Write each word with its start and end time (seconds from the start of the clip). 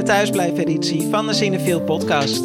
de 0.00 0.06
thuisblijfeditie 0.06 1.06
van 1.10 1.26
de 1.26 1.32
Cinefiel 1.32 1.80
podcast. 1.80 2.42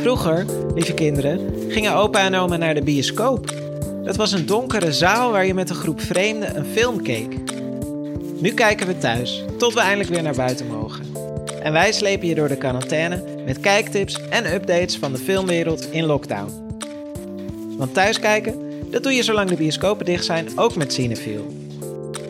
Vroeger, 0.00 0.46
lieve 0.74 0.94
kinderen, 0.94 1.54
gingen 1.68 1.94
opa 1.94 2.24
en 2.24 2.34
oma 2.34 2.56
naar 2.56 2.74
de 2.74 2.82
bioscoop. 2.82 3.54
Dat 4.04 4.16
was 4.16 4.32
een 4.32 4.46
donkere 4.46 4.92
zaal 4.92 5.30
waar 5.30 5.46
je 5.46 5.54
met 5.54 5.70
een 5.70 5.76
groep 5.76 6.00
vreemden 6.00 6.56
een 6.56 6.64
film 6.64 7.02
keek. 7.02 7.34
Nu 8.38 8.54
kijken 8.54 8.86
we 8.86 8.98
thuis, 8.98 9.44
tot 9.58 9.74
we 9.74 9.80
eindelijk 9.80 10.10
weer 10.10 10.22
naar 10.22 10.34
buiten 10.34 10.66
mogen. 10.66 11.04
En 11.62 11.72
wij 11.72 11.92
slepen 11.92 12.28
je 12.28 12.34
door 12.34 12.48
de 12.48 12.56
quarantaine 12.56 13.24
met 13.44 13.60
kijktips 13.60 14.20
en 14.30 14.54
updates 14.54 14.96
van 14.96 15.12
de 15.12 15.18
filmwereld 15.18 15.90
in 15.90 16.04
lockdown. 16.04 16.76
Want 17.76 17.94
thuiskijken, 17.94 18.54
dat 18.90 19.02
doe 19.02 19.12
je 19.12 19.22
zolang 19.22 19.48
de 19.48 19.56
bioscopen 19.56 20.04
dicht 20.04 20.24
zijn, 20.24 20.48
ook 20.56 20.76
met 20.76 20.92
Cinefiel. 20.92 21.46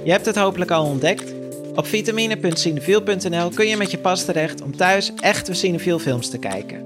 Je 0.05 0.10
hebt 0.10 0.27
het 0.27 0.36
hopelijk 0.36 0.70
al 0.70 0.84
ontdekt. 0.84 1.31
Op 1.74 1.86
vitamine.cinefiel.nl 1.86 3.48
kun 3.48 3.66
je 3.66 3.76
met 3.76 3.90
je 3.90 3.98
pas 3.98 4.24
terecht 4.24 4.62
om 4.62 4.76
thuis 4.76 5.14
echte 5.14 5.54
Cinefiel 5.54 5.98
films 5.98 6.30
te 6.30 6.38
kijken. 6.38 6.82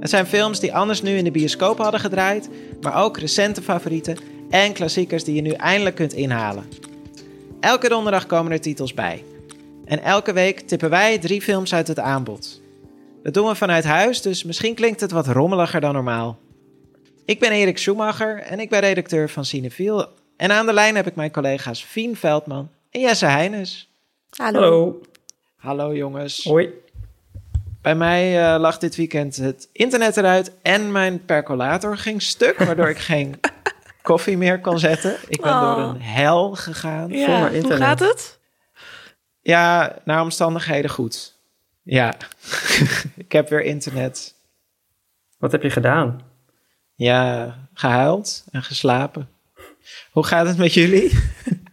Het 0.00 0.10
zijn 0.10 0.26
films 0.26 0.60
die 0.60 0.74
anders 0.74 1.02
nu 1.02 1.16
in 1.16 1.24
de 1.24 1.30
bioscoop 1.30 1.78
hadden 1.78 2.00
gedraaid, 2.00 2.48
maar 2.80 3.04
ook 3.04 3.18
recente 3.18 3.62
favorieten 3.62 4.16
en 4.50 4.72
klassiekers 4.72 5.24
die 5.24 5.34
je 5.34 5.40
nu 5.40 5.50
eindelijk 5.50 5.96
kunt 5.96 6.12
inhalen. 6.12 6.64
Elke 7.60 7.88
donderdag 7.88 8.26
komen 8.26 8.52
er 8.52 8.60
titels 8.60 8.94
bij. 8.94 9.24
En 9.84 10.02
elke 10.02 10.32
week 10.32 10.60
tippen 10.60 10.90
wij 10.90 11.18
drie 11.18 11.42
films 11.42 11.74
uit 11.74 11.88
het 11.88 11.98
aanbod. 11.98 12.60
Dat 13.22 13.34
doen 13.34 13.48
we 13.48 13.54
vanuit 13.54 13.84
huis, 13.84 14.22
dus 14.22 14.44
misschien 14.44 14.74
klinkt 14.74 15.00
het 15.00 15.10
wat 15.10 15.26
rommeliger 15.26 15.80
dan 15.80 15.92
normaal. 15.92 16.38
Ik 17.24 17.40
ben 17.40 17.50
Erik 17.50 17.78
Schumacher 17.78 18.38
en 18.38 18.60
ik 18.60 18.70
ben 18.70 18.80
redacteur 18.80 19.30
van 19.30 19.44
Cinefiel. 19.44 20.08
En 20.36 20.52
aan 20.52 20.66
de 20.66 20.72
lijn 20.72 20.96
heb 20.96 21.06
ik 21.06 21.14
mijn 21.14 21.30
collega's 21.30 21.84
Fien 21.84 22.16
Veldman 22.16 22.70
en 22.90 23.00
Jesse 23.00 23.26
Heines. 23.26 23.92
Hallo. 24.36 24.60
Hallo. 24.60 25.00
Hallo 25.56 25.94
jongens. 25.94 26.44
Hoi. 26.44 26.70
Bij 27.82 27.94
mij 27.94 28.54
uh, 28.54 28.60
lag 28.60 28.78
dit 28.78 28.96
weekend 28.96 29.36
het 29.36 29.68
internet 29.72 30.16
eruit 30.16 30.52
en 30.62 30.92
mijn 30.92 31.24
percolator 31.24 31.96
ging 31.98 32.22
stuk, 32.22 32.58
waardoor 32.58 32.88
ik 32.88 32.98
geen 32.98 33.40
koffie 34.02 34.36
meer 34.36 34.60
kon 34.60 34.78
zetten. 34.78 35.16
Ik 35.28 35.40
ben 35.40 35.50
Oh. 35.52 35.76
door 35.76 35.84
een 35.94 36.00
hel 36.02 36.54
gegaan. 36.54 37.08
Ja, 37.10 37.24
Zonder 37.26 37.46
hoe 37.48 37.56
internet. 37.56 37.82
gaat 37.82 37.98
het? 38.00 38.38
Ja, 39.40 39.96
naar 40.04 40.22
omstandigheden 40.22 40.90
goed. 40.90 41.34
Ja, 41.82 42.14
ik 43.16 43.32
heb 43.32 43.48
weer 43.48 43.62
internet. 43.62 44.34
Wat 45.38 45.52
heb 45.52 45.62
je 45.62 45.70
gedaan? 45.70 46.20
Ja, 46.94 47.54
gehuild 47.74 48.44
en 48.50 48.62
geslapen. 48.62 49.28
Hoe 50.10 50.24
gaat 50.26 50.46
het 50.46 50.56
met 50.58 50.74
jullie? 50.74 51.12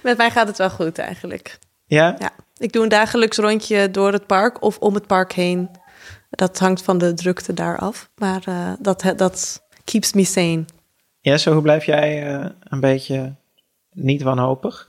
Met 0.02 0.16
mij 0.16 0.30
gaat 0.30 0.48
het 0.48 0.58
wel 0.58 0.70
goed 0.70 0.98
eigenlijk. 0.98 1.58
Ja? 1.86 2.16
Ja. 2.18 2.30
Ik 2.56 2.72
doe 2.72 2.82
een 2.82 2.88
dagelijks 2.88 3.36
rondje 3.36 3.90
door 3.90 4.12
het 4.12 4.26
park 4.26 4.62
of 4.62 4.78
om 4.78 4.94
het 4.94 5.06
park 5.06 5.32
heen. 5.32 5.70
Dat 6.30 6.58
hangt 6.58 6.82
van 6.82 6.98
de 6.98 7.14
drukte 7.14 7.54
daar 7.54 7.78
af. 7.78 8.10
Maar 8.16 8.42
eh, 8.44 8.72
dat, 8.78 9.12
dat 9.16 9.66
keeps 9.84 10.12
me 10.12 10.24
sane. 10.24 10.64
Jesse, 11.20 11.50
hoe 11.50 11.62
blijf 11.62 11.84
jij 11.84 12.26
eh, 12.26 12.46
een 12.60 12.80
beetje 12.80 13.34
niet 13.92 14.22
wanhopig? 14.22 14.88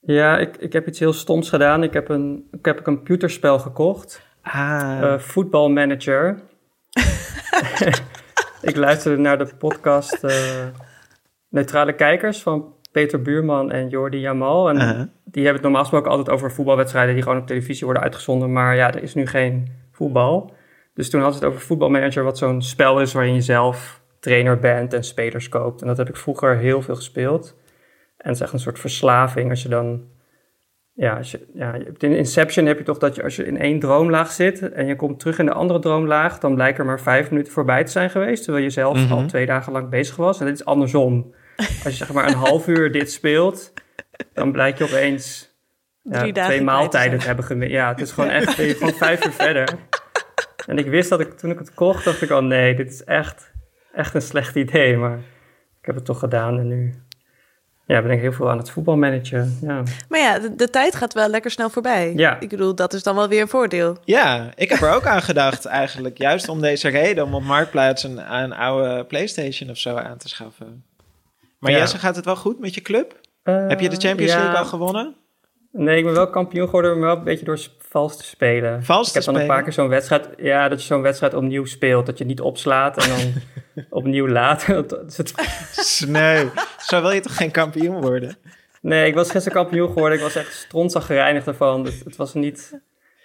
Ja, 0.00 0.38
ik, 0.38 0.56
ik 0.56 0.72
heb 0.72 0.86
iets 0.86 0.98
heel 0.98 1.12
stoms 1.12 1.48
gedaan. 1.48 1.82
Ik 1.82 1.92
heb 1.92 2.08
een, 2.08 2.48
ik 2.50 2.64
heb 2.64 2.76
een 2.76 2.84
computerspel 2.84 3.58
gekocht. 3.58 4.22
Ah, 4.42 4.98
eh 5.02 5.18
Football 5.18 5.70
Manager. 5.70 6.42
ik 8.62 8.76
luisterde 8.76 9.22
naar 9.22 9.38
de 9.38 9.54
podcast 9.58 10.24
eh, 10.24 10.66
Neutrale 11.48 11.94
Kijkers 11.94 12.42
van 12.42 12.74
Peter 12.92 13.22
Buurman 13.22 13.70
en 13.70 13.88
Jordi 13.88 14.18
Jamal. 14.18 14.68
En 14.68 14.76
uh-huh. 14.76 15.00
die 15.24 15.44
hebben 15.44 15.52
het 15.52 15.62
normaal 15.62 15.80
gesproken 15.80 16.10
altijd 16.10 16.30
over 16.30 16.52
voetbalwedstrijden 16.52 17.14
die 17.14 17.22
gewoon 17.22 17.38
op 17.38 17.46
televisie 17.46 17.84
worden 17.84 18.02
uitgezonden. 18.02 18.52
Maar 18.52 18.76
ja, 18.76 18.94
er 18.94 19.02
is 19.02 19.14
nu 19.14 19.26
geen 19.26 19.68
voetbal. 19.92 20.52
Dus 20.94 21.10
toen 21.10 21.20
hadden 21.20 21.38
ze 21.38 21.44
het 21.44 21.54
over 21.54 21.66
Football 21.66 21.90
Manager, 21.90 22.24
wat 22.24 22.38
zo'n 22.38 22.62
spel 22.62 23.00
is 23.00 23.12
waarin 23.12 23.34
je 23.34 23.40
zelf 23.40 24.00
trainer 24.20 24.58
bent 24.58 24.92
en 24.92 25.04
spelers 25.04 25.48
koopt. 25.48 25.80
En 25.80 25.86
dat 25.86 25.96
heb 25.96 26.08
ik 26.08 26.16
vroeger 26.16 26.56
heel 26.56 26.82
veel 26.82 26.94
gespeeld. 26.94 27.56
En 28.16 28.28
het 28.28 28.36
is 28.36 28.40
echt 28.40 28.52
een 28.52 28.58
soort 28.58 28.78
verslaving 28.78 29.50
als 29.50 29.62
je 29.62 29.68
dan... 29.68 30.10
Ja, 30.94 31.16
als 31.16 31.30
je, 31.30 31.46
ja, 31.54 31.74
in 31.98 32.16
Inception 32.16 32.66
heb 32.66 32.78
je 32.78 32.84
toch 32.84 32.98
dat 32.98 33.14
je 33.14 33.22
als 33.22 33.36
je 33.36 33.44
in 33.44 33.58
één 33.58 33.78
droomlaag 33.78 34.30
zit 34.30 34.72
en 34.72 34.86
je 34.86 34.96
komt 34.96 35.18
terug 35.18 35.38
in 35.38 35.46
de 35.46 35.52
andere 35.52 35.78
droomlaag, 35.78 36.38
dan 36.38 36.54
blijkt 36.54 36.78
er 36.78 36.84
maar 36.84 37.00
vijf 37.00 37.30
minuten 37.30 37.52
voorbij 37.52 37.84
te 37.84 37.90
zijn 37.90 38.10
geweest, 38.10 38.42
terwijl 38.44 38.64
je 38.64 38.70
zelf 38.70 38.98
Mhm. 38.98 39.12
al 39.12 39.26
twee 39.26 39.46
dagen 39.46 39.72
lang 39.72 39.88
bezig 39.88 40.16
was. 40.16 40.40
En 40.40 40.46
dit 40.46 40.54
is 40.54 40.64
andersom. 40.64 41.34
Als 41.56 41.82
je 41.82 41.90
zeg 41.90 42.12
maar 42.12 42.26
een 42.26 42.34
half 42.34 42.66
uur 42.66 42.92
dit 42.92 43.12
speelt, 43.12 43.72
dan 44.32 44.52
blijkt 44.52 44.78
je 44.78 44.84
opeens 44.84 45.50
ja, 46.02 46.32
twee 46.32 46.62
maaltijden 46.62 47.18
te 47.18 47.26
hebben 47.26 47.44
gemist. 47.44 47.70
Ja, 47.70 47.88
het 47.88 48.00
is 48.00 48.12
gewoon 48.12 48.30
echt 48.30 48.56
ben 48.56 48.66
je 48.66 48.74
gewoon 48.74 48.94
vijf 48.94 49.26
uur 49.26 49.32
verder. 49.32 49.68
En 50.66 50.78
ik 50.78 50.86
wist 50.86 51.08
dat 51.08 51.20
ik, 51.20 51.32
toen 51.38 51.50
ik 51.50 51.58
het 51.58 51.74
kocht, 51.74 52.04
dacht 52.04 52.22
ik 52.22 52.30
al, 52.30 52.42
nee, 52.42 52.74
dit 52.74 52.90
is 52.92 53.04
echt, 53.04 53.50
echt 53.92 54.14
een 54.14 54.22
slecht 54.22 54.54
idee. 54.56 54.96
Maar 54.96 55.18
ik 55.80 55.86
heb 55.86 55.94
het 55.94 56.04
toch 56.04 56.18
gedaan 56.18 56.58
en 56.58 56.68
nu 56.68 56.94
ja, 57.86 58.02
ben 58.02 58.10
ik 58.10 58.20
heel 58.20 58.32
veel 58.32 58.50
aan 58.50 58.58
het 58.58 58.70
voetbalmanagen. 58.70 59.58
Ja. 59.60 59.82
Maar 60.08 60.20
ja, 60.20 60.38
de, 60.38 60.54
de 60.54 60.70
tijd 60.70 60.94
gaat 60.94 61.12
wel 61.12 61.28
lekker 61.28 61.50
snel 61.50 61.70
voorbij. 61.70 62.12
Ja. 62.16 62.40
Ik 62.40 62.48
bedoel, 62.48 62.74
dat 62.74 62.92
is 62.92 63.02
dan 63.02 63.14
wel 63.14 63.28
weer 63.28 63.40
een 63.40 63.48
voordeel. 63.48 63.96
Ja, 64.04 64.50
ik 64.54 64.68
heb 64.68 64.80
er 64.80 64.94
ook 64.94 65.06
aan 65.06 65.22
gedacht 65.22 65.64
eigenlijk. 65.64 66.18
Juist 66.18 66.48
om 66.48 66.60
deze 66.60 66.88
reden, 66.88 67.24
om 67.24 67.34
op 67.34 67.42
Marktplaats 67.42 68.02
een, 68.02 68.34
een 68.34 68.52
oude 68.52 69.04
Playstation 69.04 69.70
of 69.70 69.78
zo 69.78 69.96
aan 69.96 70.18
te 70.18 70.28
schaffen. 70.28 70.84
Maar 71.62 71.70
Ja. 71.72 71.78
Jesse, 71.78 71.98
gaat 71.98 72.16
het 72.16 72.24
wel 72.24 72.36
goed 72.36 72.58
met 72.58 72.74
je 72.74 72.80
club? 72.80 73.20
Eh, 73.42 73.66
heb 73.68 73.80
je 73.80 73.88
de 73.88 73.96
Champions 73.96 74.32
ja. 74.32 74.38
League 74.38 74.56
al 74.58 74.64
gewonnen? 74.64 75.14
Nee, 75.72 75.98
ik 75.98 76.04
ben 76.04 76.12
wel 76.14 76.30
kampioen 76.30 76.64
geworden, 76.66 76.98
maar 76.98 77.08
wel 77.08 77.16
een 77.16 77.24
beetje 77.24 77.44
door 77.44 77.58
vals 77.78 78.16
te 78.16 78.24
spelen. 78.24 78.84
Vals 78.84 79.06
ik 79.06 79.12
te 79.12 79.18
heb 79.18 79.26
dan 79.26 79.34
een 79.34 79.40
spelen? 79.40 79.56
paar 79.56 79.64
keer 79.64 79.72
zo'n 79.72 79.88
wedstrijd, 79.88 80.28
ja, 80.36 80.68
dat 80.68 80.80
je 80.80 80.86
zo'n 80.86 81.02
wedstrijd 81.02 81.34
opnieuw 81.34 81.64
speelt, 81.64 82.06
dat 82.06 82.18
je 82.18 82.24
niet 82.24 82.40
opslaat 82.40 82.96
en 83.04 83.08
dan 83.08 83.32
opnieuw 84.00 84.28
laat. 84.28 84.66
Sneu. 85.72 86.48
Zo 86.78 87.00
wil 87.00 87.10
je 87.10 87.20
toch 87.20 87.36
geen 87.36 87.50
kampioen 87.50 88.00
worden? 88.00 88.36
nee, 88.80 89.06
ik 89.06 89.14
was 89.14 89.30
gisteren 89.30 89.58
kampioen 89.62 89.88
geworden, 89.88 90.18
ik 90.18 90.24
was 90.24 90.34
echt 90.34 90.54
strontzaggereinig 90.54 91.46
ervan. 91.46 91.84
Het, 91.84 92.00
het 92.04 92.16
was 92.16 92.34
niet, 92.34 92.80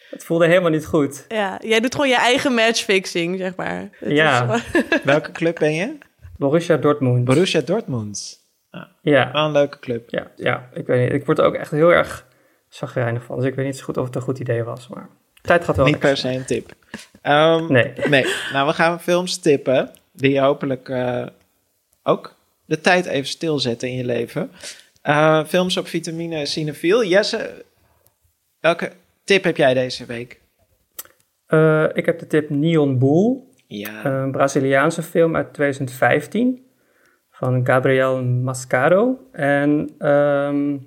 het 0.10 0.24
voelde 0.24 0.48
helemaal 0.48 0.72
niet 0.72 0.86
goed. 0.86 1.26
Ja, 1.28 1.58
jij 1.62 1.80
doet 1.80 1.96
gewoon 1.96 2.10
je 2.10 2.18
eigen 2.18 2.54
matchfixing, 2.54 3.38
zeg 3.38 3.56
maar. 3.56 3.90
Het 3.92 4.12
Ja. 4.12 4.60
Welke 5.04 5.32
club 5.32 5.60
ben 5.60 5.74
je? 5.74 5.98
Borussia 6.38 6.78
Dortmund. 6.78 7.26
Borussia 7.26 7.62
Dortmund. 7.62 8.40
ja, 9.02 9.32
Wel 9.32 9.46
een 9.46 9.52
leuke 9.52 9.80
club. 9.80 10.10
ja, 10.10 10.32
ja, 10.36 10.70
ik 10.74 10.88
weet 10.88 11.02
niet, 11.04 11.14
ik 11.20 11.26
word 11.26 11.38
er 11.40 11.46
ook 11.46 11.54
echt 11.56 11.72
heel 11.72 11.94
erg 11.94 12.26
zaggereinig 12.70 13.24
van. 13.24 13.38
Dus 13.38 13.46
ik 13.46 13.56
weet 13.56 13.66
niet 13.66 13.78
zo 13.78 13.84
goed 13.84 13.98
of 13.98 14.06
het 14.06 14.16
een 14.16 14.22
goed 14.22 14.40
idee 14.40 14.64
was, 14.64 14.88
maar 14.88 15.10
tijd 15.42 15.64
gaat 15.64 15.76
wel 15.76 15.86
Niet 15.86 16.00
per 16.00 16.18
se 16.18 16.30
een 16.30 16.46
tip. 16.46 16.74
Ehm, 17.22 17.72
Nee. 17.72 17.94
Nee, 18.10 18.26
nou 18.54 18.68
we 18.68 18.74
gaan 18.74 19.02
films 19.02 19.38
tippen 19.38 19.92
die 20.12 20.40
hopelijk 20.40 20.90
eh, 20.90 21.26
ook 22.04 22.36
de 22.66 22.82
tijd 22.82 23.06
even 23.06 23.28
stilzetten 23.28 23.88
in 23.90 23.96
je 23.96 24.06
leven. 24.06 24.52
Eh, 25.02 25.46
films 25.46 25.78
op 25.78 25.88
vitamine 25.88 26.46
cinefiel. 26.46 27.04
Jesse, 27.06 27.66
welke 28.60 28.92
tip 29.24 29.44
heb 29.44 29.58
jij 29.58 29.74
deze 29.74 30.06
week? 30.06 30.40
Eh, 31.46 31.86
ik 31.94 32.06
heb 32.06 32.20
de 32.20 32.28
tip 32.28 32.50
Neon 32.50 33.00
Bull. 33.00 33.38
Ja, 33.68 34.06
Een 34.06 34.32
Braziliaanse 34.32 35.04
film 35.04 35.36
uit 35.36 35.54
2015 35.54 36.66
van 37.30 37.66
Gabriel 37.66 38.24
Mascaro. 38.24 39.20
En 39.32 39.90
ehm, 39.98 40.78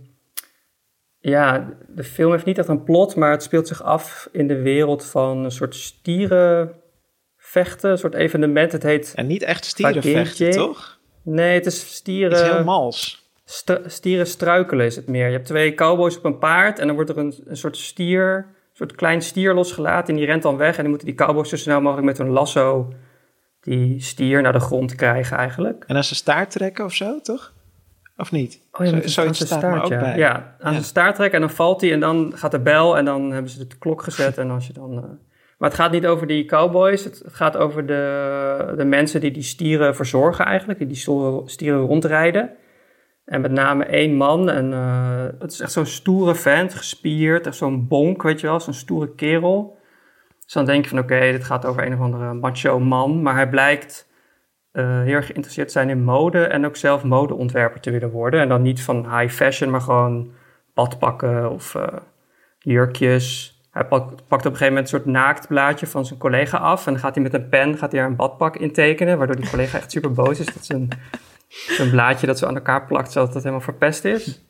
ja, 1.19 1.75
de 1.89 2.05
film 2.05 2.31
heeft 2.33 2.45
niet 2.45 2.59
echt 2.59 2.69
een 2.69 2.85
plot, 2.85 3.17
maar 3.17 3.31
het 3.31 3.43
speelt 3.43 3.69
zich 3.69 3.83
af 3.83 4.29
in 4.33 4.47
de 4.47 4.61
wereld 4.63 5.05
van 5.05 5.45
een 5.45 5.51
soort 5.51 5.75
stierenvechten, 5.75 7.91
een 7.91 7.99
soort 7.99 8.15
evenement. 8.15 8.72
Het 8.72 8.83
heet, 8.83 9.13
en 9.16 9.27
niet 9.27 9.43
echt 9.43 9.65
stierenvechten, 9.65 10.51
toch? 10.51 10.99
nee, 11.22 11.54
het 11.54 11.66
is 11.66 11.78
Het 11.78 11.89
is 11.91 11.95
stieren, 11.97 12.45
heel 12.54 12.65
mals. 12.65 13.31
st- 13.45 13.81
stieren 13.87 14.27
struikelen 14.27 14.87
is 14.87 14.97
het 14.97 15.07
meer. 15.09 15.27
Je 15.27 15.33
hebt 15.33 15.47
twee 15.47 15.75
cowboys 15.75 16.16
op 16.19 16.25
een 16.25 16.39
paard 16.39 16.78
en 16.78 16.87
dan 16.87 16.95
wordt 16.95 17.10
er 17.10 17.19
een, 17.19 17.34
een 17.45 17.57
soort 17.57 17.77
stier, 17.77 18.47
soort 18.86 18.94
klein 18.98 19.22
stier 19.22 19.54
losgelaten 19.54 20.09
en 20.15 20.16
die 20.21 20.27
rent 20.28 20.42
dan 20.42 20.56
weg. 20.56 20.74
En 20.77 20.80
dan 20.80 20.88
moeten 20.88 21.06
die 21.09 21.16
cowboys 21.16 21.48
zo 21.48 21.56
snel 21.56 21.80
mogelijk 21.80 22.06
met 22.06 22.18
hun 22.18 22.28
lasso 22.30 22.92
die 23.60 24.00
stier 24.00 24.42
naar 24.42 24.53
de 24.53 24.60
grond 24.60 24.94
krijgen 24.94 25.36
eigenlijk. 25.36 25.84
En 25.86 25.97
aan 25.97 26.04
zijn 26.04 26.16
staart 26.16 26.50
trekken 26.50 26.84
of 26.84 26.92
zo, 26.94 27.21
toch? 27.21 27.53
Of 28.16 28.32
niet? 28.32 28.60
Oh 28.72 28.86
ja, 28.86 29.06
Zo- 29.09 29.27
aan 29.27 29.34
zijn 29.34 29.80
ook 29.80 29.91
ja. 29.91 30.00
bij. 30.00 30.16
Ja, 30.18 30.32
aan 30.34 30.54
Ja. 30.60 30.71
zijn 30.71 30.84
staart 30.84 31.15
trekken 31.15 31.41
en 31.41 31.47
dan 31.47 31.56
valt 31.56 31.80
hij 31.80 31.92
en 31.92 32.00
dan 32.00 32.32
gaat 32.36 32.50
de 32.50 32.60
bel 32.60 32.97
en 32.97 33.04
dan 33.04 33.30
hebben 33.32 33.50
ze 33.50 33.66
de 33.66 33.78
klok 33.78 34.03
gezet 34.03 34.38
en 34.38 34.50
als 34.50 34.66
je 34.66 34.72
dan... 34.72 34.91
eh, 34.92 35.03
Maar 35.59 35.68
het 35.68 35.78
gaat 35.78 35.92
niet 35.92 36.06
over 36.06 36.27
die 36.27 36.44
cowboys, 36.44 37.04
het, 37.04 37.22
gaat 37.27 37.56
over 37.56 37.86
de, 37.86 38.74
de 38.77 38.84
mensen 38.84 39.21
die 39.21 39.30
die 39.30 39.42
stieren 39.42 39.94
verzorgen 39.97 40.44
eigenlijk, 40.44 40.78
die 40.78 40.88
die 40.88 41.42
stieren 41.47 41.80
rondrijden. 41.80 42.50
En 43.30 43.41
met 43.41 43.53
name 43.53 43.84
één 43.84 44.16
man 44.16 44.50
en 44.50 44.72
eh, 44.72 45.24
het 45.38 45.53
is 45.53 45.60
echt 45.60 45.72
zo'n 45.72 45.86
stoere 45.86 46.34
vent, 46.34 46.74
gespierd, 46.74 47.47
echt 47.47 47.56
zo'n 47.56 47.86
bonk, 47.88 48.22
weet 48.22 48.41
je 48.41 48.47
wel, 48.47 48.60
zo'n 48.60 48.74
stoere 48.74 49.15
kerel. 49.15 49.78
Dus 50.44 50.53
dan 50.53 50.65
denk 50.65 50.84
je 50.84 50.91
van 50.91 50.98
oké, 50.98 51.21
dit 51.21 51.44
gaat 51.44 51.66
over 51.66 51.86
een 51.86 51.92
of 51.92 52.00
andere 52.00 52.34
macho 52.34 52.80
man, 52.80 53.22
maar 53.22 53.34
hij 53.34 53.48
blijkt 53.48 54.09
eh, 54.72 55.00
heel 55.00 55.15
erg 55.15 55.27
geïnteresseerd 55.27 55.66
te 55.66 55.72
zijn 55.72 55.88
in 55.88 56.03
mode 56.03 56.44
en 56.44 56.66
ook 56.66 56.77
zelf 56.77 57.04
modeontwerper 57.04 57.80
te 57.80 57.91
willen 57.91 58.10
worden. 58.10 58.41
En 58.41 58.48
dan 58.48 58.62
niet 58.62 58.82
van 58.82 59.18
high 59.18 59.34
fashion, 59.34 59.71
maar 59.71 59.80
gewoon 59.80 60.32
badpakken 60.74 61.50
of 61.50 61.74
eh, 61.74 61.86
jurkjes. 62.59 63.59
Hij 63.71 63.84
pakt, 63.84 64.12
op 64.12 64.30
een 64.30 64.41
gegeven 64.41 64.66
moment 64.66 64.92
een 64.92 64.98
soort 64.98 65.12
naaktblaadje 65.12 65.86
van 65.86 66.06
zijn 66.06 66.18
collega 66.18 66.59
af. 66.59 66.86
En 66.86 66.92
dan 66.92 67.03
gaat 67.03 67.15
hij 67.15 67.22
met 67.22 67.34
een 67.34 67.48
pen 67.48 67.78
gaat 67.78 67.92
hij 67.92 68.04
een 68.04 68.16
badpak 68.16 68.56
intekenen. 68.56 69.18
Waardoor 69.18 69.36
die 69.36 69.50
collega 69.50 69.78
echt 69.78 69.91
super 69.91 70.12
boos 70.12 70.41
is. 70.41 70.47
Dat 70.47 70.65
zijn 70.65 70.88
een 71.79 71.91
blaadje 71.91 72.27
dat 72.27 72.39
zo 72.39 72.47
aan 72.47 72.55
elkaar 72.55 72.87
plakt, 72.87 73.13
zodat 73.13 73.35
het 73.35 73.43
helemaal 73.43 73.65
verpest 73.65 74.05
is. 74.05 74.45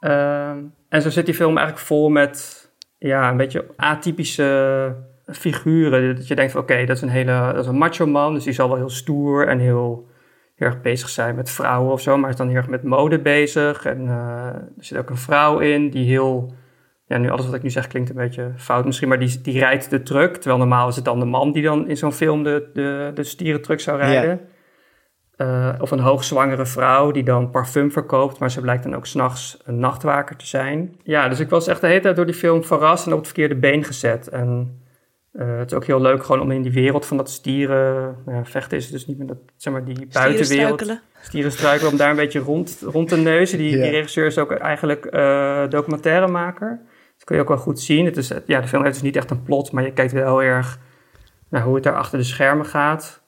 Ehm, 0.00 0.58
en 0.88 1.02
zo 1.02 1.10
zit 1.10 1.26
die 1.26 1.34
film 1.34 1.56
eigenlijk 1.56 1.86
vol 1.86 2.08
met 2.08 2.64
ja, 2.98 3.30
een 3.30 3.36
beetje 3.36 3.66
atypische 3.76 4.94
figuren. 5.26 6.16
Dat 6.16 6.28
je 6.28 6.34
denkt 6.34 6.52
van 6.52 6.60
oké, 6.60 6.84
dat 6.84 6.96
is 6.96 7.02
een 7.02 7.08
hele 7.08 7.50
dat 7.54 7.62
is 7.62 7.66
een 7.66 7.78
macho 7.78 8.06
man. 8.06 8.34
Dus 8.34 8.44
die 8.44 8.52
zal 8.52 8.68
wel 8.68 8.76
heel 8.76 8.90
stoer 8.90 9.48
en 9.48 9.58
heel, 9.58 10.08
heel 10.54 10.68
erg 10.68 10.80
bezig 10.80 11.08
zijn 11.08 11.34
met 11.34 11.50
vrouwen 11.50 11.92
of 11.92 12.00
zo. 12.00 12.12
Maar 12.12 12.20
hij 12.20 12.30
is 12.30 12.36
dan 12.36 12.48
heel 12.48 12.56
erg 12.56 12.68
met 12.68 12.82
mode 12.82 13.18
bezig. 13.18 13.84
En 13.84 14.04
uh, 14.04 14.46
er 14.46 14.72
zit 14.78 14.98
ook 14.98 15.10
een 15.10 15.16
vrouw 15.16 15.58
in 15.58 15.90
die 15.90 16.06
heel... 16.06 16.54
Ja, 17.06 17.18
nu 17.18 17.30
alles 17.30 17.46
wat 17.46 17.54
ik 17.54 17.62
nu 17.62 17.70
zeg 17.70 17.86
klinkt 17.86 18.10
een 18.10 18.16
beetje 18.16 18.52
fout 18.56 18.84
misschien, 18.84 19.08
maar 19.08 19.18
die, 19.18 19.40
die 19.40 19.58
rijdt 19.58 19.90
de 19.90 20.02
truck. 20.02 20.34
Terwijl 20.34 20.58
normaal 20.58 20.88
is 20.88 20.96
het 20.96 21.04
dan 21.04 21.18
de 21.18 21.24
man 21.24 21.52
die 21.52 21.62
dan 21.62 21.88
in 21.88 21.96
zo'n 21.96 22.12
film 22.12 22.42
de, 22.42 22.70
de, 22.72 23.10
de 23.14 23.22
stierentruck 23.22 23.80
zou 23.80 23.98
rijden. 23.98 24.40
Uh, 25.36 25.68
of 25.78 25.90
een 25.90 25.98
hoogzwangere 25.98 26.66
vrouw 26.66 27.10
die 27.10 27.22
dan 27.22 27.50
parfum 27.50 27.92
verkoopt, 27.92 28.38
maar 28.38 28.50
ze 28.50 28.60
blijkt 28.60 28.82
dan 28.82 28.94
ook 28.94 29.06
s'nachts 29.06 29.58
een 29.64 29.78
nachtwaker 29.78 30.36
te 30.36 30.46
zijn. 30.46 30.96
Ja, 31.02 31.28
dus 31.28 31.40
ik 31.40 31.48
was 31.48 31.66
echt 31.66 31.80
de 31.80 31.86
hele 31.86 32.00
tijd 32.00 32.16
door 32.16 32.26
die 32.26 32.34
film 32.34 32.64
verrast 32.64 33.06
en 33.06 33.12
op 33.12 33.18
het 33.18 33.26
verkeerde 33.26 33.54
been 33.56 33.84
gezet. 33.84 34.28
En 34.28 34.80
uh, 35.32 35.58
het 35.58 35.70
is 35.70 35.76
ook 35.76 35.84
heel 35.84 36.00
leuk 36.00 36.24
gewoon 36.24 36.40
om 36.40 36.50
in 36.50 36.62
die 36.62 36.72
wereld 36.72 37.06
van 37.06 37.16
dat 37.16 37.30
stieren 37.30 38.16
nou 38.26 38.46
vechten 38.46 38.76
is 38.76 38.90
dus 38.90 39.06
niet 39.06 39.18
meer 39.18 39.26
dat, 39.26 39.38
zeg 39.56 39.72
maar, 39.72 39.84
die 39.84 40.06
buitenwereld. 40.12 41.00
Stieren 41.20 41.52
struikelen. 41.52 41.92
om 41.92 41.98
daar 41.98 42.10
een 42.10 42.16
beetje 42.16 42.38
rond, 42.38 42.82
rond 42.86 43.08
te 43.08 43.16
neuzen. 43.16 43.58
Die, 43.58 43.70
die 43.70 43.90
regisseur 43.90 44.26
is 44.26 44.38
ook 44.38 44.52
eigenlijk 44.52 45.08
uh, 45.10 45.68
documentairemaker. 45.68 46.80
Dat 47.16 47.24
kun 47.24 47.36
je 47.36 47.42
ook 47.42 47.48
wel 47.48 47.56
goed 47.56 47.80
zien. 47.80 48.04
Het 48.04 48.16
is, 48.16 48.32
ja, 48.46 48.60
de 48.60 48.68
film 48.68 48.82
heeft 48.82 48.94
dus 48.94 49.02
niet 49.02 49.16
echt 49.16 49.30
een 49.30 49.42
plot, 49.42 49.72
maar 49.72 49.84
je 49.84 49.92
kijkt 49.92 50.12
wel 50.12 50.38
heel 50.38 50.48
erg 50.48 50.78
naar 51.48 51.62
hoe 51.62 51.74
het 51.74 51.84
daar 51.84 51.96
achter 51.96 52.18
de 52.18 52.24
schermen 52.24 52.66
gaat. 52.66 53.23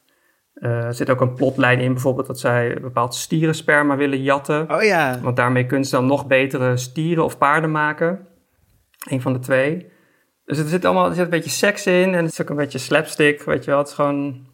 Uh, 0.56 0.84
er 0.84 0.94
zit 0.94 1.10
ook 1.10 1.20
een 1.20 1.34
plotlijn 1.34 1.80
in, 1.80 1.92
bijvoorbeeld 1.92 2.26
dat 2.26 2.40
zij 2.40 2.78
bepaald 2.80 3.14
stierensperma 3.14 3.96
willen 3.96 4.22
jatten. 4.22 4.70
Oh 4.70 4.82
ja. 4.82 5.18
Want 5.22 5.36
daarmee 5.36 5.66
kunnen 5.66 5.86
ze 5.86 5.96
dan 5.96 6.06
nog 6.06 6.26
betere 6.26 6.76
stieren 6.76 7.24
of 7.24 7.38
paarden 7.38 7.70
maken. 7.70 8.26
Een 9.08 9.20
van 9.20 9.32
de 9.32 9.38
twee. 9.38 9.92
Dus 10.44 10.58
er 10.58 10.68
zit 10.68 10.84
allemaal 10.84 11.08
er 11.08 11.14
zit 11.14 11.24
een 11.24 11.30
beetje 11.30 11.50
seks 11.50 11.86
in 11.86 12.14
en 12.14 12.24
het 12.24 12.32
is 12.32 12.42
ook 12.42 12.48
een 12.48 12.56
beetje 12.56 12.78
slapstick, 12.78 13.42
weet 13.42 13.64
je 13.64 13.70
wel. 13.70 13.78
Het 13.78 13.88
is 13.88 13.94
gewoon... 13.94 14.46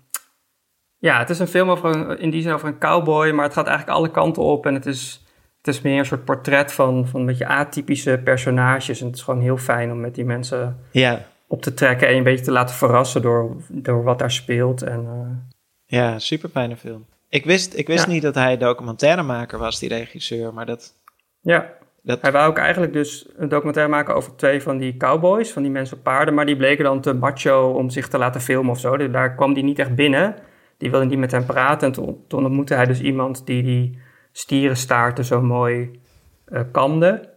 Ja, 0.99 1.19
het 1.19 1.31
is 1.31 1.39
een 1.39 1.47
film 1.47 1.71
over 1.71 1.97
een, 1.97 2.19
in 2.19 2.31
die 2.31 2.43
zin 2.43 2.53
over 2.53 2.69
een 2.69 2.79
cowboy, 2.79 3.31
maar 3.31 3.45
het 3.45 3.55
gaat 3.55 3.67
eigenlijk 3.67 3.99
alle 3.99 4.11
kanten 4.11 4.43
op. 4.43 4.67
En 4.67 4.75
het 4.75 4.87
is, 4.87 5.27
het 5.59 5.75
is 5.75 5.81
meer 5.81 5.99
een 5.99 6.07
soort 6.07 6.25
portret 6.25 6.73
van, 6.73 7.09
van 7.09 7.21
een 7.21 7.27
beetje 7.27 7.47
atypische 7.47 8.21
personages. 8.25 9.01
En 9.01 9.07
het 9.07 9.17
is 9.17 9.23
gewoon 9.23 9.41
heel 9.41 9.57
fijn 9.57 9.91
om 9.91 10.01
met 10.01 10.15
die 10.15 10.25
mensen 10.25 10.79
ja. 10.91 11.27
op 11.47 11.63
te 11.63 11.75
trekken 11.75 12.07
en 12.07 12.13
je 12.13 12.19
een 12.19 12.25
beetje 12.25 12.45
te 12.45 12.53
laten 12.53 12.77
verrassen 12.77 13.23
door, 13.23 13.57
door 13.69 14.03
wat 14.03 14.19
daar 14.19 14.31
speelt. 14.31 14.83
En, 14.83 15.03
uh, 15.03 15.52
ja, 15.99 16.19
super 16.19 16.49
fijne 16.49 16.77
film. 16.77 17.07
Ik 17.29 17.45
wist, 17.45 17.77
ik 17.77 17.87
wist 17.87 18.05
Ja. 18.07 18.11
niet 18.13 18.23
dat 18.23 18.35
hij 18.35 18.57
documentairemaker 18.57 19.59
was, 19.59 19.79
die 19.79 19.89
regisseur, 19.89 20.55
maar 20.55 20.67
dat... 20.67 20.95
ja, 21.41 21.73
dat 22.03 22.21
Hij 22.21 22.33
wou 22.33 22.51
ook 22.51 22.59
eigenlijk 22.59 22.93
dus 22.93 23.29
een 23.37 23.49
documentaire 23.49 23.93
maken 23.93 24.15
over 24.15 24.37
twee 24.37 24.63
van 24.63 24.79
die 24.79 24.97
cowboys, 24.97 25.53
van 25.53 25.63
die 25.63 25.71
mensen 25.71 25.97
op 25.97 26.03
paarden, 26.03 26.35
maar 26.35 26.47
die 26.47 26.57
bleken 26.57 26.85
dan 26.85 27.01
te 27.01 27.13
macho 27.15 27.73
om 27.73 27.91
zich 27.91 28.09
te 28.09 28.19
laten 28.19 28.41
filmen 28.41 28.71
of 28.71 28.81
zo. 28.81 28.97
Dus 28.97 29.11
daar 29.11 29.35
kwam 29.35 29.55
die 29.55 29.65
niet 29.65 29.79
echt 29.79 29.95
binnen. 29.95 30.35
Die 30.79 30.91
wilde 30.91 31.07
niet 31.07 31.19
met 31.19 31.31
hem 31.31 31.47
praten. 31.47 31.87
En 31.87 31.93
toen, 31.93 32.25
toen 32.29 32.45
ontmoette 32.45 32.75
hij 32.75 32.87
dus 32.87 33.01
iemand 33.01 33.47
die 33.47 33.63
die 33.63 33.99
stierenstaarten 34.33 35.25
zo 35.25 35.43
mooi 35.43 36.01
eh 36.45 36.61
kamde. 36.73 37.31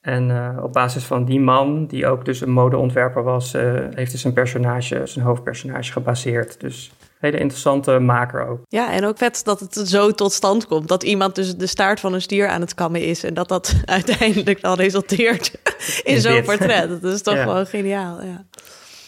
En 0.00 0.30
eh, 0.30 0.62
op 0.62 0.72
basis 0.72 1.04
van 1.04 1.24
die 1.24 1.40
man, 1.40 1.86
die 1.86 2.06
ook 2.06 2.24
dus 2.24 2.40
een 2.40 2.50
modeontwerper 2.50 3.22
was, 3.22 3.54
eh, 3.54 3.74
heeft 3.90 4.10
dus 4.10 4.20
zijn 4.20 4.32
personage, 4.32 5.06
zijn 5.06 5.24
hoofdpersonage 5.24 5.92
gebaseerd. 5.92 6.60
Dus 6.60 6.92
hele 7.18 7.38
interessante 7.38 7.98
maker 7.98 8.46
ook. 8.48 8.60
Ja, 8.68 8.92
en 8.92 9.04
ook 9.04 9.18
vet 9.18 9.44
dat 9.44 9.60
het 9.60 9.74
zo 9.74 10.10
tot 10.10 10.32
stand 10.32 10.66
komt. 10.66 10.88
Dat 10.88 11.02
iemand 11.02 11.34
dus 11.34 11.56
de 11.56 11.66
staart 11.66 12.00
van 12.00 12.12
een 12.14 12.22
stier 12.22 12.48
aan 12.48 12.60
het 12.60 12.74
kammen 12.74 13.02
is. 13.02 13.24
En 13.24 13.34
dat 13.34 13.48
dat 13.48 13.74
uiteindelijk 13.84 14.60
dan 14.60 14.74
resulteert 14.76 15.52
in 16.04 16.14
In 16.14 16.20
zo'n 16.20 16.42
portret. 16.42 17.02
Dat 17.02 17.12
is 17.12 17.22
toch 17.22 17.34
Ja. 17.34 17.42
gewoon 17.42 17.66
geniaal. 17.66 18.22
Ja. 18.22 18.44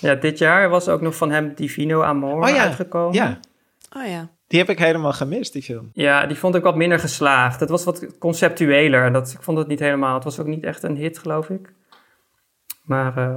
Ja, 0.01 0.15
dit 0.15 0.39
jaar 0.39 0.69
was 0.69 0.89
ook 0.89 1.01
nog 1.01 1.17
van 1.17 1.31
hem 1.31 1.53
Divino 1.55 2.03
Amor 2.03 2.43
Oh 2.43 2.49
ja, 2.49 2.63
uitgekomen. 2.65 3.15
ja, 3.15 3.39
Oh 3.97 4.07
ja. 4.07 4.29
die 4.47 4.59
heb 4.59 4.69
ik 4.69 4.79
helemaal 4.79 5.13
gemist, 5.13 5.53
die 5.53 5.63
film. 5.63 5.91
Ja, 5.93 6.27
die 6.27 6.37
vond 6.39 6.55
ik 6.55 6.63
wat 6.63 6.77
minder 6.77 6.99
geslaagd. 6.99 7.61
Het 7.61 7.69
was 7.69 7.85
wat 7.85 8.19
conceptueler. 8.19 9.05
En 9.05 9.13
dat, 9.13 9.31
ik 9.33 9.43
vond 9.43 9.59
het 9.59 9.67
niet 9.67 9.79
helemaal. 9.81 10.15
Het 10.15 10.25
was 10.25 10.39
ook 10.39 10.47
niet 10.47 10.65
echt 10.65 10.83
een 10.83 10.97
hit, 10.97 11.19
geloof 11.19 11.49
ik. 11.51 11.73
Maar 12.83 13.17
eh, 13.17 13.37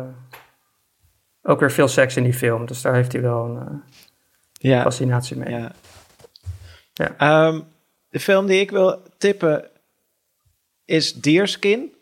ook 1.44 1.60
weer 1.60 1.72
veel 1.72 1.88
seks 1.88 2.16
in 2.18 2.24
die 2.24 2.34
film. 2.34 2.66
Dus 2.66 2.82
daar 2.82 2.94
heeft 2.94 3.12
hij 3.12 3.22
wel 3.22 3.46
een 3.46 3.58
eh, 3.58 3.74
Ja, 4.62 4.82
fascinatie 4.82 5.38
mee. 5.38 5.50
ja. 5.50 5.72
Ja. 6.94 7.16
Ehm, 7.18 7.62
de 8.10 8.20
film 8.20 8.46
die 8.46 8.60
ik 8.60 8.72
wil 8.72 9.04
tippen 9.18 9.70
is 10.86 11.14
Deerskin. 11.14 11.96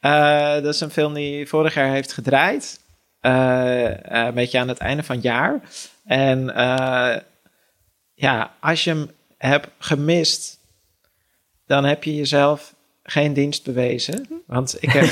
Eh, 0.00 0.52
dat 0.52 0.74
is 0.74 0.80
een 0.80 0.90
film 0.90 1.14
die 1.14 1.48
vorig 1.48 1.74
jaar 1.74 1.90
heeft 1.90 2.12
gedraaid. 2.12 2.80
Eh, 3.20 3.86
eh, 3.86 4.26
een 4.26 4.34
beetje 4.34 4.58
aan 4.58 4.68
het 4.68 4.78
einde 4.78 5.02
van 5.02 5.14
het 5.14 5.24
jaar. 5.24 5.60
En 6.04 6.44
ja, 8.14 8.54
als 8.60 8.84
je 8.84 8.90
hem 8.90 9.10
hebt 9.38 9.68
gemist, 9.78 10.58
dan 11.66 11.84
heb 11.84 12.04
je 12.04 12.14
jezelf 12.16 12.74
geen 13.06 13.32
dienst 13.32 13.64
bewezen. 13.64 14.42
Want 14.46 14.76
ik 14.80 14.90
heb, 14.92 15.04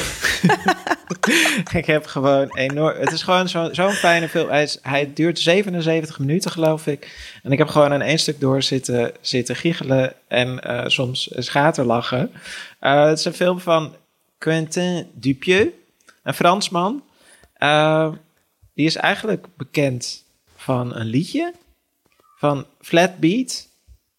ik 1.80 1.86
heb 1.86 2.06
gewoon 2.06 2.56
enorm. 2.56 2.96
Het 2.98 3.12
is 3.12 3.22
gewoon 3.22 3.48
zo- 3.48 3.72
zo'n 3.72 3.92
fijne 3.92 4.28
film. 4.28 4.48
Hij, 4.48 4.62
is, 4.62 4.78
hij 4.82 5.12
duurt 5.14 5.38
77 5.38 6.18
minuten, 6.18 6.50
geloof 6.50 6.86
ik. 6.86 7.30
En 7.42 7.52
ik 7.52 7.58
heb 7.58 7.68
gewoon 7.68 7.92
in 7.92 8.02
één 8.02 8.18
stuk 8.18 8.40
door 8.40 8.62
zitten, 8.62 9.12
zitten 9.20 9.56
giechelen 9.56 10.12
en 10.28 10.60
eh, 10.60 10.84
soms 10.86 11.30
schaterlachen. 11.36 12.32
Eh, 12.78 13.04
het 13.04 13.18
is 13.18 13.24
een 13.24 13.32
film 13.34 13.60
van 13.60 13.96
Quentin 14.38 15.10
Dupieux, 15.14 15.70
een 16.22 16.34
Fransman. 16.34 17.02
Eh, 17.54 18.12
die 18.74 18.86
is 18.86 18.96
eigenlijk 18.96 19.46
bekend 19.56 20.24
van 20.56 20.94
een 20.94 21.06
liedje 21.06 21.52
van 22.36 22.66
Flat 22.80 23.18
Beat 23.18 23.68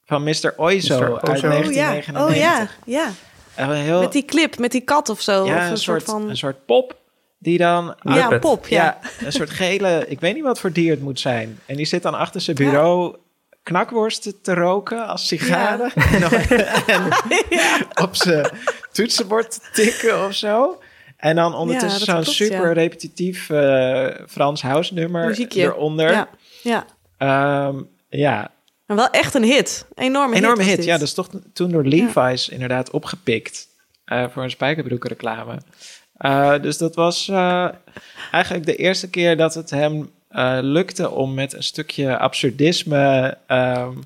van 0.06 0.24
Mr. 0.24 0.54
Oizo 0.58 1.00
Mr. 1.00 1.04
uit 1.04 1.30
Oizo. 1.30 1.48
Oh 1.48 1.72
ja. 1.74 1.90
1999. 1.90 2.28
Oh 2.30 2.36
ja. 2.36 2.68
ja. 2.86 3.12
Een 3.56 3.72
heel, 3.72 4.00
Met 4.00 4.12
die 4.12 4.26
clip, 4.26 4.58
met 4.58 4.72
die 4.72 4.82
kat 4.82 5.10
of 5.10 5.22
zo. 5.22 5.46
ja, 5.46 5.66
of 5.66 5.70
een, 5.70 5.78
soort, 5.78 6.04
van... 6.04 6.30
een 6.30 6.38
soort 6.38 6.66
pop 6.66 6.96
die 7.38 7.58
dan 7.58 7.96
ja, 8.02 8.14
Muppet. 8.14 8.40
pop. 8.40 8.68
Ja. 8.68 8.84
ja. 8.84 9.26
een 9.26 9.32
soort 9.32 9.50
gele, 9.50 10.06
ik 10.08 10.20
weet 10.20 10.34
niet 10.34 10.44
wat 10.44 10.60
voor 10.60 10.72
dier 10.72 10.92
het 10.92 11.02
moet 11.02 11.20
zijn. 11.20 11.60
En 11.66 11.76
die 11.76 11.86
zit 11.86 12.04
dan 12.04 12.14
achter 12.14 12.42
zijn 12.42 12.56
bureau 12.56 13.16
knakworsten 13.64 14.42
te 14.42 14.54
roken 14.54 15.08
als 15.08 15.28
sigaren. 15.28 15.92
En, 16.14 16.22
nog- 16.22 16.32
en 16.88 17.04
op 18.06 18.16
zijn 18.16 18.50
toetsenbord 18.92 19.52
te 19.52 19.60
tikken 19.74 20.26
of 20.26 20.34
zo. 20.34 20.80
En 21.18 21.36
dan 21.36 21.56
ondertussen 21.56 22.06
zo'n 22.06 22.24
super 22.24 22.68
ja. 22.68 22.74
repetitief 22.74 23.50
eh, 23.50 24.08
Frans 24.28 24.62
house 24.62 24.94
nummer 24.94 25.28
Muziekje. 25.28 25.62
eronder. 25.62 26.12
Ja. 26.12 26.28
ja. 26.64 26.86
Ehm, 27.18 27.82
ja, 28.10 28.52
Maar 28.86 28.98
wel 28.98 29.10
echt 29.10 29.34
een 29.34 29.44
hit. 29.44 29.86
Enorme, 29.96 30.36
enorme 30.36 30.64
hit. 30.64 30.84
Ja, 30.84 30.98
dat 30.98 31.08
is 31.08 31.14
toch 31.14 31.30
toen 31.54 31.72
door 31.72 31.86
Levi's 31.86 32.50
inderdaad 32.50 32.92
opgepikt. 32.92 33.68
eh, 34.06 34.26
voor 34.30 34.44
een 34.44 34.50
spijkerbroekenreclame. 34.50 35.58
Eh 36.18 36.62
dus 36.62 36.78
dat 36.78 36.96
was 36.96 37.28
eh, 37.28 37.70
eigenlijk 38.32 38.66
de 38.66 38.76
eerste 38.76 39.10
keer 39.10 39.38
dat 39.38 39.54
het 39.54 39.70
hem 39.70 40.12
lukte 40.62 41.10
om 41.10 41.34
met 41.34 41.54
een 41.54 41.64
stukje 41.64 42.18
absurdisme 42.18 43.38
ehm, 43.48 43.98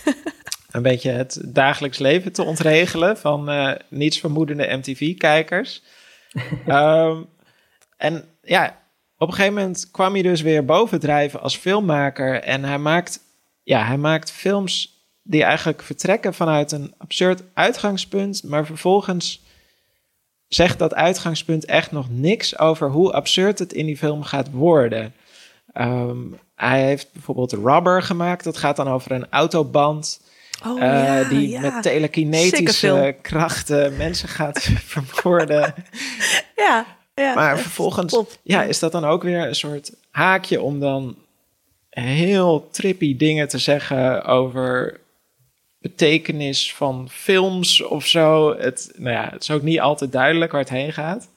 een 0.70 0.82
beetje 0.82 1.10
het 1.10 1.40
dagelijks 1.44 1.98
leven 1.98 2.32
te 2.32 2.42
ontregelen 2.42 3.18
van 3.18 3.50
nietsvermoedende 3.88 4.76
MTV-kijkers. 4.76 5.82
Ehm, 6.66 7.16
en 7.96 8.24
ja, 8.42 8.78
op 9.18 9.28
een 9.28 9.34
gegeven 9.34 9.54
moment 9.54 9.90
kwam 9.90 10.12
hij 10.12 10.22
dus 10.22 10.40
weer 10.40 10.64
bovendrijven 10.64 11.40
als 11.40 11.56
filmmaker. 11.56 12.42
En 12.42 12.64
hij 12.64 12.78
maakt, 12.78 13.20
ja, 13.62 13.84
hij 13.84 13.96
maakt 13.96 14.30
films 14.30 15.00
die 15.22 15.42
eigenlijk 15.42 15.82
vertrekken 15.82 16.34
vanuit 16.34 16.72
een 16.72 16.94
absurd 16.98 17.42
uitgangspunt, 17.54 18.42
maar 18.42 18.66
vervolgens 18.66 19.42
zegt 20.48 20.78
dat 20.78 20.94
uitgangspunt 20.94 21.64
echt 21.64 21.92
nog 21.92 22.06
niks 22.10 22.58
over 22.58 22.90
hoe 22.90 23.12
absurd 23.12 23.58
het 23.58 23.72
in 23.72 23.86
die 23.86 23.96
film 23.96 24.22
gaat 24.22 24.50
worden. 24.50 25.14
Ehm, 25.72 26.18
hij 26.54 26.84
heeft 26.84 27.12
bijvoorbeeld 27.12 27.52
Rubber 27.52 28.02
gemaakt. 28.02 28.44
Dat 28.44 28.56
gaat 28.56 28.76
dan 28.76 28.88
over 28.88 29.12
een 29.12 29.26
autoband 29.30 30.20
Oh, 30.66 30.82
eh, 30.82 31.04
ja, 31.04 31.28
die 31.28 31.48
ja. 31.48 31.60
met 31.60 31.82
telekinetische 31.82 33.16
krachten 33.22 33.96
mensen 33.96 34.28
gaat 34.28 34.62
vermoorden. 34.94 35.74
Ja, 36.56 36.86
ja. 37.14 37.34
Maar 37.34 37.58
vervolgens 37.58 38.24
ja, 38.42 38.62
is 38.62 38.78
dat 38.78 38.92
dan 38.92 39.04
ook 39.04 39.22
weer 39.22 39.46
een 39.46 39.54
soort 39.54 39.92
haakje 40.10 40.62
om 40.62 40.80
dan 40.80 41.16
heel 42.00 42.68
trippy 42.70 43.16
dingen 43.16 43.48
te 43.48 43.58
zeggen 43.58 44.24
over 44.24 45.00
betekenis 45.78 46.74
van 46.74 47.08
films 47.10 47.82
of 47.82 48.06
zo. 48.06 48.56
Het, 48.58 48.92
nou 48.96 49.14
ja, 49.14 49.28
het 49.30 49.42
is 49.42 49.50
ook 49.50 49.62
niet 49.62 49.80
altijd 49.80 50.12
duidelijk 50.12 50.52
waar 50.52 50.60
het 50.60 50.70
heen 50.70 50.92
gaat. 50.92 51.31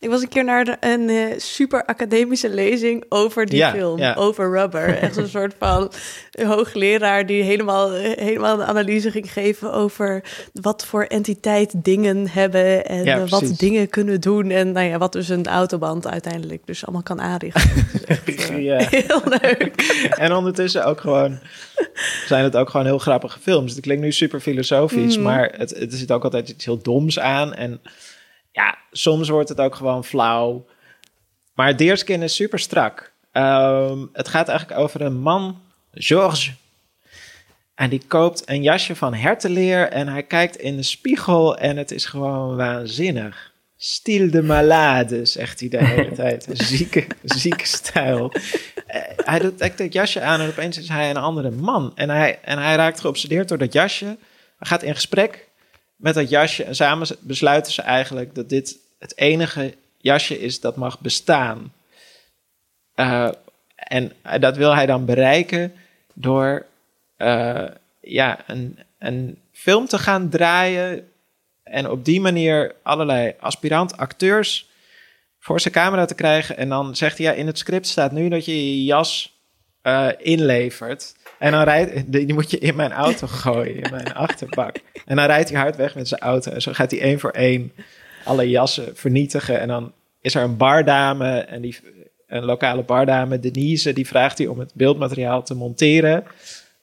Ik 0.00 0.08
was 0.08 0.22
een 0.22 0.28
keer 0.28 0.44
naar 0.44 0.76
een 0.80 1.08
eh, 1.08 1.38
super 1.38 1.84
academische 1.84 2.48
lezing 2.48 3.04
over 3.08 3.46
die 3.46 3.58
Ja, 3.58 3.70
film, 3.72 3.98
ja. 3.98 4.14
over 4.14 4.50
Rubber. 4.50 4.98
Echt 4.98 5.16
een 5.16 5.28
soort 5.28 5.54
van 5.58 5.90
hoogleraar 6.52 7.26
die 7.26 7.42
helemaal, 7.42 7.92
helemaal 7.92 8.60
een 8.60 8.66
analyse 8.66 9.10
ging 9.10 9.32
geven 9.32 9.72
over 9.72 10.24
wat 10.52 10.84
voor 10.84 11.02
entiteit 11.04 11.72
dingen 11.84 12.28
hebben 12.28 12.86
en 12.86 13.04
Ja, 13.04 13.16
eh, 13.18 13.28
wat 13.28 13.54
dingen 13.58 13.88
kunnen 13.88 14.20
doen. 14.20 14.50
En 14.50 14.72
nou 14.72 14.86
ja, 14.86 14.98
wat 14.98 15.12
dus 15.12 15.28
een 15.28 15.46
autoband 15.46 16.06
uiteindelijk 16.06 16.62
dus 16.66 16.82
allemaal 16.84 17.02
kan 17.02 17.20
aanrichten. 17.20 17.70
Is 17.94 18.04
echt, 18.26 18.50
eh, 18.50 18.62
Ja. 18.64 18.78
Heel 18.90 19.22
leuk. 19.24 19.72
En 20.18 20.32
ondertussen 20.32 20.84
ook 20.84 21.00
gewoon 21.00 21.38
zijn 22.26 22.44
het 22.44 22.56
ook 22.56 22.70
gewoon 22.70 22.86
heel 22.86 22.98
grappige 22.98 23.38
films. 23.40 23.72
Het 23.72 23.80
klinkt 23.80 24.02
nu 24.02 24.12
super 24.12 24.40
filosofisch, 24.40 25.14
Mhm. 25.16 25.24
maar 25.24 25.52
het, 25.56 25.70
het 25.78 25.94
zit 25.94 26.12
ook 26.12 26.24
altijd 26.24 26.48
iets 26.48 26.64
heel 26.64 26.82
doms 26.82 27.18
aan. 27.18 27.54
En 27.54 27.80
ja, 28.58 28.78
soms 28.90 29.28
wordt 29.28 29.48
het 29.48 29.60
ook 29.60 29.74
gewoon 29.74 30.04
flauw. 30.04 30.66
Maar 31.54 31.76
Deerskin 31.76 32.22
is 32.22 32.34
super 32.34 32.58
strak. 32.58 33.12
Ehm, 33.32 34.06
het 34.12 34.28
gaat 34.28 34.48
eigenlijk 34.48 34.80
over 34.80 35.00
een 35.00 35.18
man, 35.18 35.60
Georges. 35.92 36.52
En 37.74 37.90
die 37.90 38.02
koopt 38.08 38.42
een 38.48 38.62
jasje 38.62 38.96
van 38.96 39.14
hertenleer 39.14 39.88
en 39.88 40.08
hij 40.08 40.22
kijkt 40.22 40.56
in 40.56 40.76
de 40.76 40.82
spiegel 40.82 41.56
en 41.56 41.76
het 41.76 41.90
is 41.90 42.04
gewoon 42.04 42.56
waanzinnig. 42.56 43.52
Stil 43.76 44.30
de 44.30 44.42
malade, 44.42 45.24
zegt 45.24 45.60
hij 45.60 45.68
de 45.68 45.84
hele 45.84 46.12
tijd. 46.22 46.46
Zieke, 46.52 47.06
zieke 47.22 47.66
stijl. 47.66 48.32
Eh, 48.86 49.02
hij 49.16 49.38
doet 49.38 49.60
echt 49.60 49.78
dat 49.78 49.92
jasje 49.92 50.20
aan 50.20 50.40
en 50.40 50.48
opeens 50.48 50.78
is 50.78 50.88
hij 50.88 51.10
een 51.10 51.16
andere 51.16 51.50
man. 51.50 51.92
En 51.94 52.10
hij, 52.10 52.38
en 52.42 52.58
hij 52.58 52.76
raakt 52.76 53.00
geobsedeerd 53.00 53.48
door 53.48 53.58
dat 53.58 53.72
jasje. 53.72 54.04
Hij 54.58 54.68
gaat 54.68 54.82
in 54.82 54.94
gesprek 54.94 55.47
met 55.98 56.14
dat 56.14 56.28
jasje 56.28 56.64
en 56.64 56.74
samen 56.74 57.08
besluiten 57.20 57.72
ze 57.72 57.82
eigenlijk 57.82 58.34
dat 58.34 58.48
dit 58.48 58.78
het 58.98 59.16
enige 59.16 59.74
jasje 59.96 60.40
is 60.40 60.60
dat 60.60 60.76
mag 60.76 61.00
bestaan. 61.00 61.72
Eh, 62.94 63.28
en 63.74 64.12
dat 64.40 64.56
wil 64.56 64.74
hij 64.74 64.86
dan 64.86 65.04
bereiken 65.04 65.72
door 66.14 66.66
eh, 67.16 67.64
ja, 68.00 68.38
een, 68.46 68.78
een 68.98 69.38
film 69.52 69.86
te 69.86 69.98
gaan 69.98 70.28
draaien 70.28 71.08
en 71.62 71.90
op 71.90 72.04
die 72.04 72.20
manier 72.20 72.74
allerlei 72.82 73.34
aspirant 73.40 73.96
acteurs 73.96 74.68
voor 75.38 75.60
zijn 75.60 75.74
camera 75.74 76.04
te 76.04 76.14
krijgen. 76.14 76.56
En 76.56 76.68
dan 76.68 76.96
zegt 76.96 77.18
hij, 77.18 77.26
ja, 77.26 77.32
in 77.32 77.46
het 77.46 77.58
script 77.58 77.86
staat 77.86 78.12
nu 78.12 78.28
dat 78.28 78.44
je 78.44 78.76
je 78.76 78.84
jas 78.84 79.37
eh, 79.88 80.08
inlevert. 80.18 81.14
En 81.38 81.52
dan 81.52 81.62
rijdt, 81.62 82.12
die 82.12 82.34
moet 82.34 82.50
je 82.50 82.58
in 82.58 82.76
mijn 82.76 82.92
auto 82.92 83.26
gooien, 83.44 83.82
in 83.82 83.90
mijn 83.90 84.14
achterbak. 84.14 84.76
En 85.06 85.16
dan 85.16 85.26
rijdt 85.26 85.50
hij 85.50 85.60
hard 85.60 85.76
weg 85.76 85.94
met 85.94 86.08
zijn 86.08 86.20
auto. 86.20 86.50
En 86.50 86.62
zo 86.62 86.72
gaat 86.72 86.90
hij 86.90 87.00
één 87.00 87.20
voor 87.20 87.30
één 87.30 87.72
alle 88.24 88.48
jassen 88.48 88.96
vernietigen. 88.96 89.60
En 89.60 89.68
dan 89.68 89.92
is 90.20 90.34
er 90.34 90.42
een 90.42 90.56
bardame, 90.56 91.38
en 91.38 91.60
die, 91.60 91.78
een 92.26 92.44
lokale 92.44 92.82
bardame, 92.82 93.40
Denise, 93.40 93.92
die 93.92 94.06
vraagt 94.06 94.38
hij 94.38 94.46
om 94.46 94.58
het 94.58 94.74
beeldmateriaal 94.74 95.42
te 95.42 95.54
monteren. 95.54 96.24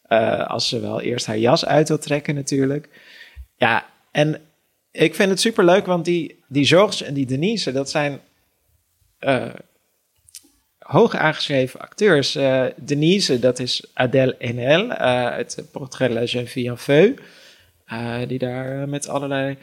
Eh, 0.01 0.47
als 0.47 0.69
ze 0.69 0.79
wel 0.79 1.01
eerst 1.01 1.25
haar 1.25 1.37
jas 1.37 1.65
uit 1.65 1.87
wil 1.87 1.99
trekken 1.99 2.35
natuurlijk. 2.35 2.89
Ja, 3.57 3.85
en 4.11 4.41
ik 4.91 5.15
vind 5.15 5.29
het 5.29 5.39
super 5.39 5.65
leuk, 5.65 5.85
want 5.85 6.05
die, 6.05 6.43
die 6.47 6.77
en 7.05 7.13
die 7.13 7.25
Denise, 7.25 7.71
dat 7.71 7.89
zijn 7.89 8.19
eh, 9.19 9.45
hoog 10.85 11.15
aangeschreven 11.15 11.79
acteurs. 11.79 12.35
Eh, 12.35 12.63
Denise, 12.75 13.39
dat 13.39 13.59
is 13.59 13.85
Adèle 13.93 14.35
Haenel 14.39 14.89
eh, 14.91 15.25
uit 15.25 15.55
het 15.55 15.71
portret 15.71 16.11
La 16.11 16.23
Jeune 16.23 16.47
Fille 16.47 16.69
en 16.69 16.77
Feu. 16.77 17.13
eh, 17.85 18.15
die 18.27 18.39
daar 18.39 18.89
met 18.89 19.07
allerlei 19.07 19.57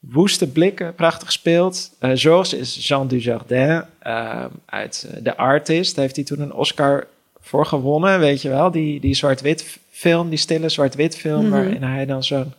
woeste 0.00 0.46
blikken 0.50 0.94
prachtig 0.94 1.32
speelt. 1.32 1.96
Eh 1.98 2.10
Georges 2.14 2.54
is 2.54 2.86
Jean 2.88 3.08
Dujardin 3.08 3.84
eh, 3.98 4.44
uit 4.66 5.08
The 5.24 5.36
Artist. 5.36 5.94
Daar 5.94 6.04
heeft 6.04 6.16
hij 6.16 6.24
toen 6.24 6.40
een 6.40 6.52
Oscar 6.52 7.06
voor 7.40 7.66
gewonnen, 7.66 8.18
weet 8.20 8.42
je 8.42 8.48
wel. 8.48 8.70
Die, 8.70 9.00
die 9.00 9.14
zwart-wit 9.14 9.78
film, 9.90 10.28
die 10.28 10.38
stille 10.38 10.68
zwart-wit 10.68 11.16
film... 11.16 11.40
Mhm. 11.42 11.50
waarin 11.50 11.82
hij 11.82 12.06
dan 12.06 12.24
zo'n 12.24 12.52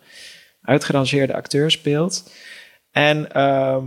uitgerangeerde 0.62 1.34
acteur 1.34 1.72
speelt. 1.72 2.32
En 2.92 3.32
ehm, 3.32 3.84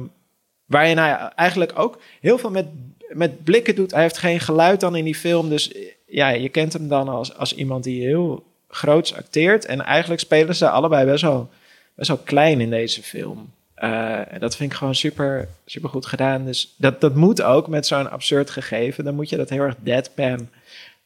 waarin 0.65 0.99
hij 0.99 1.33
eigenlijk 1.35 1.73
ook 1.79 2.01
heel 2.21 2.39
veel 2.39 2.51
met, 2.51 2.67
met 3.09 3.45
blikken 3.45 3.75
doet. 3.75 3.93
Hij 3.93 4.03
heeft 4.03 4.19
geen 4.19 4.41
geluid 4.41 4.81
dan 4.81 4.97
in 4.97 5.05
die 5.05 5.15
film. 5.15 5.49
Dus 5.49 5.73
eh, 5.73 5.83
ja, 6.07 6.29
je 6.29 6.49
kent 6.49 6.73
hem 6.73 6.89
dan 6.89 7.09
als, 7.09 7.37
als 7.37 7.55
iemand 7.55 7.85
die 7.85 8.03
heel 8.03 8.45
groots 8.69 9.15
acteert. 9.15 9.65
En 9.65 9.81
eigenlijk 9.81 10.21
spelen 10.21 10.55
ze 10.55 10.69
allebei 10.69 11.07
best 11.07 11.23
wel, 11.23 11.51
best 11.95 12.09
wel 12.09 12.21
klein 12.25 12.61
in 12.61 12.71
deze 12.71 13.03
film. 13.03 13.53
Eh, 13.75 14.33
en 14.33 14.41
dat 14.41 14.57
vind 14.57 14.73
ik 14.73 14.79
gewoon 14.79 14.95
super, 14.95 15.49
super 15.65 15.89
goed 15.89 16.07
gedaan. 16.07 16.45
Dus 16.45 16.75
dat, 16.79 17.01
dat 17.01 17.15
moet 17.15 17.43
ook 17.43 17.69
met 17.69 17.87
zo'n 17.87 18.11
absurd 18.11 18.51
gegeven. 18.51 19.05
Dan 19.05 19.15
moet 19.15 19.29
je 19.29 19.37
dat 19.37 19.51
heel 19.51 19.63
erg 19.63 19.77
deadpan 19.79 20.49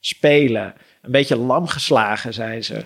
spelen. 0.01 0.75
Een 1.03 1.11
beetje 1.11 1.37
lam 1.37 1.67
geslagen 1.67 2.35
zijn 2.35 2.65
ze. 2.65 2.85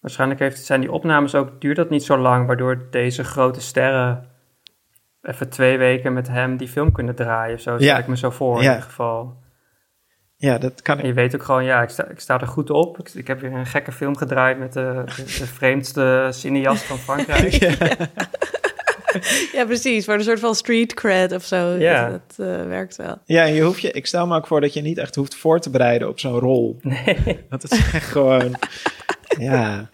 Waarschijnlijk 0.00 0.40
heeft, 0.40 0.64
zijn 0.64 0.80
die 0.80 0.92
opnames 0.92 1.34
ook, 1.34 1.60
duurt 1.60 1.76
dat 1.76 1.90
niet 1.90 2.04
zo 2.04 2.18
lang, 2.18 2.46
waardoor 2.46 2.86
deze 2.90 3.24
grote 3.24 3.60
sterren 3.60 4.29
even 5.22 5.48
twee 5.48 5.78
weken 5.78 6.12
met 6.12 6.28
hem 6.28 6.56
die 6.56 6.68
film 6.68 6.92
kunnen 6.92 7.14
draaien. 7.14 7.60
Zo 7.60 7.74
stel 7.76 7.86
Ja. 7.88 7.98
ik 7.98 8.06
me 8.06 8.16
zo 8.16 8.30
voor 8.30 8.56
in 8.56 8.62
ieder 8.62 8.82
geval. 8.82 9.38
Ja, 10.36 10.58
dat 10.58 10.82
kan 10.82 10.94
En 10.98 11.00
ik. 11.00 11.06
je 11.06 11.14
weet 11.14 11.34
ook 11.34 11.42
gewoon, 11.42 11.64
ja, 11.64 11.82
ik 11.82 11.88
sta, 11.88 12.08
ik 12.08 12.20
sta 12.20 12.40
er 12.40 12.46
goed 12.46 12.70
op. 12.70 12.98
Ik, 12.98 13.08
ik 13.14 13.26
heb 13.26 13.40
weer 13.40 13.52
een 13.52 13.66
gekke 13.66 13.92
film 13.92 14.16
gedraaid 14.16 14.58
met 14.58 14.72
de, 14.72 15.02
de, 15.16 15.22
de 15.24 15.46
vreemdste 15.46 16.28
cineast 16.30 16.82
van 16.82 16.98
Frankrijk. 16.98 17.52
Ja, 19.52 19.64
precies. 19.64 20.04
Voor 20.04 20.14
een 20.14 20.22
soort 20.22 20.40
van 20.40 20.54
street 20.54 20.94
cred 20.94 21.32
of 21.32 21.44
zo. 21.44 21.56
Ja. 21.68 22.08
Dat, 22.08 22.20
dat, 22.36 22.46
eh, 22.46 22.66
werkt 22.66 22.96
wel. 22.96 23.18
Ja, 23.24 23.44
en 23.44 23.52
je 23.54 23.62
hoeft 23.62 23.80
je, 23.80 23.90
ik 23.90 24.06
stel 24.06 24.26
me 24.26 24.36
ook 24.36 24.46
voor 24.46 24.60
dat 24.60 24.72
je 24.72 24.80
niet 24.82 24.98
echt 24.98 25.14
hoeft 25.14 25.34
voor 25.34 25.60
te 25.60 25.70
bereiden 25.70 26.08
op 26.08 26.18
zo'n 26.18 26.38
rol. 26.38 26.78
Nee. 26.82 27.44
Dat 27.48 27.62
het 27.62 27.70
zijn 27.72 28.00
gewoon, 28.12 28.54
ja, 29.38 29.88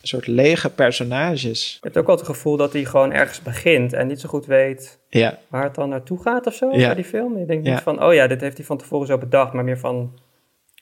een 0.00 0.08
soort 0.08 0.26
lege 0.26 0.70
personages. 0.70 1.72
Je 1.72 1.78
hebt 1.80 1.96
ook 1.98 2.06
wel 2.06 2.16
het 2.16 2.24
gevoel 2.24 2.56
dat 2.56 2.72
hij 2.72 2.84
gewoon 2.84 3.12
ergens 3.12 3.42
begint 3.42 3.92
en 3.92 4.06
niet 4.06 4.20
zo 4.20 4.28
goed 4.28 4.46
weet 4.46 4.98
Ja, 5.08 5.38
waar 5.48 5.62
het 5.64 5.74
dan 5.74 5.88
naartoe 5.88 6.22
gaat 6.22 6.46
of 6.46 6.54
zo 6.54 6.70
Ja. 6.70 6.86
bij 6.86 6.94
die 6.94 7.04
film. 7.04 7.38
Je 7.38 7.44
denkt 7.46 7.66
Ja. 7.66 7.72
niet 7.72 7.82
van, 7.82 8.02
oh 8.04 8.14
ja, 8.14 8.26
dit 8.26 8.40
heeft 8.40 8.56
hij 8.56 8.66
van 8.66 8.78
tevoren 8.78 9.06
zo 9.06 9.18
bedacht, 9.18 9.52
maar 9.52 9.64
meer 9.64 9.78
van, 9.78 10.18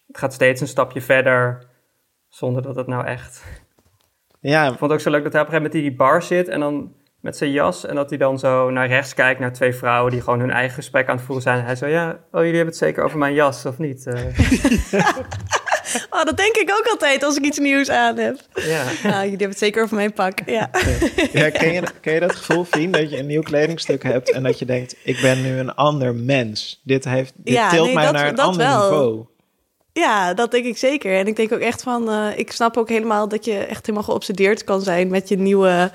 het 0.06 0.18
gaat 0.18 0.32
steeds 0.32 0.60
een 0.60 0.66
stapje 0.68 1.00
verder 1.00 1.66
zonder 2.28 2.62
dat 2.62 2.76
het 2.76 2.86
nou 2.86 3.06
echt... 3.06 3.42
ja, 4.40 4.62
Ik 4.62 4.68
vond 4.68 4.80
het 4.80 4.92
ook 4.92 5.00
zo 5.00 5.10
leuk 5.10 5.22
dat 5.22 5.32
hij 5.32 5.40
op 5.42 5.46
een 5.48 5.52
gegeven 5.54 5.72
moment 5.72 5.74
in 5.74 5.80
die 5.90 6.06
bar 6.08 6.22
zit 6.22 6.48
en 6.48 6.60
dan 6.60 6.92
met 7.20 7.36
zijn 7.36 7.50
jas 7.50 7.86
en 7.86 7.94
dat 7.94 8.08
hij 8.08 8.18
dan 8.18 8.38
zo 8.38 8.70
naar 8.70 8.86
rechts 8.86 9.14
kijkt 9.14 9.40
naar 9.40 9.52
twee 9.52 9.72
vrouwen 9.74 10.12
die 10.12 10.20
gewoon 10.20 10.40
hun 10.40 10.50
eigen 10.50 10.74
gesprek 10.74 11.08
aan 11.08 11.16
het 11.16 11.24
voeren 11.24 11.42
zijn. 11.42 11.64
Hij 11.64 11.76
zo, 11.76 11.86
ja, 11.86 12.10
oh 12.10 12.16
jullie 12.40 12.46
hebben 12.56 12.66
het 12.66 12.76
zeker 12.76 13.04
over 13.04 13.18
mijn 13.18 13.34
jas 13.34 13.66
of 13.66 13.78
niet? 13.78 14.06
Eh, 14.06 14.14
Oh, 16.10 16.24
dat 16.24 16.36
denk 16.36 16.56
ik 16.56 16.70
ook 16.78 16.86
altijd 16.86 17.22
als 17.24 17.36
ik 17.36 17.44
iets 17.44 17.58
nieuws 17.58 17.88
aan 17.90 18.16
heb. 18.18 18.36
ja. 18.54 18.84
Nou, 19.02 19.14
jullie 19.14 19.28
hebben 19.30 19.48
het 19.48 19.58
zeker 19.58 19.82
over 19.82 19.96
mijn 19.96 20.12
pak. 20.12 20.38
Ja. 20.46 20.70
ja 21.32 21.50
ken, 21.50 21.72
je, 21.72 21.82
ken 22.00 22.14
je 22.14 22.20
dat 22.20 22.34
gevoel, 22.36 22.64
Fien, 22.64 22.90
dat 22.92 23.10
je 23.10 23.18
een 23.18 23.26
nieuw 23.26 23.42
kledingstuk 23.42 24.02
hebt 24.02 24.30
en 24.30 24.42
dat 24.42 24.58
je 24.58 24.64
denkt, 24.64 24.96
ik 25.04 25.20
ben 25.20 25.42
nu 25.42 25.58
een 25.58 25.74
ander 25.74 26.14
mens. 26.14 26.80
Dit, 26.84 27.04
heeft, 27.04 27.32
dit 27.36 27.54
Ja, 27.54 27.70
tilt 27.70 27.84
nee, 27.86 27.94
mij 27.94 28.04
dat- 28.04 28.12
naar 28.12 28.28
een 28.28 28.34
dat 28.34 28.44
ander 28.46 28.66
wel. 28.66 28.80
niveau. 28.82 29.26
ja, 29.92 30.34
dat 30.34 30.50
denk 30.50 30.64
ik 30.64 30.76
zeker. 30.76 31.16
En 31.18 31.26
ik 31.26 31.36
denk 31.36 31.52
ook 31.52 31.60
echt 31.60 31.82
van... 31.82 32.10
eh, 32.10 32.38
ik 32.38 32.52
snap 32.52 32.76
ook 32.76 32.88
helemaal 32.88 33.28
dat 33.28 33.44
je 33.44 33.54
echt 33.58 33.86
helemaal 33.86 34.08
geobsedeerd 34.08 34.64
kan 34.64 34.80
zijn 34.82 35.08
met 35.08 35.28
je 35.28 35.36
nieuwe 35.38 35.90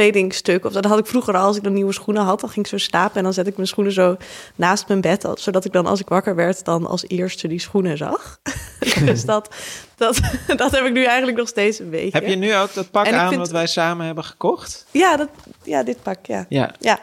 kledingstuk. 0.00 0.64
Of 0.64 0.72
dat 0.72 0.84
had 0.84 0.98
ik 0.98 1.06
vroeger 1.06 1.34
al. 1.36 1.46
Als 1.46 1.56
ik 1.56 1.62
dan 1.62 1.72
nieuwe 1.72 1.92
schoenen 1.92 2.22
had, 2.22 2.40
dan 2.40 2.48
ging 2.50 2.64
ik 2.64 2.70
zo 2.70 2.78
slapen... 2.78 3.16
en 3.16 3.22
dan 3.22 3.32
zet 3.32 3.46
ik 3.46 3.56
mijn 3.56 3.68
schoenen 3.68 3.92
zo 3.92 4.16
naast 4.54 4.88
mijn 4.88 5.00
bed. 5.00 5.28
Zodat 5.34 5.64
ik 5.64 5.72
dan, 5.72 5.86
als 5.86 6.00
ik 6.00 6.08
wakker 6.08 6.34
werd, 6.34 6.64
dan 6.64 6.86
als 6.86 7.04
eerste 7.08 7.48
die 7.48 7.58
schoenen 7.60 7.96
zag. 7.96 8.38
dus 9.04 9.24
dat, 9.24 9.54
dat, 9.96 10.20
dat 10.56 10.70
heb 10.70 10.84
ik 10.84 10.92
nu 10.92 11.04
eigenlijk 11.04 11.38
nog 11.38 11.48
steeds 11.48 11.78
een 11.78 11.90
beetje. 11.90 12.18
Heb 12.18 12.26
je 12.26 12.36
nu 12.36 12.56
ook 12.56 12.74
dat 12.74 12.90
pak 12.90 13.12
aan 13.12 13.28
vind- 13.28 13.40
wat 13.40 13.50
wij 13.50 13.66
samen 13.66 14.06
hebben 14.06 14.24
gekocht? 14.24 14.86
Ja, 14.90 15.16
dat, 15.16 15.28
ja, 15.62 15.82
dit 15.82 16.02
pak, 16.02 16.26
ja. 16.26 16.46
Ja, 16.48 16.74
Ja, 16.80 16.98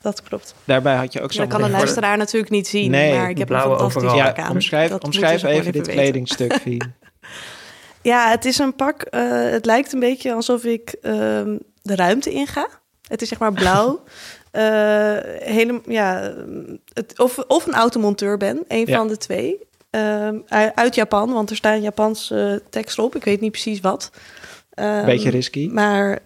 dat 0.00 0.22
klopt. 0.22 0.54
daarbij 0.64 0.96
had 0.96 1.12
je 1.12 1.20
ook 1.22 1.32
zo'n... 1.32 1.48
dat 1.48 1.52
kan 1.58 1.64
een 1.64 1.70
luisteraar 1.70 2.16
natuurlijk 2.16 2.52
niet 2.52 2.68
zien. 2.68 2.90
Nee, 2.90 3.14
maar 3.18 3.30
ik 3.30 3.38
heb 3.38 3.50
een 3.50 3.60
fantastisch 3.60 4.02
overal. 4.02 4.24
pak 4.24 4.36
Ja, 4.36 4.42
aan. 4.42 4.50
omschrijf, 4.50 4.92
omschrijf 4.98 5.40
ze 5.40 5.48
even 5.48 5.72
dit 5.72 5.86
weten. 5.86 5.92
kledingstuk, 6.02 6.54
Fien. 6.54 6.82
Ja, 8.02 8.30
het 8.30 8.44
is 8.44 8.58
een 8.58 8.74
pak. 8.74 9.02
eh, 9.02 9.22
het 9.50 9.66
lijkt 9.66 9.92
een 9.92 10.00
beetje 10.00 10.34
alsof 10.34 10.64
ik 10.64 10.94
ehm, 11.02 11.56
de 11.82 11.94
ruimte 11.96 12.30
inga. 12.30 12.68
Het 13.08 13.22
is 13.22 13.28
zeg 13.28 13.38
maar 13.38 13.52
blauw. 13.52 14.02
Hele, 15.56 15.80
ja, 15.86 16.34
het, 16.92 17.18
of, 17.18 17.38
of 17.38 17.66
een 17.66 17.74
automonteur 17.74 18.36
ben, 18.36 18.64
een 18.68 18.86
Ja. 18.86 18.96
van 18.96 19.08
de 19.08 19.16
twee. 19.16 19.68
Ehm, 19.90 20.38
uit 20.74 20.94
Japan, 20.94 21.32
want 21.32 21.50
er 21.50 21.56
staan 21.56 21.82
Japanse 21.82 22.62
teksten 22.70 23.04
op. 23.04 23.16
Ik 23.16 23.24
weet 23.24 23.40
niet 23.40 23.50
precies 23.52 23.80
wat. 23.80 24.10
Ehm, 24.70 25.04
Beetje 25.04 25.30
risky. 25.30 25.68
Maar 25.72 26.18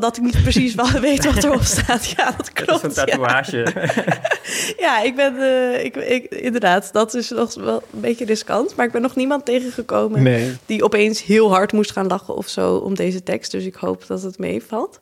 dat 0.00 0.16
ik 0.16 0.22
niet 0.22 0.42
precies 0.42 0.74
wel 0.74 0.90
weet 1.00 1.24
wat 1.24 1.44
erop 1.44 1.62
staat. 1.62 2.06
Ja, 2.06 2.24
dat 2.24 2.36
Dat 2.36 2.50
is 2.56 2.64
klopt. 2.64 2.82
een 2.82 2.90
ja. 2.94 3.04
tatoeage. 3.04 3.66
Ja, 4.78 5.02
ik 5.02 5.14
ben, 5.16 5.36
eh, 5.36 5.84
ik, 5.84 5.96
ik, 5.96 6.24
inderdaad, 6.24 6.92
dat 6.92 7.14
is 7.14 7.30
nog 7.30 7.54
wel 7.54 7.82
een 7.92 8.00
beetje 8.00 8.24
riskant. 8.24 8.76
Maar 8.76 8.86
ik 8.86 8.92
ben 8.92 9.02
nog 9.02 9.16
niemand 9.16 9.44
tegengekomen 9.44 10.22
Nee. 10.22 10.56
die 10.66 10.84
opeens 10.84 11.22
heel 11.22 11.50
hard 11.50 11.72
moest 11.72 11.92
gaan 11.92 12.06
lachen 12.06 12.36
of 12.36 12.48
zo 12.48 12.74
om 12.76 12.94
deze 12.94 13.22
tekst. 13.22 13.50
Dus 13.50 13.64
ik 13.64 13.74
hoop 13.74 14.06
dat 14.06 14.22
het 14.22 14.38
meevalt. 14.38 15.00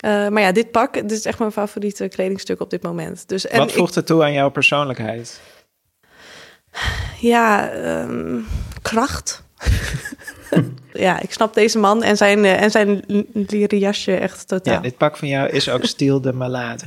Eh, 0.00 0.28
maar 0.28 0.42
ja, 0.42 0.52
dit 0.52 0.70
pak, 0.70 0.92
dit 0.94 1.10
is 1.12 1.24
echt 1.24 1.38
mijn 1.38 1.52
favoriete 1.52 2.08
kledingstuk 2.08 2.60
op 2.60 2.70
dit 2.70 2.82
moment. 2.82 3.28
Dus, 3.28 3.46
en 3.46 3.58
Wat 3.58 3.72
voegt 3.72 3.94
het 3.94 4.06
toe 4.06 4.22
aan 4.22 4.32
jouw 4.32 4.50
persoonlijkheid? 4.50 5.40
Ja, 7.20 7.70
ehm, 7.70 8.38
kracht. 8.82 9.42
ja, 10.92 11.20
ik 11.20 11.32
snap 11.32 11.54
deze 11.54 11.78
man 11.78 12.02
en 12.02 12.16
zijn, 12.16 12.38
uh, 12.38 12.62
en 12.62 12.70
zijn 12.70 13.04
leren 13.32 13.78
jasje 13.78 14.16
echt 14.16 14.48
totaal. 14.48 14.74
Ja, 14.74 14.80
dit 14.80 14.96
pak 14.96 15.16
van 15.16 15.28
jou 15.28 15.48
is 15.48 15.68
ook 15.68 15.84
Stiel 15.84 16.20
de 16.20 16.32
Malade. 16.32 16.84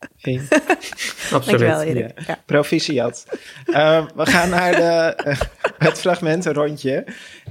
Absoluut. 0.00 0.48
Dankjewel, 1.30 1.82
Erik. 1.82 2.20
Ja. 2.26 2.38
Proficiat. 2.46 3.26
Uh, 3.66 4.06
we 4.14 4.26
gaan 4.26 4.48
naar 4.48 4.72
de, 4.72 5.22
uh, 5.26 5.40
het 5.88 5.98
fragmentenrondje. 5.98 7.04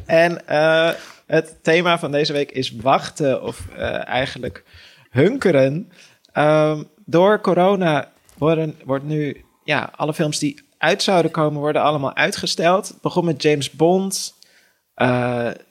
En 0.05 0.41
uh, 0.49 0.91
het 1.25 1.55
thema 1.61 1.99
van 1.99 2.11
deze 2.11 2.33
week 2.33 2.51
is 2.51 2.71
wachten 2.71 3.43
of 3.43 3.67
eigenlijk 4.03 4.63
hunkeren. 5.09 5.91
Ehm, 6.31 6.83
door 7.05 7.41
corona 7.41 8.11
worden, 8.37 8.75
wordt 8.85 9.05
nu 9.05 9.45
ja, 9.63 9.91
alle 9.95 10.13
films 10.13 10.39
die 10.39 10.63
uit 10.77 11.03
zouden 11.03 11.31
komen, 11.31 11.59
worden 11.59 11.81
allemaal 11.81 12.15
uitgesteld. 12.15 12.87
Het 12.87 13.01
begon 13.01 13.25
met 13.25 13.41
James 13.41 13.71
Bond. 13.71 14.33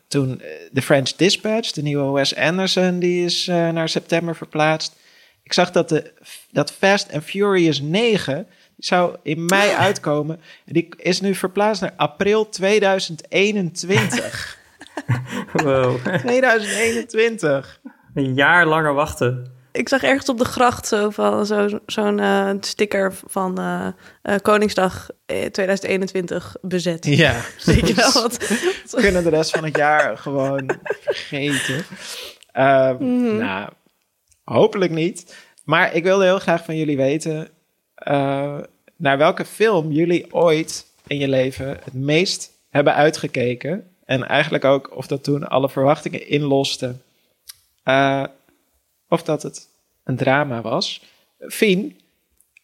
Toen 0.09 0.43
The 0.73 0.83
French 0.83 1.13
Dispatch, 1.17 1.71
de 1.71 1.83
nieuwe 1.83 2.13
Wes 2.13 2.37
Anderson, 2.37 2.99
die 2.99 3.25
is 3.25 3.47
naar 3.47 3.89
september 3.89 4.37
verplaatst. 4.37 4.97
Ik 5.43 5.53
zag 5.53 5.71
dat, 5.71 5.89
de, 5.89 6.13
dat 6.51 6.73
Fast 6.73 7.13
and 7.13 7.25
Furious 7.25 7.81
9 7.81 8.47
die 8.79 8.87
zou 8.87 9.17
in 9.23 9.45
mei 9.45 9.73
uitkomen. 9.73 10.41
En 10.67 10.73
die 10.73 10.89
is 10.97 11.21
nu 11.21 11.35
verplaatst 11.35 11.83
naar 11.83 11.93
april 11.97 12.49
2021. 12.49 14.59
wow. 15.53 16.19
2021. 16.19 17.81
Een 18.15 18.35
jaar 18.35 18.67
langer 18.67 18.95
wachten. 18.95 19.53
Ik 19.73 19.89
zag 19.89 20.03
ergens 20.03 20.29
op 20.29 20.39
de 20.39 20.45
gracht 20.45 20.87
zo 20.87 21.11
van 21.11 21.47
zo'n 21.47 21.81
zo 21.87 22.13
uh, 22.13 22.51
sticker 22.61 23.13
van 23.27 23.61
uh, 23.61 23.87
uh, 24.23 24.35
Koningsdag 24.43 25.09
2021 25.27 26.57
bezet. 26.61 27.07
Ja. 27.07 27.43
Je 27.65 27.95
wel 27.95 28.13
wat? 28.13 28.49
We 28.49 28.97
kunnen 29.03 29.25
de 29.25 29.31
rest 29.31 29.51
van 29.51 29.65
het 29.65 29.77
jaar 29.77 30.19
gewoon 30.19 30.71
vergeten. 31.01 31.85
Uh, 32.57 32.91
mm-hmm. 32.99 33.37
Nou, 33.37 33.71
hopelijk 34.45 34.93
niet. 34.93 35.37
Maar 35.65 35.95
ik 35.95 36.03
wilde 36.03 36.25
heel 36.25 36.39
graag 36.39 36.65
van 36.65 36.77
jullie 36.77 36.97
weten 36.97 37.49
uh, 38.09 38.59
naar 38.97 39.19
welke 39.19 39.45
film 39.45 39.93
jullie 39.93 40.35
ooit 40.35 40.87
in 41.07 41.19
je 41.19 41.29
leven 41.29 41.69
het 41.69 41.95
meest 41.95 42.51
hebben 42.71 42.95
uitgekeken. 42.95 43.87
En 44.05 44.29
eigenlijk 44.29 44.65
ook 44.65 44.97
of 44.97 45.07
dat 45.07 45.25
toen 45.25 45.49
alle 45.49 45.69
verwachtingen 45.69 46.29
inloste. 46.29 46.95
Of 49.09 49.23
dat 49.23 49.43
het 49.43 49.69
een 50.05 50.17
drama 50.17 50.61
was. 50.61 51.03
Fien, 51.39 52.01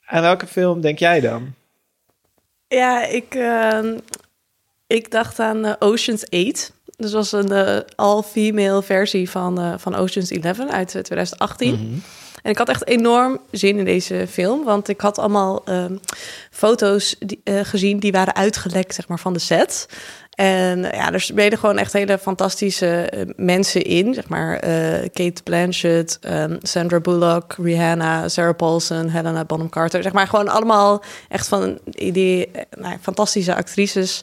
aan 0.04 0.22
welke 0.22 0.46
film 0.46 0.80
denk 0.80 0.98
jij 0.98 1.20
dan? 1.20 1.54
Ja, 2.68 3.04
ik, 3.04 3.34
uh, 3.34 3.96
ik 4.86 5.10
dacht 5.10 5.38
aan 5.38 5.66
uh, 5.66 5.72
Ocean's 5.78 6.30
8. 6.30 6.72
Dus 6.96 7.12
was 7.12 7.32
een 7.32 7.52
uh, 7.52 7.78
all-female 7.94 8.82
versie 8.82 9.30
van, 9.30 9.80
van 9.80 9.94
Ocean's 9.94 10.30
11 10.30 10.58
uit 10.58 10.88
2018. 10.88 11.70
Mm-hmm. 11.70 12.02
En 12.44 12.50
ik 12.50 12.58
had 12.58 12.68
echt 12.68 12.86
enorm 12.86 13.40
zin 13.50 13.78
in 13.78 13.84
deze 13.84 14.26
film, 14.30 14.64
want 14.64 14.88
ik 14.88 15.00
had 15.00 15.18
allemaal 15.18 15.62
um, 15.68 16.00
foto's 16.50 17.16
uh, 17.44 17.60
gezien 17.62 17.98
die 17.98 18.12
waren 18.12 18.34
uitgelekt 18.34 18.94
zeg 18.94 19.08
maar, 19.08 19.18
van 19.18 19.32
de 19.32 19.38
set. 19.38 19.88
En 20.34 20.82
ja, 20.82 21.12
er 21.12 21.20
spelen 21.20 21.58
gewoon 21.58 21.78
echt 21.78 21.92
hele 21.92 22.18
fantastische 22.18 23.12
uh, 23.14 23.22
mensen 23.36 23.82
in. 23.82 24.14
Zeg 24.14 24.28
maar 24.28 24.58
Kate 25.12 25.42
Blanchett, 25.44 26.18
um, 26.28 26.58
Sandra 26.62 27.00
Bullock, 27.00 27.54
Rihanna, 27.58 28.28
Sarah 28.28 28.56
Paulson, 28.56 29.08
Helena 29.08 29.44
Bonham 29.44 29.68
Carter. 29.68 30.02
Zeg 30.02 30.12
maar 30.12 30.26
gewoon 30.26 30.48
allemaal 30.48 31.02
echt 31.28 31.48
van 31.48 31.78
die 31.84 32.50
nou, 32.78 32.96
fantastische 33.00 33.54
actrices. 33.54 34.22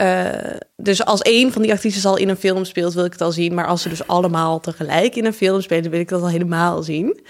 Uh, 0.00 0.28
dus 0.76 1.04
als 1.04 1.20
één 1.20 1.52
van 1.52 1.62
die 1.62 1.72
actrices 1.72 2.06
al 2.06 2.16
in 2.16 2.28
een 2.28 2.36
film 2.36 2.64
speelt, 2.64 2.94
wil 2.94 3.04
ik 3.04 3.12
het 3.12 3.20
al 3.20 3.32
zien. 3.32 3.54
Maar 3.54 3.66
als 3.66 3.82
ze 3.82 3.88
dus 3.88 4.06
allemaal 4.06 4.60
tegelijk 4.60 5.16
in 5.16 5.24
een 5.24 5.32
film 5.32 5.60
spelen, 5.60 5.90
wil 5.90 6.00
ik 6.00 6.08
dat 6.08 6.22
al 6.22 6.28
helemaal 6.28 6.82
zien. 6.82 7.20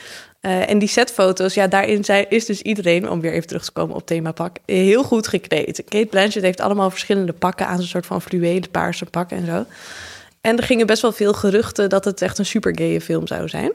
Uh, 0.41 0.71
en 0.71 0.79
die 0.79 0.89
setfoto's, 0.89 1.55
ja, 1.55 1.67
daarin 1.67 2.05
zijn, 2.05 2.27
is 2.29 2.45
dus 2.45 2.63
iedereen, 2.63 3.11
om 3.11 3.21
weer 3.21 3.33
even 3.33 3.47
terug 3.47 3.65
te 3.65 3.73
komen 3.73 3.97
op 3.97 4.07
themapak, 4.07 4.57
heel 4.67 5.03
goed 5.03 5.29
gekleed. 5.29 5.83
Kate 5.89 6.07
Blanchett 6.07 6.45
heeft 6.45 6.61
allemaal 6.61 6.91
verschillende 6.91 7.33
pakken 7.33 7.67
aan, 7.67 7.77
zo'n 7.77 7.87
soort 7.87 8.07
van 8.07 8.23
fluwelen 8.23 8.71
paarse 8.71 9.05
pakken 9.05 9.37
en 9.37 9.47
zo. 9.47 9.65
En 10.41 10.57
er 10.57 10.63
gingen 10.63 10.87
best 10.87 11.03
wel 11.03 11.13
veel 11.13 11.33
geruchten 11.33 11.89
dat 11.89 12.05
het 12.05 12.23
echt 12.23 12.39
een 12.39 12.47
super 12.47 12.79
gaye 12.79 13.01
film 13.01 13.27
zou 13.27 13.49
zijn. 13.49 13.73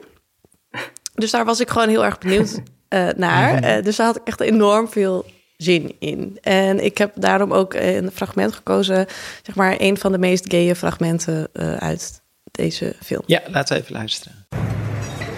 Dus 1.14 1.30
daar 1.30 1.44
was 1.44 1.60
ik 1.60 1.68
gewoon 1.68 1.88
heel 1.88 2.04
erg 2.04 2.18
benieuwd 2.18 2.60
uh, 2.88 3.08
naar. 3.16 3.82
dus 3.82 3.96
daar 3.96 4.06
had 4.06 4.16
ik 4.16 4.26
echt 4.26 4.40
enorm 4.40 4.88
veel 4.88 5.24
zin 5.58 5.96
in. 5.98 6.38
En 6.42 6.84
ik 6.84 6.98
heb 6.98 7.12
daarom 7.14 7.52
ook 7.52 7.74
een 7.74 8.10
fragment 8.14 8.54
gekozen, 8.54 9.06
zeg 9.42 9.54
maar, 9.54 9.74
een 9.78 9.96
van 9.96 10.12
de 10.12 10.18
meest 10.18 10.44
gaye 10.48 10.74
fragmenten 10.74 11.48
uh, 11.52 11.74
uit 11.74 12.22
deze 12.50 12.94
film. 13.02 13.22
Ja, 13.26 13.40
laten 13.46 13.76
we 13.76 13.82
even 13.82 13.94
luisteren. 13.94 14.46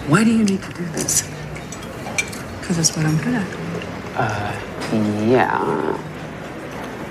Why 0.07 0.23
do 0.23 0.29
you 0.29 0.43
need 0.43 0.61
to 0.61 0.67
do 0.67 1.01
this? 1.01 1.23
Because 2.59 2.75
that's 2.75 2.91
what 2.91 3.05
I'm 3.05 3.17
good 3.17 3.35
at. 3.35 3.47
Uh, 4.17 5.29
yeah. 5.29 5.61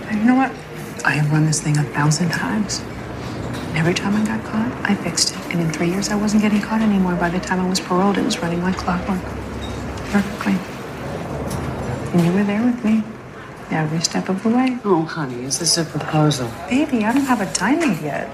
And 0.08 0.18
you 0.18 0.24
know 0.24 0.36
what? 0.36 0.50
I 1.04 1.12
have 1.16 1.30
run 1.30 1.46
this 1.46 1.60
thing 1.60 1.78
a 1.78 1.84
thousand 1.92 2.30
times. 2.30 2.80
And 3.68 3.76
every 3.76 3.94
time 3.94 4.14
I 4.22 4.24
got 4.26 4.42
caught, 4.50 4.90
I 4.90 4.94
fixed 4.94 5.30
it. 5.30 5.52
And 5.52 5.60
in 5.60 5.70
three 5.70 5.88
years, 5.88 6.08
I 6.08 6.14
wasn't 6.14 6.42
getting 6.42 6.62
caught 6.62 6.82
anymore. 6.82 7.14
By 7.14 7.30
the 7.30 7.40
time 7.40 7.66
I 7.66 7.68
was 7.68 7.80
paroled, 7.80 8.16
it 8.16 8.24
was 8.24 8.38
running 8.42 8.64
like 8.64 8.76
clockwork. 8.76 9.22
Perfectly. 10.12 10.79
And 12.12 12.24
you 12.24 12.32
were 12.32 12.44
there 12.44 12.64
with 12.64 12.84
me 12.84 13.04
every 13.70 14.00
step 14.00 14.28
of 14.28 14.42
the 14.42 14.48
way. 14.48 14.78
Oh, 14.84 15.02
honey, 15.02 15.44
is 15.44 15.60
this 15.60 15.78
a 15.78 15.84
proposal? 15.84 16.50
Baby, 16.68 17.04
I 17.04 17.12
don't 17.12 17.24
have 17.24 17.40
a 17.40 17.52
timing 17.52 18.02
yet. 18.02 18.28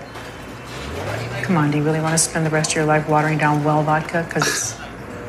Come 1.42 1.58
on, 1.58 1.70
do 1.70 1.76
you 1.76 1.84
really 1.84 2.00
want 2.00 2.12
to 2.12 2.18
spend 2.18 2.46
the 2.46 2.50
rest 2.50 2.70
of 2.70 2.76
your 2.76 2.86
life 2.86 3.06
watering 3.08 3.36
down 3.36 3.62
well 3.62 3.82
vodka? 3.82 4.24
Because 4.26 4.46
it's 4.46 4.74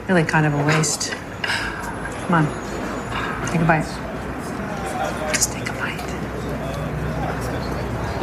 really 0.08 0.24
kind 0.24 0.46
of 0.46 0.54
a 0.54 0.66
waste. 0.66 1.12
Come 1.12 2.36
on, 2.36 2.46
take 3.48 3.62
a 3.62 3.66
bite. 3.66 3.86
Just 5.34 5.52
take 5.52 5.68
a 5.68 5.74
bite. 5.74 6.02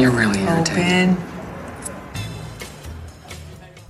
You're 0.00 0.10
really 0.10 0.40
oh, 0.40 0.56
irritating. 0.56 1.10
Open. 1.10 1.33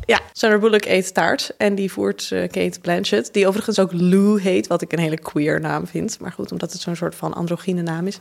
Ja, 0.06 0.20
Sandra 0.32 0.58
Bullock 0.58 0.84
eet 0.84 1.14
taart 1.14 1.54
en 1.58 1.74
die 1.74 1.92
voert 1.92 2.30
uh, 2.32 2.40
Kate 2.48 2.80
Blanchett, 2.80 3.32
die 3.32 3.46
overigens 3.48 3.78
ook 3.78 3.90
Lou 3.92 4.40
heet, 4.40 4.66
wat 4.66 4.82
ik 4.82 4.92
een 4.92 4.98
hele 4.98 5.18
queer 5.18 5.60
naam 5.60 5.86
vind. 5.86 6.18
Maar 6.20 6.32
goed, 6.32 6.52
omdat 6.52 6.72
het 6.72 6.80
zo'n 6.80 6.96
soort 6.96 7.14
van 7.14 7.34
androgyne 7.34 7.82
naam 7.82 8.06
is. 8.06 8.18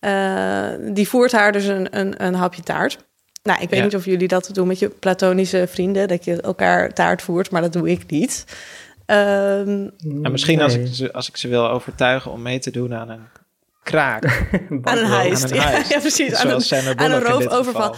Uh, 0.00 0.94
die 0.94 1.08
voert 1.08 1.32
haar 1.32 1.52
dus 1.52 1.64
een, 1.64 1.98
een, 1.98 2.24
een 2.24 2.34
hapje 2.34 2.62
taart. 2.62 2.98
Nou, 3.42 3.60
ik 3.62 3.68
weet 3.70 3.78
Ja. 3.78 3.84
niet 3.84 3.94
of 3.96 4.04
jullie 4.04 4.28
dat 4.28 4.50
doen 4.52 4.66
met 4.66 4.78
je 4.78 4.88
platonische 4.88 5.66
vrienden, 5.68 6.08
dat 6.08 6.24
je 6.24 6.40
elkaar 6.40 6.92
taart 6.94 7.22
voert, 7.22 7.50
maar 7.50 7.62
dat 7.62 7.72
doe 7.72 7.90
ik 7.90 8.10
niet. 8.10 8.44
Ehm, 9.06 9.88
En 10.22 10.30
misschien 10.30 10.60
als, 10.60 10.74
ik 10.74 10.86
ze, 10.94 11.12
als 11.12 11.28
ik 11.28 11.36
ze 11.36 11.48
wil 11.48 11.68
overtuigen 11.68 12.30
om 12.30 12.42
mee 12.42 12.58
te 12.58 12.70
doen 12.70 12.94
aan 12.94 13.08
een 13.08 13.20
kraak. 13.82 14.24
aan 14.82 14.98
een 14.98 15.04
heist. 15.06 15.44
Aan 15.44 15.50
een 15.50 15.56
Ja, 15.56 15.62
heist. 15.68 15.90
ja, 15.92 15.98
precies. 15.98 16.34
Aan 16.34 16.42
een, 16.44 16.48
Zoals 16.48 16.68
Sandra 16.68 16.94
aan 16.94 17.10
een 17.10 17.18
Bullock 17.22 17.32
in 17.34 17.38
dit 17.38 17.48
roofoverval. 17.48 17.96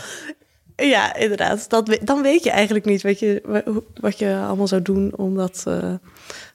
Ja, 0.88 1.14
inderdaad. 1.14 1.70
Dat, 1.70 1.98
dan 2.02 2.22
weet 2.22 2.44
je 2.44 2.50
eigenlijk 2.50 2.84
niet 2.84 3.02
wat 3.02 3.18
je, 3.18 3.62
wat 4.00 4.18
je 4.18 4.40
allemaal 4.46 4.68
zou 4.68 4.82
doen 4.82 5.12
om 5.16 5.36
dat 5.36 5.62
eh, 5.66 5.94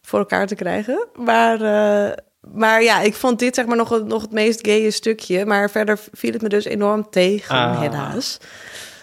voor 0.02 0.20
elkaar 0.20 0.48
te 0.48 0.56
krijgen. 0.56 1.08
Maar, 1.16 1.54
eh, 1.62 2.14
maar 2.54 2.84
ja, 2.84 3.00
ik 3.02 3.14
vond 3.14 3.40
dit 3.40 3.56
zeg 3.56 3.66
maar 3.66 3.78
nog, 3.78 3.90
het- 3.90 4.06
nog 4.08 4.22
het 4.22 4.32
meest 4.32 4.68
gaye 4.68 4.92
stukje. 4.92 5.46
Maar 5.46 5.70
verder 5.72 6.00
viel 6.12 6.32
het 6.32 6.42
me 6.42 6.50
dus 6.50 6.66
enorm 6.66 7.10
tegen, 7.10 7.56
Ah. 7.56 7.82
helaas. 7.82 8.38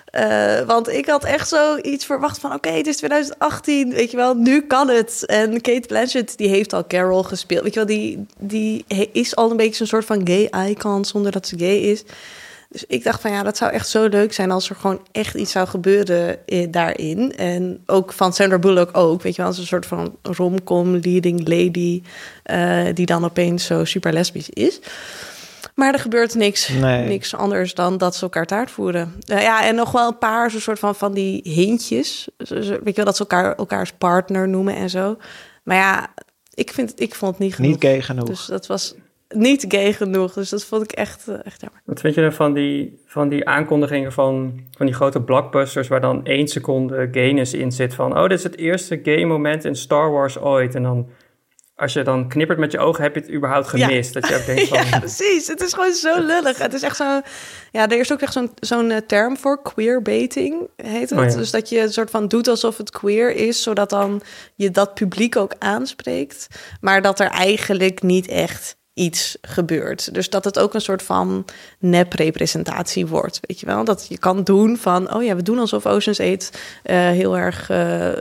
Eh, 0.04 0.60
want 0.60 0.88
ik 0.88 1.06
had 1.06 1.24
echt 1.24 1.48
zoiets 1.48 2.04
verwacht 2.06 2.38
van... 2.38 2.52
oké, 2.54 2.68
het 2.70 2.86
is 2.86 2.96
2018, 2.96 3.90
weet 3.90 4.10
je 4.10 4.16
wel, 4.16 4.34
nu 4.34 4.60
kan 4.66 4.88
het. 4.88 5.26
En 5.26 5.60
Kate 5.60 5.86
Blanchett, 5.88 6.36
die 6.38 6.48
heeft 6.48 6.72
al 6.72 6.86
Carol 6.86 7.22
gespeeld. 7.22 7.62
Weet 7.62 7.74
je 7.74 7.84
wel, 7.84 7.96
die, 7.96 8.26
die 8.38 8.84
is 9.12 9.36
al 9.36 9.50
een 9.50 9.56
beetje 9.56 9.74
zo'n 9.74 9.86
soort 9.86 10.04
van 10.04 10.20
gay 10.28 10.68
icon... 10.68 11.04
zonder 11.04 11.32
dat 11.32 11.46
ze 11.46 11.58
gay 11.58 11.76
is. 11.76 12.02
Dus 12.74 12.84
ik 12.86 13.04
dacht 13.04 13.20
van 13.20 13.30
ja, 13.30 13.42
dat 13.42 13.56
zou 13.56 13.72
echt 13.72 13.88
zo 13.88 14.06
leuk 14.06 14.32
zijn... 14.32 14.50
als 14.50 14.70
er 14.70 14.76
gewoon 14.76 15.00
echt 15.12 15.34
iets 15.34 15.52
zou 15.52 15.66
gebeuren 15.66 16.46
eh, 16.46 16.66
daarin. 16.70 17.36
En 17.36 17.82
ook 17.86 18.12
van 18.12 18.32
Sandra 18.32 18.58
Bullock 18.58 18.96
ook, 18.96 19.22
weet 19.22 19.34
je 19.34 19.40
wel... 19.40 19.50
als 19.50 19.58
een 19.58 19.66
soort 19.66 19.86
van 19.86 20.16
romcom 20.22 20.96
leading 20.96 21.48
lady... 21.48 22.02
eh, 22.42 22.84
die 22.94 23.06
dan 23.06 23.24
opeens 23.24 23.64
zo 23.64 23.84
super 23.84 24.12
lesbisch 24.12 24.50
is... 24.50 24.80
Maar 25.74 25.92
er 25.92 25.98
gebeurt 26.00 26.34
niks, 26.34 26.68
Nee. 26.68 27.06
niks 27.06 27.34
anders 27.34 27.74
dan 27.74 27.98
dat 27.98 28.16
ze 28.16 28.22
elkaar 28.22 28.46
taart 28.46 28.70
voeren. 28.70 29.14
Nou 29.26 29.40
ja, 29.40 29.64
en 29.66 29.74
nog 29.74 29.92
wel 29.92 30.08
een 30.08 30.18
paar 30.18 30.50
zo'n 30.50 30.60
soort 30.60 30.78
van, 30.78 30.94
van 30.94 31.12
die 31.12 31.40
hintjes. 31.44 32.28
Weet 32.36 32.84
je 32.84 32.92
wel, 32.92 33.04
dat 33.04 33.16
ze 33.16 33.22
elkaar 33.22 33.54
elkaars 33.54 33.92
partner 33.92 34.48
noemen 34.48 34.74
en 34.76 34.90
zo. 34.90 35.16
Maar 35.62 35.76
ja, 35.76 36.14
ik, 36.54 36.72
vind, 36.72 37.00
ik 37.00 37.14
vond 37.14 37.30
het 37.30 37.40
niet 37.40 37.54
genoeg. 37.54 37.70
Niet 37.70 37.80
gay 37.80 38.02
genoeg. 38.02 38.26
Dus 38.26 38.46
dat 38.46 38.66
was... 38.66 38.94
niet 39.28 39.64
gay 39.68 39.92
genoeg. 39.92 40.32
Dus 40.32 40.48
dat 40.48 40.64
vond 40.64 40.82
ik 40.82 40.92
echt, 40.92 41.28
eh, 41.28 41.34
echt 41.44 41.60
jammer. 41.60 41.80
Wat 41.84 42.00
vind 42.00 42.14
je 42.14 42.20
dan 42.20 42.32
van 42.32 42.52
die, 42.52 43.02
van 43.06 43.28
die 43.28 43.48
aankondigingen 43.48 44.12
van, 44.12 44.60
van 44.70 44.86
die 44.86 44.94
grote 44.94 45.22
blockbusters... 45.22 45.88
waar 45.88 46.00
dan 46.00 46.24
één 46.24 46.48
seconde 46.48 47.08
gayness 47.10 47.54
in 47.54 47.72
zit 47.72 47.94
van... 47.94 48.18
oh, 48.18 48.22
dit 48.22 48.38
is 48.38 48.44
het 48.44 48.56
eerste 48.56 49.00
gay 49.02 49.24
moment 49.24 49.64
in 49.64 49.76
Star 49.76 50.10
Wars 50.10 50.38
ooit. 50.38 50.74
En 50.74 50.82
dan 50.82 51.08
als 51.76 51.92
je 51.92 52.02
dan 52.02 52.28
knippert 52.28 52.58
met 52.58 52.72
je 52.72 52.78
ogen, 52.78 53.02
heb 53.02 53.14
je 53.14 53.20
het 53.20 53.32
überhaupt 53.32 53.68
gemist. 53.68 54.12
Dat 54.12 54.28
je 54.28 54.34
ook 54.34 54.46
denkt 54.46 54.68
van... 54.68 54.86
Ja, 54.86 54.98
precies. 54.98 55.46
Het 55.46 55.60
is 55.60 55.72
gewoon 55.72 55.92
zo 55.92 56.20
lullig. 56.20 56.58
Het 56.58 56.74
is 56.74 56.82
echt 56.82 56.96
zo... 56.96 57.20
Ja, 57.70 57.88
er 57.88 57.98
is 57.98 58.12
ook 58.12 58.20
echt 58.20 58.32
zo'n 58.32 58.50
zo'n 58.60 58.90
eh, 58.90 59.00
term 59.06 59.36
voor 59.36 59.62
queerbaiting, 59.62 60.68
heet 60.76 61.10
het. 61.10 61.18
Oh 61.18 61.24
ja. 61.24 61.36
Dus 61.36 61.50
dat 61.50 61.68
je 61.68 61.80
een 61.80 61.92
soort 61.92 62.10
van 62.10 62.28
doet 62.28 62.48
alsof 62.48 62.76
het 62.76 62.90
queer 62.90 63.30
is... 63.30 63.62
zodat 63.62 63.90
dan 63.90 64.22
je 64.54 64.70
dat 64.70 64.94
publiek 64.94 65.36
ook 65.36 65.54
aanspreekt. 65.58 66.46
Maar 66.80 67.02
dat 67.02 67.20
er 67.20 67.30
eigenlijk 67.30 68.02
niet 68.02 68.28
echt 68.28 68.76
iets 68.94 69.38
gebeurt. 69.40 70.14
Dus 70.14 70.30
dat 70.30 70.44
het 70.44 70.58
ook 70.58 70.74
een 70.74 70.80
soort 70.80 71.02
van 71.02 71.44
nep-representatie 71.78 73.06
wordt, 73.06 73.40
weet 73.40 73.60
je 73.60 73.66
wel? 73.66 73.84
Dat 73.84 74.06
je 74.08 74.18
kan 74.18 74.44
doen 74.44 74.76
van, 74.76 75.14
oh 75.14 75.22
ja, 75.24 75.36
we 75.36 75.42
doen 75.42 75.58
alsof 75.58 75.86
Ocean's 75.86 76.20
8 76.20 76.58
eh, 76.82 76.96
heel 76.96 77.38
erg 77.38 77.70
eh, 77.70 78.12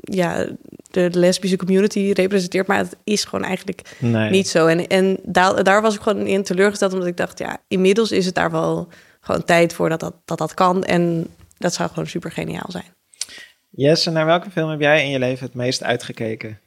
ja, 0.00 0.46
de 0.90 1.10
lesbische 1.12 1.56
community 1.56 2.12
representeert, 2.14 2.66
maar 2.66 2.78
het 2.78 2.96
is 3.04 3.24
gewoon 3.24 3.44
eigenlijk 3.44 3.96
Nee. 3.98 4.30
niet 4.30 4.48
zo. 4.48 4.66
En, 4.66 4.86
en 4.86 5.18
daar, 5.22 5.64
daar 5.64 5.82
was 5.82 5.94
ik 5.94 6.00
gewoon 6.00 6.26
in 6.26 6.42
teleurgesteld, 6.42 6.92
omdat 6.92 7.08
ik 7.08 7.16
dacht, 7.16 7.38
ja, 7.38 7.58
inmiddels 7.68 8.12
is 8.12 8.26
het 8.26 8.34
daar 8.34 8.50
wel 8.50 8.88
gewoon 9.20 9.44
tijd 9.44 9.72
voor 9.72 9.88
dat 9.88 10.00
dat, 10.00 10.14
dat, 10.24 10.38
dat 10.38 10.54
kan. 10.54 10.84
En 10.84 11.26
dat 11.58 11.74
zou 11.74 11.88
gewoon 11.88 12.06
super 12.06 12.30
geniaal 12.30 12.68
zijn. 12.68 12.96
Jesse, 13.70 14.10
naar 14.10 14.26
welke 14.26 14.50
film 14.50 14.70
heb 14.70 14.80
jij 14.80 15.04
in 15.04 15.10
je 15.10 15.18
leven 15.18 15.46
het 15.46 15.54
meest 15.54 15.82
uitgekeken? 15.82 16.58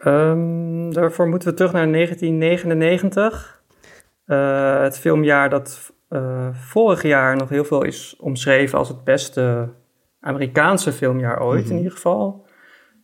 Ehm, 0.00 0.90
daarvoor 0.90 1.28
moeten 1.28 1.48
we 1.48 1.54
terug 1.54 1.72
naar 1.72 1.88
1999. 1.88 3.62
Eh, 4.24 4.82
het 4.82 4.98
filmjaar 4.98 5.48
dat 5.48 5.92
eh, 6.08 6.48
vorig 6.52 7.02
jaar 7.02 7.36
nog 7.36 7.48
heel 7.48 7.64
veel 7.64 7.82
is 7.82 8.16
omschreven 8.18 8.78
als 8.78 8.88
het 8.88 9.04
beste 9.04 9.68
Amerikaanse 10.20 10.92
filmjaar 10.92 11.42
ooit 11.42 11.70
in 11.70 11.76
ieder 11.76 11.92
geval. 11.92 12.46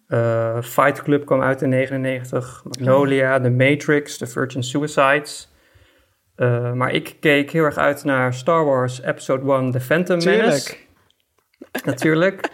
Eh, 0.06 0.62
Fight 0.62 1.02
Club 1.02 1.26
kwam 1.26 1.42
uit 1.42 1.62
in 1.62 1.68
99, 1.68 2.62
Magnolia, 2.64 3.40
The 3.40 3.50
Matrix, 3.50 4.18
The 4.18 4.26
Virgin 4.26 4.62
Suicides. 4.62 5.54
Maar 6.74 6.90
ik 6.90 7.16
keek 7.20 7.50
heel 7.50 7.64
erg 7.64 7.76
uit 7.76 8.04
naar 8.04 8.34
Star 8.34 8.64
Wars 8.64 9.02
Episode 9.02 9.52
1, 9.52 9.70
The 9.70 9.80
Phantom 9.80 10.18
Menace. 10.24 10.64
Tuurlijk. 10.64 10.86
Natuurlijk. 11.84 12.50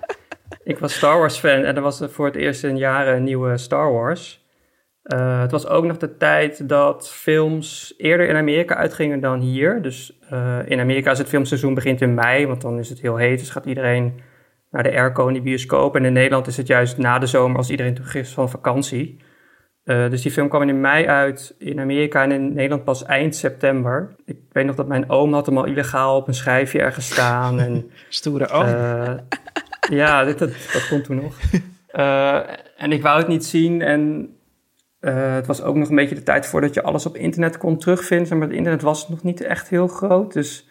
Ik 0.64 0.78
was 0.78 0.94
Star 0.94 1.18
Wars 1.18 1.38
fan 1.38 1.64
en 1.64 1.76
er 1.76 1.82
was 1.82 2.00
er 2.00 2.10
voor 2.10 2.26
het 2.26 2.36
eerst 2.36 2.64
in 2.64 2.76
jaren 2.76 3.16
een 3.16 3.24
nieuwe 3.24 3.56
Star 3.56 3.92
Wars. 3.92 4.46
Eh, 5.02 5.40
het 5.40 5.50
was 5.50 5.66
ook 5.66 5.84
nog 5.84 5.96
de 5.96 6.16
tijd 6.16 6.68
dat 6.68 7.10
films 7.10 7.94
eerder 7.96 8.28
in 8.28 8.36
Amerika 8.36 8.74
uitgingen 8.74 9.20
dan 9.20 9.40
hier. 9.40 9.82
Dus 9.82 10.18
eh, 10.30 10.58
in 10.64 10.80
Amerika 10.80 11.10
is 11.10 11.18
het 11.18 11.28
filmseizoen 11.28 11.74
begint 11.74 12.00
in 12.00 12.14
mei, 12.14 12.46
want 12.46 12.60
dan 12.60 12.78
is 12.78 12.88
het 12.88 13.00
heel 13.00 13.16
heet. 13.16 13.38
Dus 13.38 13.50
gaat 13.50 13.66
iedereen 13.66 14.20
naar 14.70 14.82
de 14.82 14.92
airco 14.92 15.26
in 15.26 15.34
de 15.34 15.42
bioscoop. 15.42 15.96
En 15.96 16.04
in 16.04 16.12
Nederland 16.12 16.46
is 16.46 16.56
het 16.56 16.66
juist 16.66 16.98
na 16.98 17.18
de 17.18 17.26
zomer 17.26 17.56
als 17.56 17.70
iedereen 17.70 17.94
terug 17.94 18.14
is 18.14 18.32
van 18.32 18.50
vakantie. 18.50 19.20
Eh, 19.84 20.10
dus 20.10 20.22
die 20.22 20.32
film 20.32 20.48
kwam 20.48 20.68
in 20.68 20.80
mei 20.80 21.06
uit 21.06 21.54
in 21.58 21.80
Amerika 21.80 22.22
en 22.22 22.32
in 22.32 22.54
Nederland 22.54 22.84
pas 22.84 23.04
eind 23.04 23.36
september. 23.36 24.14
Ik 24.24 24.38
weet 24.52 24.66
nog 24.66 24.76
dat 24.76 24.88
mijn 24.88 25.10
oom 25.10 25.32
had 25.32 25.46
hem 25.46 25.58
al 25.58 25.64
illegaal 25.64 26.16
op 26.16 26.28
een 26.28 26.34
schijfje 26.34 26.80
ergens 26.80 27.06
staan. 27.06 27.60
En 27.60 27.90
Stoere 28.08 28.48
oom. 28.48 28.66
Ja, 29.90 30.24
dit, 30.24 30.38
dat, 30.38 30.50
dat 30.72 30.88
komt 30.88 31.04
toen 31.04 31.16
nog. 31.22 31.36
Eh, 31.86 32.40
en 32.76 32.92
ik 32.92 33.02
wou 33.02 33.18
het 33.18 33.28
niet 33.28 33.44
zien. 33.44 33.82
En 33.82 34.34
eh, 35.00 35.34
het 35.34 35.46
was 35.46 35.62
ook 35.62 35.74
nog 35.76 35.88
een 35.88 35.94
beetje 35.96 36.14
de 36.14 36.22
tijd 36.22 36.46
voordat 36.46 36.74
je 36.74 36.82
alles 36.82 37.06
op 37.06 37.16
internet 37.16 37.56
kon 37.58 37.78
terugvinden. 37.78 38.38
Maar 38.38 38.46
het 38.48 38.56
internet 38.56 38.82
was 38.82 39.08
nog 39.08 39.22
niet 39.22 39.40
echt 39.40 39.68
heel 39.68 39.88
groot. 39.88 40.32
Dus 40.32 40.68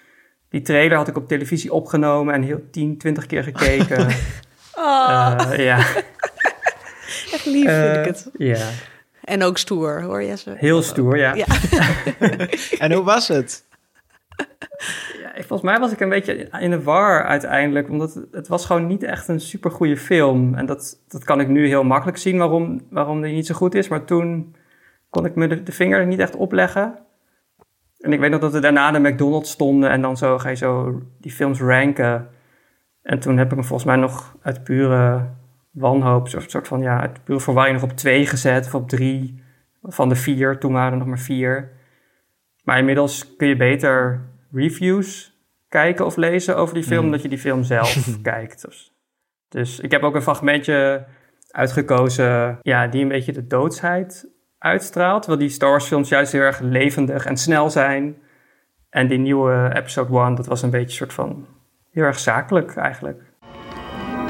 die 0.49 0.61
trailer 0.61 0.97
had 0.97 1.07
ik 1.07 1.17
op 1.17 1.27
televisie 1.27 1.73
opgenomen 1.73 2.33
en 2.33 2.41
heel 2.43 2.61
10, 2.71 2.97
20 2.97 3.25
keer 3.25 3.43
gekeken. 3.43 4.07
Oh, 4.75 5.35
Eh, 5.49 5.65
ja. 5.65 5.77
echt 7.33 7.45
lief 7.45 7.69
vind 7.69 7.95
ik 7.97 8.05
het. 8.05 8.29
ja, 8.37 8.69
En 9.23 9.43
ook 9.43 9.57
stoer, 9.57 10.01
hoor 10.01 10.23
Jesse. 10.23 10.53
heel 10.57 10.81
stoer, 10.81 11.17
ja. 11.17 11.33
Ja. 11.35 11.45
En 12.79 12.91
hoe 12.91 13.03
was 13.03 13.27
het? 13.27 13.63
Volgens 15.47 15.69
mij 15.71 15.79
was 15.79 15.91
ik 15.91 15.99
een 15.99 16.09
beetje 16.09 16.33
in 16.59 16.69
de 16.69 16.83
war 16.83 17.23
uiteindelijk, 17.23 17.89
omdat 17.89 18.25
het, 18.31 18.47
was 18.47 18.65
gewoon 18.65 18.87
niet 18.87 19.03
echt 19.03 19.27
een 19.27 19.39
super 19.39 19.71
goede 19.71 19.97
film. 19.97 20.55
En 20.55 20.65
dat, 20.65 21.03
dat 21.07 21.23
kan 21.23 21.39
ik 21.39 21.47
nu 21.47 21.67
heel 21.67 21.83
makkelijk 21.83 22.17
zien 22.17 22.37
waarom, 22.37 22.81
waarom 22.89 23.21
die 23.21 23.33
niet 23.33 23.45
zo 23.45 23.55
goed 23.55 23.75
is. 23.75 23.87
Maar 23.87 24.05
toen 24.05 24.55
kon 25.09 25.25
ik 25.25 25.35
me 25.35 25.63
de, 25.63 25.71
vinger 25.71 25.99
er 25.99 26.05
niet 26.05 26.19
echt 26.19 26.35
opleggen. 26.35 26.99
En 27.99 28.13
ik 28.13 28.19
weet 28.19 28.31
nog 28.31 28.39
dat 28.39 28.51
we 28.51 28.59
daarna 28.59 28.91
de 28.91 28.99
McDonald's 28.99 29.51
stonden 29.51 29.89
en 29.89 30.01
dan 30.01 30.17
zo 30.17 30.37
ga 30.37 30.49
je 30.49 30.55
zo 30.55 31.01
die 31.19 31.31
films 31.31 31.59
ranken. 31.59 32.27
En 33.01 33.19
toen 33.19 33.37
heb 33.37 33.49
ik 33.49 33.53
hem 33.53 33.63
volgens 33.63 33.87
mij 33.87 33.97
nog 33.97 34.37
uit 34.41 34.63
pure 34.63 35.29
wanhoop, 35.71 36.23
of 36.35 36.43
soort 36.47 36.67
van 36.67 36.81
ja, 36.81 37.01
uit 37.01 37.23
pure 37.23 37.39
verwarring 37.39 37.81
nog 37.81 37.91
op 37.91 37.97
twee 37.97 38.25
gezet 38.25 38.65
of 38.65 38.75
op 38.75 38.89
drie 38.89 39.43
van 39.81 40.09
de 40.09 40.15
vier. 40.15 40.57
Toen 40.57 40.73
waren 40.73 40.91
er 40.91 40.97
nog 40.97 41.07
maar 41.07 41.19
vier. 41.19 41.71
Maar 42.63 42.77
inmiddels 42.77 43.35
kun 43.35 43.47
je 43.47 43.55
beter 43.55 44.21
reviews 44.51 45.30
kijken 45.71 46.05
of 46.05 46.15
lezen 46.15 46.57
over 46.57 46.73
die 46.73 46.83
film, 46.83 47.11
dat 47.11 47.21
je 47.21 47.29
die 47.29 47.37
film 47.37 47.63
zelf 47.63 48.07
kijkt. 48.21 48.61
Dus, 48.61 48.93
dus 49.49 49.79
ik 49.79 49.91
heb 49.91 50.03
ook 50.03 50.15
een 50.15 50.21
fragmentje 50.21 51.05
uitgekozen 51.51 52.59
ja, 52.61 52.87
die 52.87 53.01
een 53.01 53.07
beetje 53.07 53.31
de 53.31 53.47
doodsheid 53.47 54.27
uitstraalt. 54.57 55.21
Terwijl 55.21 55.41
die 55.41 55.51
Star 55.51 55.69
Wars 55.69 55.85
films 55.85 56.09
juist 56.09 56.31
heel 56.31 56.41
erg 56.41 56.59
levendig 56.59 57.25
en 57.25 57.37
snel 57.37 57.69
zijn. 57.69 58.17
En 58.89 59.07
die 59.07 59.17
nieuwe 59.17 59.71
episode 59.73 60.19
1, 60.19 60.35
dat 60.35 60.45
was 60.45 60.61
een 60.61 60.69
beetje 60.69 60.87
een 60.87 60.93
soort 60.93 61.13
van 61.13 61.47
heel 61.91 62.03
erg 62.03 62.19
zakelijk 62.19 62.75
eigenlijk. 62.75 63.21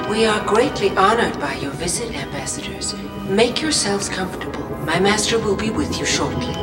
We 0.09 0.27
are 0.27 0.47
greatly 0.47 0.89
honored 0.89 1.39
by 1.39 1.55
your 1.61 1.75
visit, 1.75 2.09
ambassadors. 2.25 2.93
Make 3.29 3.59
yourselves 3.59 4.09
comfortable. 4.09 4.65
My 4.85 4.99
master 4.99 5.43
will 5.43 5.55
be 5.55 5.77
with 5.77 5.95
you 5.97 6.05
shortly. 6.05 6.60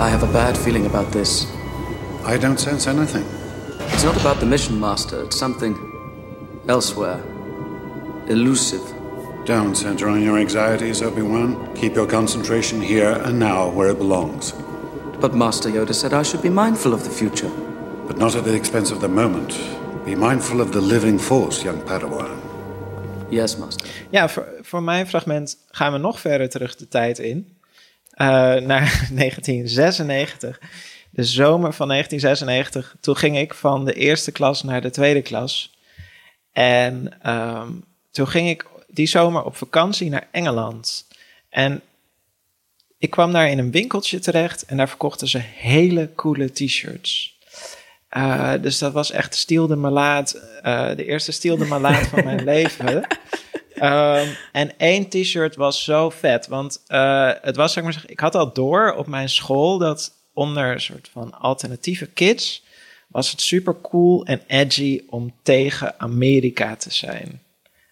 I 0.00 0.08
have 0.08 0.22
a 0.22 0.32
bad 0.32 0.56
feeling 0.56 0.86
about 0.86 1.12
this. 1.12 1.46
I 2.24 2.38
don't 2.38 2.58
sense 2.58 2.86
anything. 2.86 3.26
It's 3.92 4.02
not 4.02 4.18
about 4.18 4.40
the 4.40 4.46
mission, 4.46 4.80
Master. 4.80 5.24
It's 5.24 5.38
something 5.38 5.76
elsewhere. 6.68 7.20
Elusive. 8.26 8.80
Don't 9.44 9.74
center 9.74 10.08
on 10.08 10.22
your 10.22 10.38
anxieties, 10.38 11.02
Obi-Wan. 11.02 11.74
Keep 11.74 11.96
your 11.96 12.06
concentration 12.06 12.80
here 12.80 13.12
and 13.26 13.38
now 13.38 13.68
where 13.68 13.90
it 13.90 13.98
belongs. 13.98 14.54
But 15.20 15.34
Master 15.34 15.68
Yoda 15.68 15.92
said 15.92 16.14
I 16.14 16.22
should 16.22 16.42
be 16.42 16.48
mindful 16.48 16.94
of 16.94 17.04
the 17.04 17.10
future. 17.10 17.50
But 18.06 18.16
not 18.16 18.34
at 18.34 18.44
the 18.44 18.54
expense 18.54 18.90
of 18.94 19.00
the 19.00 19.08
moment. 19.08 19.52
Be 20.06 20.14
mindful 20.14 20.62
of 20.62 20.70
the 20.72 20.80
living 20.80 21.18
force, 21.18 21.62
young 21.62 21.82
Padawan. 21.82 22.40
Yes, 23.28 23.56
Master. 23.56 23.86
Ja, 24.10 24.28
voor, 24.28 24.46
voor 24.62 24.82
mijn 24.82 25.06
fragment 25.06 25.56
gaan 25.70 25.92
we 25.92 25.98
nog 25.98 26.20
verder 26.20 26.48
terug 26.48 26.76
de 26.76 26.88
tijd 26.88 27.18
in. 27.18 27.58
Eh, 28.20 28.26
naar 28.54 29.06
1996. 29.14 30.60
De 31.10 31.24
zomer 31.24 31.72
van 31.72 31.88
1996. 31.88 32.96
Toen 33.00 33.16
ging 33.16 33.38
ik 33.38 33.54
van 33.54 33.84
de 33.84 33.92
eerste 33.92 34.32
klas 34.32 34.62
naar 34.62 34.80
de 34.80 34.90
tweede 34.90 35.22
klas. 35.22 35.78
En 36.52 37.12
ehm, 37.22 37.68
toen 38.10 38.28
ging 38.28 38.48
ik 38.48 38.66
die 38.86 39.06
zomer 39.06 39.44
op 39.44 39.56
vakantie 39.56 40.10
naar 40.10 40.28
Engeland. 40.30 41.06
En 41.48 41.82
ik 42.98 43.10
kwam 43.10 43.32
daar 43.32 43.50
in 43.50 43.58
een 43.58 43.70
winkeltje 43.70 44.18
terecht 44.18 44.64
en 44.64 44.76
daar 44.76 44.88
verkochten 44.88 45.28
ze 45.28 45.38
hele 45.38 46.10
coole 46.14 46.52
t-shirts. 46.52 47.38
Eh, 48.08 48.52
dus 48.60 48.78
dat 48.78 48.92
was 48.92 49.10
echt 49.10 49.34
Stiel 49.34 49.66
de 49.66 49.76
Malaat, 49.76 50.32
eh, 50.62 50.88
de 50.96 51.04
eerste 51.04 51.32
Stiel 51.32 51.56
de 51.56 51.66
Malaat 51.66 52.06
van 52.06 52.24
mijn 52.24 52.44
leven. 52.54 53.06
Ehm, 53.80 54.28
en 54.52 54.78
één 54.78 55.08
t-shirt 55.08 55.56
was 55.56 55.84
zo 55.84 56.10
vet, 56.10 56.46
want 56.46 56.82
eh, 56.86 57.30
het 57.40 57.56
was, 57.56 57.76
ik 57.76 57.82
maar 57.82 58.02
ik 58.06 58.20
had 58.20 58.34
al 58.34 58.52
door 58.52 58.94
op 58.94 59.06
mijn 59.06 59.28
school 59.28 59.78
dat 59.78 60.12
onder 60.32 60.72
een 60.72 60.80
soort 60.80 61.08
van 61.12 61.40
alternatieve 61.40 62.06
kids 62.06 62.64
was 63.08 63.30
het 63.30 63.40
super 63.40 63.80
cool 63.80 64.24
en 64.24 64.42
edgy 64.46 65.02
om 65.08 65.34
tegen 65.42 66.00
Amerika 66.00 66.76
te 66.76 66.92
zijn. 66.92 67.42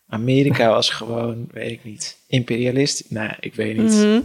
Amerika 0.08 0.68
was 0.68 0.90
gewoon, 0.90 1.48
weet 1.52 1.70
ik 1.70 1.84
niet, 1.84 2.16
imperialistisch. 2.26 3.06
Nou, 3.10 3.30
ik 3.40 3.54
weet 3.54 3.76
niet. 3.76 3.92
Mhm. 3.92 4.20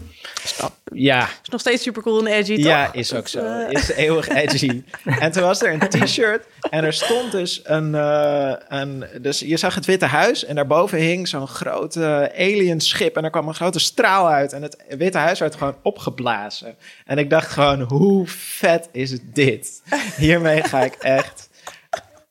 Ja, 0.93 1.24
Is 1.43 1.50
nog 1.50 1.60
steeds 1.60 1.84
super 1.84 2.02
cool 2.02 2.19
en 2.19 2.34
edgy, 2.34 2.56
toch? 2.56 2.65
ja, 2.65 2.93
is 2.93 3.13
ook 3.13 3.28
zo. 3.28 3.39
eh, 3.39 3.72
Is 3.72 3.89
eeuwig 4.06 4.28
edgy. 4.30 4.82
en 5.19 5.32
toen 5.32 5.43
was 5.43 5.62
er 5.62 5.74
een 5.74 5.89
t-shirt 5.89 6.46
en 6.69 6.84
er 6.84 6.93
stond 6.93 7.32
dus 7.32 7.62
een, 7.63 7.96
eh, 7.96 8.54
een... 8.67 9.06
Dus 9.22 9.39
je 9.39 9.58
zag 9.58 9.76
het 9.76 9.86
Witte 9.86 10.06
Huis 10.06 10.46
en 10.46 10.56
daarboven 10.56 10.98
hing 10.98 11.28
zo'n 11.28 11.48
groot 11.48 11.96
eh, 11.96 12.04
alien 12.24 12.82
schip. 12.82 13.17
En 13.17 13.24
er 13.24 13.30
kwam 13.30 13.48
een 13.48 13.54
grote 13.56 13.80
straal 13.80 14.28
uit 14.30 14.54
en 14.54 14.62
het 14.62 14.78
Witte 14.98 15.17
Huis 15.17 15.39
werd 15.39 15.56
gewoon 15.56 15.76
opgeblazen. 15.84 16.76
En 17.06 17.17
ik 17.17 17.30
dacht 17.30 17.52
gewoon, 17.52 17.82
hoe 17.82 18.28
vet 18.28 18.89
is 18.91 19.17
dit? 19.34 19.82
Hiermee 20.17 20.63
ga 20.63 20.84
ik 20.84 20.93
echt, 20.93 21.50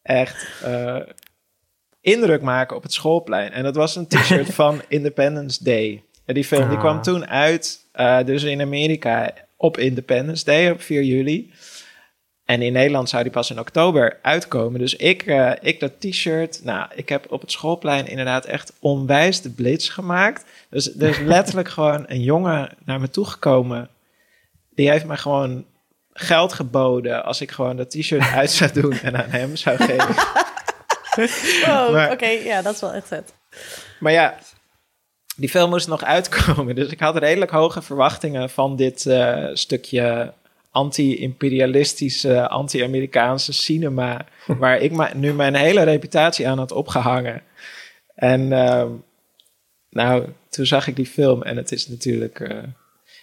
echt 0.03 0.47
eh, 0.63 0.97
indruk 2.03 2.43
maken 2.43 2.77
op 2.77 2.83
het 2.83 2.93
schoolplein. 2.93 3.53
En 3.53 3.63
dat 3.63 3.75
was 3.77 3.97
een 3.97 4.07
t-shirt 4.07 4.55
van 4.63 4.83
Independence 4.89 5.65
Day. 5.65 6.03
En 6.25 6.35
die 6.35 6.45
film 6.45 6.69
die 6.69 6.77
Ah. 6.77 6.83
kwam 6.83 7.03
toen 7.03 7.27
uit, 7.29 7.87
eh, 7.93 8.19
dus 8.25 8.43
in 8.43 8.61
Amerika 8.61 9.31
op 9.57 9.79
Independence 9.79 10.45
Day 10.45 10.71
op 10.71 10.83
4 10.83 11.03
juli. 11.03 11.53
En 12.45 12.63
in 12.63 12.73
Nederland 12.73 13.09
zou 13.09 13.23
die 13.23 13.33
pas 13.33 13.51
in 13.51 13.59
oktober 13.61 14.19
uitkomen. 14.23 14.81
Dus 14.81 14.97
ik, 14.97 15.23
eh, 15.23 15.53
ik 15.61 15.81
dat 15.81 16.01
t-shirt. 16.01 16.61
Nou, 16.65 16.87
ik 16.95 17.09
heb 17.09 17.33
op 17.33 17.41
het 17.41 17.53
schoolplein 17.53 18.07
inderdaad 18.07 18.45
echt 18.45 18.73
onwijs 18.81 19.41
de 19.41 19.51
blitz 19.51 19.93
gemaakt. 19.93 20.45
Dus 20.71 20.97
er 20.99 21.09
is 21.09 21.19
letterlijk 21.19 21.69
gewoon 21.79 22.05
een 22.09 22.23
jongen 22.23 22.69
naar 22.85 23.01
me 23.01 23.11
toegekomen. 23.11 23.89
Die 24.75 24.91
heeft 24.91 25.05
me 25.05 25.17
gewoon 25.17 25.65
geld 26.13 26.53
geboden 26.53 27.25
als 27.25 27.41
ik 27.41 27.51
gewoon 27.51 27.77
dat 27.77 27.91
t-shirt 27.91 28.23
uit 28.33 28.51
zou 28.51 28.73
doen 28.73 28.93
en 28.93 29.17
aan 29.17 29.31
hem 29.31 29.57
zou 29.57 29.77
geven. 29.85 30.15
Oh, 31.67 32.09
oké. 32.13 32.27
Ja, 32.27 32.63
dat 32.63 32.75
is 32.75 32.81
wel 32.81 32.93
echt 32.93 33.09
vet. 33.09 33.35
Maar 34.01 34.13
ja, 34.13 34.39
die 35.37 35.49
film 35.49 35.71
moest 35.71 35.89
nog 35.89 36.05
uitkomen. 36.05 36.75
Dus 36.75 36.89
ik 36.89 37.01
had 37.01 37.17
redelijk 37.17 37.51
hoge 37.51 37.83
verwachtingen 37.83 38.51
van 38.51 38.77
dit 38.77 39.07
eh, 39.07 39.49
stukje 39.53 40.33
anti-imperialistische, 40.71 42.49
anti-Amerikaanse 42.49 43.53
cinema. 43.53 44.27
waar 44.47 44.79
ik 44.81 44.93
ma- 44.93 45.11
nu 45.15 45.33
mijn 45.33 45.55
hele 45.55 45.83
reputatie 45.83 46.49
aan 46.49 46.59
had 46.59 46.73
opgehangen. 46.73 47.43
En 48.15 48.53
ehm, 48.53 48.89
nou, 49.91 50.25
toen 50.49 50.67
zag 50.67 50.87
ik 50.87 50.97
die 50.97 51.07
film 51.07 51.43
en 51.43 51.57
het 51.57 51.73
is 51.73 51.89
natuurlijk. 51.89 52.41
eh, 52.41 52.59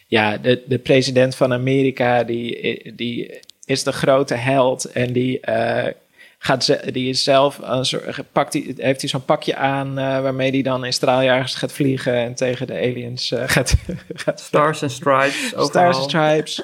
ja, 0.08 0.38
de, 0.38 0.64
de 0.68 0.80
president 0.80 1.36
van 1.36 1.54
Amerika, 1.54 2.24
die, 2.24 2.96
die 2.96 3.40
is 3.66 3.84
de 3.84 3.92
grote 3.92 4.34
held. 4.36 4.86
En 4.86 5.14
die, 5.14 5.40
eh, 5.40 5.94
gaat 6.42 6.64
ze, 6.64 6.90
die 6.92 7.10
is 7.10 7.24
zelf 7.24 7.60
een 7.62 7.86
soort, 7.86 8.24
pakt 8.32 8.52
die, 8.52 8.74
heeft 8.78 9.02
hij 9.02 9.10
zo'n 9.10 9.26
pakje 9.26 9.56
aan 9.56 9.98
eh, 9.98 10.22
waarmee 10.22 10.52
hij 10.52 10.62
dan 10.62 10.86
in 10.86 10.94
straaljagers 10.94 11.56
gaat 11.56 11.72
vliegen 11.72 12.14
en 12.14 12.36
tegen 12.36 12.68
de 12.68 12.74
aliens 12.74 13.32
eh, 13.32 13.44
gaat, 13.56 13.76
gaat 14.14 14.40
Stars 14.40 14.82
and 14.82 14.92
Stripes. 14.92 15.48
Stars 15.48 15.62
overal. 15.62 15.94
and 15.94 16.04
Stripes. 16.04 16.62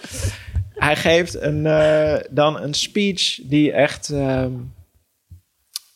Hij 0.74 0.96
geeft 0.96 1.42
een, 1.42 1.66
eh, 1.66 2.16
dan 2.30 2.62
een 2.62 2.74
speech 2.74 3.40
die 3.44 3.72
echt 3.72 4.10
ehm, 4.10 4.52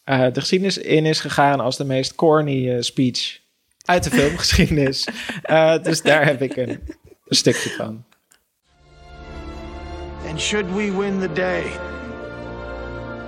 eh, 0.10 0.34
de 0.34 0.40
geschiedenis 0.40 0.78
in 0.78 1.06
is 1.06 1.20
gegaan 1.20 1.60
als 1.60 1.78
de 1.78 1.84
meest 1.84 2.16
corny 2.16 2.70
eh, 2.70 2.82
speech 2.82 3.40
uit 3.86 4.04
de 4.04 4.10
filmgeschiedenis. 4.10 5.08
Eh, 5.42 5.84
dus 5.84 6.02
daar 6.02 6.26
heb 6.26 6.42
ik 6.42 6.56
een, 6.56 6.70
een 7.26 7.36
stukje 7.36 7.70
van. 7.70 8.04
And 10.28 10.40
should 10.40 10.66
we 10.76 10.98
win 10.98 11.20
the 11.20 11.34
day, 11.34 11.64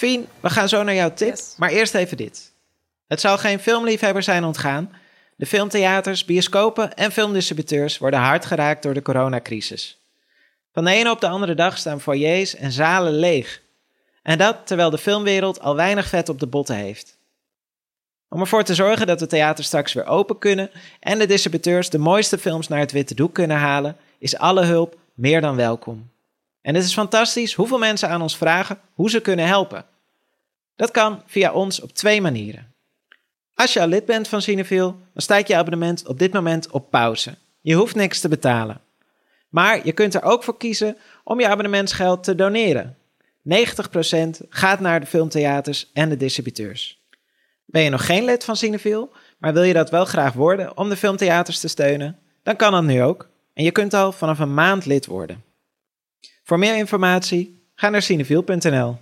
Fien, 0.00 0.28
we 0.40 0.50
gaan 0.50 0.68
zo 0.68 0.82
naar 0.82 0.94
jouw 0.94 1.12
tip. 1.12 1.28
Yes. 1.28 1.54
Maar 1.56 1.70
eerst 1.70 1.94
even 1.94 2.16
dit. 2.16 2.52
Het 3.06 3.20
zal 3.20 3.38
geen 3.38 3.60
filmliefhebber 3.60 4.22
zijn 4.22 4.44
ontgaan. 4.44 4.92
De 5.36 5.46
filmtheaters, 5.46 6.24
bioscopen 6.24 6.94
en 6.94 7.12
filmdistributeurs 7.12 7.98
worden 7.98 8.20
hard 8.20 8.44
geraakt 8.44 8.82
door 8.82 8.94
de 8.94 9.02
coronacrisis. 9.02 9.98
Van 10.72 10.84
de 10.84 10.90
ene 10.90 11.10
op 11.10 11.20
de 11.20 11.28
andere 11.28 11.54
dag 11.54 11.78
staan 11.78 12.00
foyers 12.00 12.54
en 12.54 12.72
zalen 12.72 13.12
leeg. 13.12 13.62
En 14.22 14.38
dat 14.38 14.56
terwijl 14.64 14.90
de 14.90 14.98
filmwereld 14.98 15.60
al 15.60 15.76
weinig 15.76 16.06
vet 16.06 16.28
op 16.28 16.40
de 16.40 16.46
botten 16.46 16.76
heeft. 16.76 17.18
Om 18.28 18.40
ervoor 18.40 18.64
te 18.64 18.74
zorgen 18.74 19.06
dat 19.06 19.18
de 19.18 19.26
theaters 19.26 19.66
straks 19.66 19.92
weer 19.92 20.06
open 20.06 20.38
kunnen 20.38 20.70
en 21.00 21.18
de 21.18 21.26
distributeurs 21.26 21.90
de 21.90 21.98
mooiste 21.98 22.38
films 22.38 22.68
naar 22.68 22.80
het 22.80 22.92
witte 22.92 23.14
doek 23.14 23.34
kunnen 23.34 23.56
halen, 23.56 23.96
is 24.18 24.38
alle 24.38 24.64
hulp 24.64 24.98
meer 25.14 25.40
dan 25.40 25.56
welkom. 25.56 26.10
En 26.62 26.74
het 26.74 26.84
is 26.84 26.92
fantastisch 26.92 27.54
hoeveel 27.54 27.78
mensen 27.78 28.08
aan 28.08 28.22
ons 28.22 28.36
vragen 28.36 28.78
hoe 28.94 29.10
ze 29.10 29.20
kunnen 29.20 29.46
helpen. 29.46 29.84
Dat 30.76 30.90
kan 30.90 31.22
via 31.26 31.52
ons 31.52 31.80
op 31.80 31.92
twee 31.92 32.20
manieren. 32.20 32.74
Als 33.54 33.72
je 33.72 33.80
al 33.80 33.86
lid 33.86 34.04
bent 34.04 34.28
van 34.28 34.42
Cineville, 34.42 34.94
dan 35.12 35.22
staat 35.22 35.48
je 35.48 35.56
abonnement 35.56 36.06
op 36.06 36.18
dit 36.18 36.32
moment 36.32 36.70
op 36.70 36.90
pauze. 36.90 37.34
Je 37.60 37.74
hoeft 37.74 37.94
niks 37.94 38.20
te 38.20 38.28
betalen. 38.28 38.80
Maar 39.48 39.86
je 39.86 39.92
kunt 39.92 40.14
er 40.14 40.22
ook 40.22 40.42
voor 40.44 40.56
kiezen 40.56 40.96
om 41.24 41.40
je 41.40 41.48
abonnementsgeld 41.48 42.24
te 42.24 42.34
doneren. 42.34 42.96
90% 43.42 43.52
gaat 44.48 44.80
naar 44.80 45.00
de 45.00 45.06
filmtheaters 45.06 45.90
en 45.92 46.08
de 46.08 46.16
distributeurs. 46.16 47.00
Ben 47.64 47.82
je 47.82 47.90
nog 47.90 48.06
geen 48.06 48.24
lid 48.24 48.44
van 48.44 48.56
Cineville, 48.56 49.08
maar 49.38 49.52
wil 49.52 49.62
je 49.62 49.72
dat 49.72 49.90
wel 49.90 50.04
graag 50.04 50.32
worden 50.32 50.76
om 50.76 50.88
de 50.88 50.96
filmtheaters 50.96 51.60
te 51.60 51.68
steunen? 51.68 52.18
Dan 52.42 52.56
kan 52.56 52.72
dat 52.72 52.82
nu 52.82 53.02
ook. 53.02 53.28
En 53.54 53.64
je 53.64 53.70
kunt 53.70 53.94
al 53.94 54.12
vanaf 54.12 54.38
een 54.38 54.54
maand 54.54 54.86
lid 54.86 55.06
worden. 55.06 55.42
Voor 56.50 56.58
meer 56.58 56.76
informatie, 56.76 57.62
ga 57.74 57.88
naar 57.88 58.02
cineviel.nl. 58.02 58.96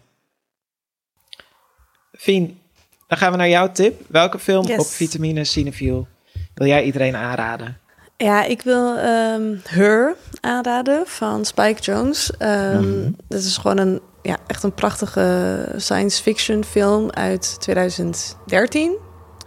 Fien, 2.12 2.60
dan 3.06 3.18
gaan 3.18 3.30
we 3.30 3.36
naar 3.36 3.48
jouw 3.48 3.72
tip. 3.72 4.00
Welke 4.08 4.38
film 4.38 4.66
Yes. 4.66 4.78
op 4.78 4.86
vitamine 4.86 5.44
Cineviel 5.44 6.08
wil 6.54 6.66
jij 6.66 6.84
iedereen 6.84 7.16
aanraden? 7.16 7.78
Ja, 8.16 8.44
ik 8.44 8.62
wil 8.62 8.96
ehm 8.96 9.56
Her 9.68 10.16
aanraden 10.40 11.06
van 11.06 11.44
Spike 11.44 11.80
Jones. 11.82 12.36
Ehm 12.36 13.10
Dat 13.28 13.42
is 13.42 13.56
gewoon 13.56 13.78
een, 13.78 14.00
ja, 14.22 14.36
echt 14.46 14.62
een 14.62 14.74
prachtige 14.74 15.68
science 15.76 16.22
fiction 16.22 16.64
film 16.64 17.10
uit 17.10 17.60
2013. 17.60 18.96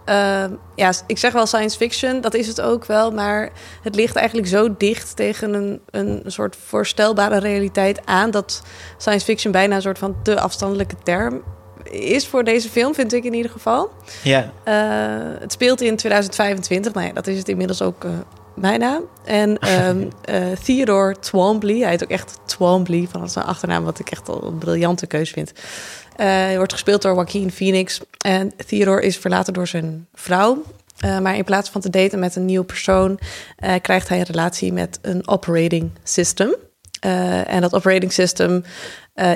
Ehm, 0.04 0.52
ja, 0.76 0.92
ik 1.06 1.18
zeg 1.18 1.32
wel 1.32 1.46
science 1.46 1.76
fiction, 1.76 2.20
dat 2.20 2.34
is 2.34 2.46
het 2.46 2.60
ook 2.60 2.84
wel. 2.84 3.10
Maar 3.10 3.50
het 3.82 3.94
ligt 3.94 4.16
eigenlijk 4.16 4.48
zo 4.48 4.74
dicht 4.78 5.16
tegen 5.16 5.54
een, 5.54 5.80
een 5.90 6.22
soort 6.26 6.56
voorstelbare 6.66 7.38
realiteit 7.38 8.06
aan... 8.06 8.30
dat 8.30 8.62
science 8.96 9.24
fiction 9.24 9.52
bijna 9.52 9.74
een 9.74 9.82
soort 9.82 9.98
van 9.98 10.16
te 10.22 10.40
afstandelijke 10.40 10.96
term 11.02 11.42
is 11.90 12.26
voor 12.26 12.44
deze 12.44 12.68
film, 12.68 12.94
vind 12.94 13.12
ik 13.12 13.24
in 13.24 13.34
ieder 13.34 13.50
geval. 13.50 13.90
Ja, 14.22 14.52
Uh, 14.68 15.40
het 15.40 15.52
speelt 15.52 15.80
in 15.80 15.96
2025. 15.96 16.92
Nou 16.92 17.06
ja, 17.06 17.12
dat 17.12 17.26
is 17.26 17.38
het 17.38 17.48
inmiddels 17.48 17.82
ook 17.82 18.04
uh, 18.04 18.10
bijna. 18.54 19.00
En 19.24 19.68
um, 19.88 19.98
uh, 20.30 20.50
Theodore 20.64 21.18
Twombly, 21.18 21.80
hij 21.80 21.90
heet 21.90 22.02
ook 22.02 22.10
echt 22.10 22.38
Twombly, 22.44 23.08
van 23.10 23.30
zijn 23.30 23.44
achternaam, 23.44 23.84
wat 23.84 23.98
ik 23.98 24.10
echt 24.10 24.28
al 24.28 24.44
een 24.44 24.58
briljante 24.58 25.06
keus 25.06 25.30
vind. 25.30 25.52
Hij 26.16 26.56
wordt 26.56 26.72
gespeeld 26.72 27.02
door 27.02 27.14
Joaquin 27.14 27.50
Phoenix. 27.50 28.00
En 28.18 28.52
Theodore 28.66 29.02
is 29.02 29.16
verlaten 29.16 29.52
door 29.52 29.66
zijn 29.66 30.06
vrouw. 30.14 30.62
Uh, 31.04 31.18
maar 31.18 31.36
in 31.36 31.44
plaats 31.44 31.70
van 31.70 31.80
te 31.80 31.90
daten 31.90 32.18
met 32.18 32.36
een 32.36 32.44
nieuwe 32.44 32.64
persoon, 32.64 33.18
uh, 33.64 33.74
krijgt 33.82 34.08
hij 34.08 34.18
een 34.18 34.24
relatie 34.24 34.72
met 34.72 34.98
een 35.02 35.28
operating 35.28 35.90
system. 36.02 36.54
En 37.46 37.60
dat 37.60 37.74
operating 37.74 38.12
system 38.12 38.64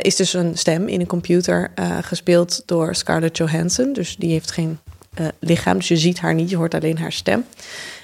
is 0.03 0.17
dus 0.17 0.33
een 0.33 0.59
stem 0.59 0.89
in 0.89 1.01
een 1.01 1.07
computer, 1.07 1.71
gespeeld 2.01 2.63
door 2.67 2.95
Scarlett 2.95 3.37
Johansson. 3.37 3.93
Dus 3.93 4.17
die 4.17 4.31
heeft 4.31 4.51
geen 4.51 4.79
lichaam, 5.39 5.77
dus 5.77 5.89
je 5.89 5.97
ziet 5.97 6.21
haar 6.21 6.35
niet, 6.35 6.51
je 6.51 6.57
hoort 6.57 6.75
alleen 6.75 6.99
haar 6.99 7.13
stem. 7.13 7.45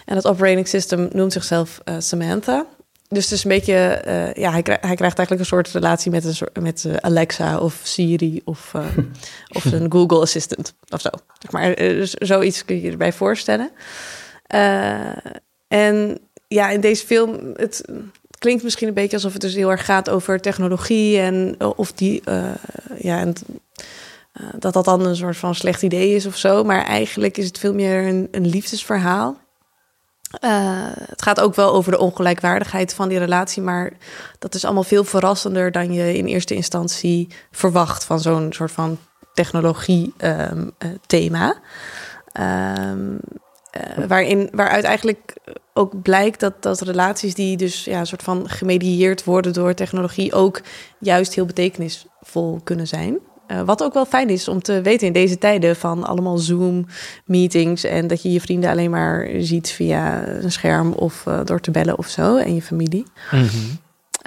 En 0.04 0.14
dat 0.14 0.26
operating 0.26 0.68
system 0.68 1.08
noemt 1.12 1.32
zichzelf 1.32 1.80
Samantha. 1.98 2.66
Dus 3.12 3.24
het 3.24 3.32
is 3.32 3.44
een 3.44 3.50
beetje, 3.50 4.02
uh, 4.06 4.32
ja, 4.42 4.50
hij, 4.50 4.62
krijgt, 4.62 4.84
hij 4.84 4.94
krijgt 4.94 5.18
eigenlijk 5.18 5.40
een 5.40 5.46
soort 5.46 5.68
relatie 5.68 6.10
met, 6.10 6.24
een 6.24 6.34
soort, 6.34 6.60
met 6.60 6.84
uh, 6.86 6.96
Alexa 6.96 7.58
of 7.58 7.80
Siri 7.82 8.40
of, 8.44 8.72
uh, 8.76 8.86
of 9.56 9.64
een 9.64 9.92
Google 9.92 10.20
Assistant 10.20 10.74
of 10.88 11.00
zo. 11.00 11.08
Zeg 11.38 11.50
maar, 11.50 11.74
dus 11.74 12.10
zoiets 12.10 12.64
kun 12.64 12.76
je 12.76 12.82
je 12.82 12.90
erbij 12.90 13.12
voorstellen. 13.12 13.70
Uh, 14.54 15.16
en 15.68 16.18
ja, 16.48 16.70
in 16.70 16.80
deze 16.80 17.06
film, 17.06 17.52
het 17.56 17.84
klinkt 18.38 18.62
misschien 18.62 18.88
een 18.88 18.94
beetje 18.94 19.16
alsof 19.16 19.32
het 19.32 19.40
dus 19.40 19.54
heel 19.54 19.70
erg 19.70 19.84
gaat 19.84 20.10
over 20.10 20.40
technologie 20.40 21.18
en 21.18 21.56
of 21.76 21.92
die, 21.92 22.22
ja, 22.98 23.18
en 23.18 23.34
dat 24.58 24.72
dat 24.72 24.84
dan 24.84 25.06
een 25.06 25.16
soort 25.16 25.36
van 25.36 25.54
slecht 25.54 25.82
idee 25.82 26.14
is 26.14 26.26
of 26.26 26.36
zo. 26.36 26.64
Maar 26.64 26.84
eigenlijk 26.84 27.38
is 27.38 27.46
het 27.46 27.58
veel 27.58 27.74
meer 27.74 28.06
een, 28.06 28.28
een 28.30 28.46
liefdesverhaal. 28.46 29.40
Uh, 30.40 30.86
het 30.94 31.22
gaat 31.22 31.40
ook 31.40 31.54
wel 31.54 31.72
over 31.72 31.92
de 31.92 31.98
ongelijkwaardigheid 31.98 32.94
van 32.94 33.08
die 33.08 33.18
relatie, 33.18 33.62
maar 33.62 33.92
dat 34.38 34.54
is 34.54 34.64
allemaal 34.64 34.82
veel 34.82 35.04
verrassender 35.04 35.72
dan 35.72 35.92
je 35.92 36.16
in 36.16 36.26
eerste 36.26 36.54
instantie 36.54 37.28
verwacht 37.50 38.04
van 38.04 38.20
zo'n 38.20 38.52
soort 38.52 38.72
van 38.72 38.98
technologie-thema. 39.34 41.56
Um, 42.40 42.44
um, 42.44 43.18
uh, 43.98 44.06
waarin, 44.06 44.48
waaruit 44.52 44.84
eigenlijk 44.84 45.36
ook 45.72 46.02
blijkt 46.02 46.40
dat, 46.40 46.62
dat 46.62 46.80
relaties 46.80 47.34
die 47.34 47.56
dus 47.56 47.84
ja, 47.84 48.04
soort 48.04 48.22
van 48.22 48.48
gemedieerd 48.48 49.24
worden 49.24 49.52
door 49.52 49.74
technologie 49.74 50.32
ook 50.32 50.60
juist 50.98 51.34
heel 51.34 51.46
betekenisvol 51.46 52.60
kunnen 52.64 52.86
zijn. 52.86 53.18
Uh, 53.48 53.60
wat 53.60 53.82
ook 53.82 53.94
wel 53.94 54.06
fijn 54.06 54.28
is 54.28 54.48
om 54.48 54.62
te 54.62 54.80
weten 54.80 55.06
in 55.06 55.12
deze 55.12 55.38
tijden 55.38 55.76
van 55.76 56.04
allemaal 56.04 56.38
Zoom-meetings 56.38 57.84
en 57.84 58.06
dat 58.06 58.22
je 58.22 58.32
je 58.32 58.40
vrienden 58.40 58.70
alleen 58.70 58.90
maar 58.90 59.28
ziet 59.38 59.70
via 59.70 60.26
een 60.28 60.52
scherm 60.52 60.92
of 60.92 61.24
uh, 61.28 61.40
door 61.44 61.60
te 61.60 61.70
bellen 61.70 61.98
of 61.98 62.08
zo 62.08 62.36
en 62.36 62.54
je 62.54 62.62
familie. 62.62 63.04
Mm 63.30 63.48
-hmm. 63.48 63.78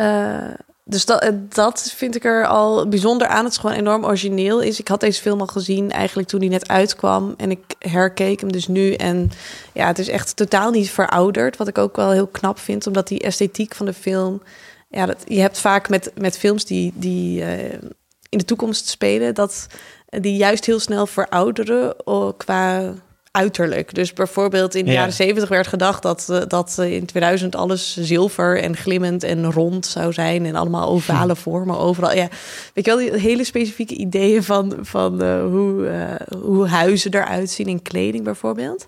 uh, 0.06 0.54
dus 0.88 1.06
dat, 1.06 1.32
dat 1.50 1.94
vind 1.96 2.16
ik 2.16 2.26
er 2.26 2.48
al 2.48 2.88
bijzonder 2.88 3.28
aan. 3.28 3.44
Het 3.44 3.54
is 3.54 3.60
gewoon 3.60 3.76
enorm 3.76 4.06
origineel 4.06 4.62
is. 4.62 4.80
Ik 4.80 4.88
had 4.88 5.00
deze 5.00 5.22
film 5.22 5.40
al 5.40 5.48
gezien 5.48 5.92
eigenlijk 5.92 6.28
toen 6.28 6.40
hij 6.40 6.50
net 6.50 6.68
uitkwam. 6.68 7.34
En 7.38 7.52
ik 7.52 7.76
herkeek 7.80 8.40
hem 8.40 8.52
dus 8.52 8.68
nu. 8.68 8.94
En 8.94 9.32
ja, 9.74 9.88
het 9.88 10.00
is 10.00 10.08
echt 10.08 10.36
totaal 10.36 10.72
niet 10.72 10.90
verouderd. 10.90 11.58
Wat 11.58 11.68
ik 11.68 11.78
ook 11.78 11.96
wel 11.96 12.12
heel 12.12 12.28
knap 12.28 12.60
vind. 12.60 12.88
Omdat 12.88 13.08
die 13.08 13.20
esthetiek 13.20 13.76
van 13.76 13.86
de 13.86 13.94
film... 13.94 14.42
Ja, 14.90 15.06
dat, 15.06 15.24
je 15.28 15.40
hebt 15.40 15.60
vaak 15.60 15.90
met, 15.90 16.12
met 16.18 16.38
films 16.38 16.66
die, 16.66 16.94
die 16.96 17.42
uh, 17.42 17.48
in 18.36 18.42
de 18.42 18.48
toekomst 18.48 18.88
spelen... 18.88 19.34
dat 19.34 19.68
die 20.06 20.36
juist 20.36 20.66
heel 20.66 20.80
snel 20.80 21.08
verouderen 21.08 21.96
qua 22.38 22.94
uiterlijk. 23.36 23.94
Dus 23.94 24.14
bijvoorbeeld 24.14 24.76
in 24.76 24.86
de 24.86 24.92
Ja. 24.92 24.98
jaren 24.98 25.14
zeventig 25.14 25.50
werd 25.50 25.68
gedacht 25.68 26.02
dat, 26.02 26.30
eh, 26.30 26.42
dat 26.48 26.76
eh, 26.80 26.94
in 26.94 27.06
2000 27.06 27.56
alles 27.56 27.98
zilver 27.98 28.62
en 28.62 28.76
glimmend 28.78 29.24
en 29.24 29.52
rond 29.52 29.86
zou 29.86 30.14
zijn 30.14 30.46
en 30.46 30.56
allemaal 30.56 30.90
ovale 30.90 31.36
vormen 31.36 31.78
overal. 31.78 32.14
Ja, 32.14 32.28
weet 32.74 32.86
je 32.86 32.96
wel, 32.96 32.98
die 33.00 33.20
hele 33.20 33.44
specifieke 33.44 33.96
ideeën 33.96 34.44
van, 34.44 34.78
van 34.82 35.22
eh, 35.22 35.42
hoe, 35.42 35.90
hoe 36.42 36.68
huizen 36.68 37.14
eruit 37.14 37.50
zien 37.50 37.68
in 37.68 37.82
kleding 37.82 38.24
bijvoorbeeld. 38.24 38.88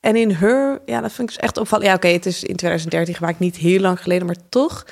En 0.00 0.16
in 0.16 0.30
Her, 0.30 0.80
ja, 0.86 1.00
dat 1.00 1.12
vind 1.12 1.28
ik 1.30 1.34
dus 1.34 1.44
echt 1.44 1.56
opvallend. 1.56 1.88
Ja, 1.88 1.94
oké, 1.94 2.08
het 2.08 2.26
is 2.26 2.44
in 2.44 2.56
2013 2.56 3.14
gemaakt, 3.14 3.38
niet 3.38 3.56
heel 3.56 3.80
lang 3.80 4.02
geleden, 4.02 4.26
maar 4.26 4.48
toch 4.48 4.84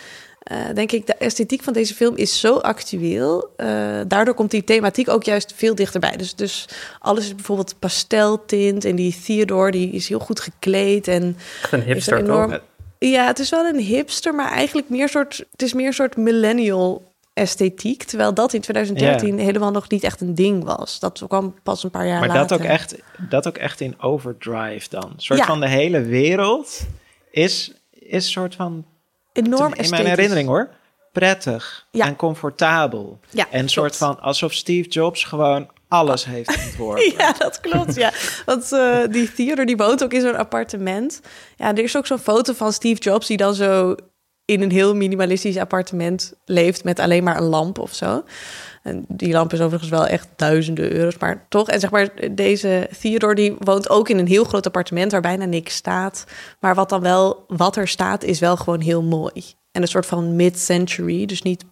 eh, 0.47 0.57
denk 0.75 0.93
ik, 0.93 1.07
de 1.07 1.15
esthetiek 1.15 1.63
van 1.63 1.73
deze 1.73 1.95
film 1.95 2.17
is 2.17 2.41
zo 2.41 2.57
actueel. 2.57 3.49
Eh, 3.57 3.67
daardoor 4.09 4.35
komt 4.35 4.51
die 4.51 4.65
thematiek 4.65 5.09
ook 5.09 5.25
juist 5.25 5.53
veel 5.57 5.75
dichterbij. 5.75 6.17
Dus, 6.17 6.35
dus 6.35 6.69
alles 6.99 7.25
is 7.25 7.35
bijvoorbeeld 7.35 7.79
pasteltint. 7.79 8.85
En 8.85 8.97
die 8.97 9.21
Theodore, 9.25 9.71
die 9.71 9.91
is 9.91 10.09
heel 10.09 10.19
goed 10.19 10.41
gekleed. 10.41 11.09
En 11.09 11.37
een 11.71 11.83
hipster, 11.83 12.19
een 12.19 12.25
enorm... 12.25 12.51
toch? 12.51 12.61
Ja, 12.99 13.27
het 13.27 13.39
is 13.39 13.51
wel 13.51 13.65
een 13.67 13.79
hipster, 13.81 14.35
maar 14.35 14.51
eigenlijk 14.51 14.89
meer 14.89 15.09
soort... 15.09 15.45
Het 15.51 15.63
is 15.63 15.73
meer 15.73 15.87
een 15.87 15.93
soort 15.93 16.17
millennial 16.17 17.13
esthetiek. 17.33 18.03
Terwijl 18.03 18.35
dat 18.35 18.53
in 18.53 18.61
2013 18.61 19.39
helemaal 19.39 19.71
nog 19.71 19.89
niet 19.89 20.03
echt 20.05 20.21
een 20.21 20.35
ding 20.35 20.65
was. 20.65 20.99
Dat 21.01 21.25
kwam 21.29 21.55
pas 21.63 21.85
een 21.85 21.91
paar 21.91 22.07
jaar 22.07 22.19
Maar 22.19 22.29
later. 22.29 22.49
dat 22.49 22.59
ook, 22.61 22.67
echt, 22.67 22.95
dat 23.29 23.47
ook 23.49 23.57
echt 23.57 23.81
in 23.81 24.01
overdrive 24.03 24.89
dan. 24.89 25.05
Een 25.05 25.13
soort 25.23 25.39
Ja. 25.39 25.45
van 25.47 25.61
de 25.61 25.69
hele 25.69 26.01
wereld 26.03 26.87
is, 27.31 27.73
is 27.91 28.25
een 28.25 28.31
soort 28.33 28.55
van... 28.55 28.85
Enorm 29.37 29.75
in 29.75 29.90
mijn 29.90 30.07
herinnering 30.07 30.49
hoor. 30.49 30.68
Prettig 31.12 31.87
Ja. 31.90 32.07
en 32.07 32.16
comfortabel. 32.16 33.20
Ja, 33.31 33.46
en 33.51 33.62
een 33.62 33.68
soort 33.68 33.96
van 33.96 34.20
alsof 34.20 34.53
Steve 34.53 34.88
Jobs 34.88 35.25
gewoon 35.25 35.70
alles 35.88 36.25
heeft 36.25 36.64
ontworpen. 36.64 37.12
Ja, 37.18 37.33
dat 37.33 37.61
klopt, 37.61 37.94
ja. 37.94 38.12
Want 38.44 38.72
eh, 38.72 38.99
die 39.11 39.33
Theodore, 39.33 39.66
die 39.66 39.77
woont 39.77 40.05
ook 40.05 40.12
in 40.12 40.20
zo'n 40.20 40.37
appartement. 40.37 41.20
Ja, 41.57 41.68
er 41.68 41.79
is 41.83 41.96
ook 41.96 42.07
zo'n 42.07 42.18
foto 42.18 42.53
van 42.53 42.72
Steve 42.72 43.01
Jobs... 43.01 43.27
die 43.27 43.37
dan 43.37 43.55
zo 43.55 43.94
in 44.44 44.62
een 44.62 44.70
heel 44.70 44.94
minimalistisch 44.94 45.57
appartement 45.57 46.33
leeft... 46.44 46.85
met 46.85 46.99
alleen 46.99 47.25
maar 47.25 47.37
een 47.37 47.42
lamp 47.49 47.79
of 47.79 47.94
zo. 47.94 48.25
En 48.87 49.05
die 49.09 49.33
lamp 49.33 49.53
is 49.53 49.61
overigens 49.61 49.90
wel 49.90 50.07
echt 50.07 50.29
duizenden 50.37 50.92
euro's, 50.92 51.18
maar 51.18 51.46
toch. 51.49 51.68
En 51.68 51.81
zeg 51.81 51.90
maar, 51.90 52.09
deze 52.31 52.88
Theodore 53.01 53.35
die 53.35 53.57
woont 53.59 53.90
ook 53.90 54.09
in 54.09 54.18
een 54.18 54.27
heel 54.27 54.44
groot 54.44 54.66
appartement... 54.66 55.12
waar 55.12 55.20
bijna 55.20 55.44
niks 55.44 55.75
staat. 55.75 56.25
Maar 56.61 56.75
wat 56.75 56.88
dan 56.88 57.01
wel, 57.01 57.44
wat 57.49 57.77
er 57.77 57.88
staat, 57.88 58.25
is 58.25 58.40
wel 58.40 58.57
gewoon 58.57 58.81
heel 58.81 59.03
mooi. 59.03 59.33
En 59.72 59.83
een 59.83 59.88
soort 59.88 60.07
van 60.07 60.37
mid-century, 60.37 61.27
dus 61.27 61.42
niet, 61.42 61.64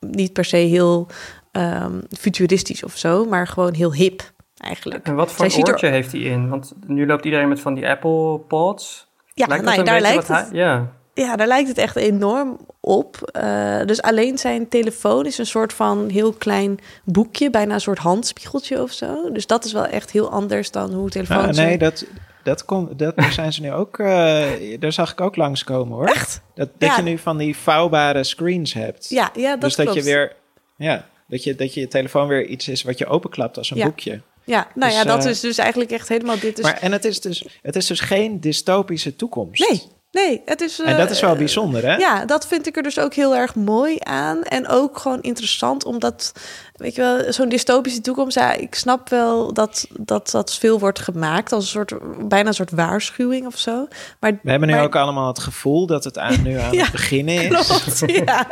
niet 0.00 0.32
per 0.32 0.44
se 0.44 0.56
heel 0.56 1.06
ehm, 1.52 2.00
futuristisch 2.18 2.84
of 2.84 2.96
zo... 2.96 3.24
maar 3.24 3.46
gewoon 3.46 3.74
heel 3.74 3.94
hip 3.94 4.32
eigenlijk. 4.58 5.06
En 5.06 5.14
wat 5.14 5.32
voor 5.32 5.50
Zij 5.50 5.62
er- 5.62 5.68
oortje 5.68 5.86
heeft 5.88 6.12
hij 6.12 6.20
in? 6.20 6.48
Want 6.48 6.72
nu 6.86 7.06
loopt 7.06 7.24
iedereen 7.24 7.48
met 7.48 7.60
van 7.60 7.74
die 7.74 7.88
Apple 7.88 8.38
Pods. 8.38 9.08
Ja, 9.34 9.46
Lijkt 9.46 9.64
nou 9.64 9.82
daar 9.82 10.00
lijkt 10.00 10.28
het- 10.28 10.36
hij- 10.36 10.58
Ja. 10.58 10.92
Ja, 11.14 11.36
daar 11.36 11.46
lijkt 11.46 11.68
het 11.68 11.78
echt 11.78 11.96
enorm 11.96 12.58
op. 12.88 13.30
Eh, 13.32 13.80
dus 13.86 14.02
alleen 14.02 14.38
zijn 14.38 14.68
telefoon 14.68 15.26
is 15.26 15.38
een 15.38 15.46
soort 15.46 15.72
van 15.72 16.08
heel 16.08 16.32
klein 16.32 16.78
boekje, 17.04 17.50
bijna 17.50 17.74
een 17.74 17.80
soort 17.80 17.98
handspiegeltje 17.98 18.82
of 18.82 18.92
zo. 18.92 19.32
Dus 19.32 19.46
dat 19.46 19.64
is 19.64 19.72
wel 19.72 19.86
echt 19.86 20.10
heel 20.10 20.30
anders 20.30 20.70
dan 20.70 20.92
hoe 20.92 21.10
telefoons. 21.10 21.56
Nou, 21.56 21.68
nee, 21.68 21.78
dat, 21.78 22.04
dat, 22.42 22.64
komt, 22.64 22.98
dat 22.98 23.14
zijn 23.30 23.52
ze 23.52 23.60
nu 23.60 23.72
ook... 23.72 23.98
eh, 23.98 24.46
daar 24.78 24.92
zag 24.92 25.12
ik 25.12 25.20
ook 25.20 25.36
langskomen 25.36 25.96
hoor. 25.96 26.06
Echt? 26.06 26.40
Dat, 26.54 26.68
dat 26.78 26.88
Ja. 26.88 26.96
je 26.96 27.02
nu 27.02 27.18
van 27.18 27.36
die 27.36 27.56
vouwbare 27.56 28.24
screens 28.24 28.72
hebt. 28.72 29.08
Ja, 29.08 29.30
ja, 29.34 29.50
dat 29.50 29.60
dus 29.60 29.76
dat 29.76 29.94
je 29.94 30.02
weer... 30.02 30.36
Ja, 30.76 31.06
dat 31.26 31.44
je, 31.44 31.54
dat 31.54 31.74
je 31.74 31.88
telefoon 31.88 32.28
weer 32.28 32.46
iets 32.46 32.68
is 32.68 32.82
wat 32.82 32.98
je 32.98 33.06
openklapt 33.06 33.58
als 33.58 33.70
een 33.70 33.76
Ja. 33.76 33.84
boekje. 33.84 34.20
Ja, 34.44 34.66
nou 34.74 34.90
Dus, 34.90 35.00
ja, 35.00 35.04
dat 35.04 35.24
eh, 35.24 35.30
is 35.30 35.40
dus 35.40 35.58
eigenlijk 35.58 35.90
echt 35.90 36.08
helemaal 36.08 36.38
dit. 36.38 36.58
Is... 36.58 36.64
Maar, 36.64 36.78
en 36.80 36.92
het 36.92 37.04
is, 37.04 37.20
dus, 37.20 37.44
het 37.62 37.76
is 37.76 37.86
dus 37.86 38.00
geen 38.00 38.40
dystopische 38.40 39.16
toekomst. 39.16 39.70
Nee, 39.70 39.82
nee, 40.10 40.42
het 40.44 40.60
is. 40.60 40.80
En 40.80 40.96
dat 40.96 41.06
eh, 41.06 41.12
is 41.12 41.20
wel 41.20 41.36
bijzonder, 41.36 41.86
hè? 41.86 41.96
Ja, 41.96 42.24
dat 42.24 42.46
vind 42.46 42.66
ik 42.66 42.76
er 42.76 42.82
dus 42.82 42.98
ook 42.98 43.14
heel 43.14 43.36
erg 43.36 43.54
mooi 43.54 43.96
aan. 43.98 44.42
En 44.42 44.68
ook 44.68 44.98
gewoon 44.98 45.20
interessant, 45.20 45.84
omdat, 45.84 46.32
weet 46.78 46.94
je 46.94 47.00
wel, 47.00 47.32
zo'n 47.32 47.48
dystopische 47.48 48.00
toekomst. 48.00 48.36
Ja, 48.36 48.52
ik 48.52 48.74
snap 48.74 49.08
wel 49.08 49.52
dat, 49.52 49.86
dat 50.00 50.30
dat 50.30 50.54
veel 50.54 50.78
wordt 50.78 50.98
gemaakt 50.98 51.52
als 51.52 51.64
een 51.64 51.70
soort, 51.70 51.92
bijna 52.28 52.48
een 52.48 52.54
soort 52.54 52.70
waarschuwing 52.70 53.46
of 53.46 53.58
zo. 53.58 53.86
Maar 54.20 54.38
We 54.42 54.50
hebben 54.50 54.68
nu 54.68 54.74
maar- 54.74 54.84
ook 54.84 54.96
allemaal 54.96 55.26
het 55.26 55.38
gevoel 55.38 55.86
dat 55.86 56.04
het 56.04 56.18
aan, 56.18 56.42
nu 56.42 56.54
aan 56.58 56.72
Ja, 56.78 56.82
het 56.82 56.92
beginnen 56.92 57.34
is. 57.50 57.66
Klopt, 57.66 58.02
ja, 58.26 58.50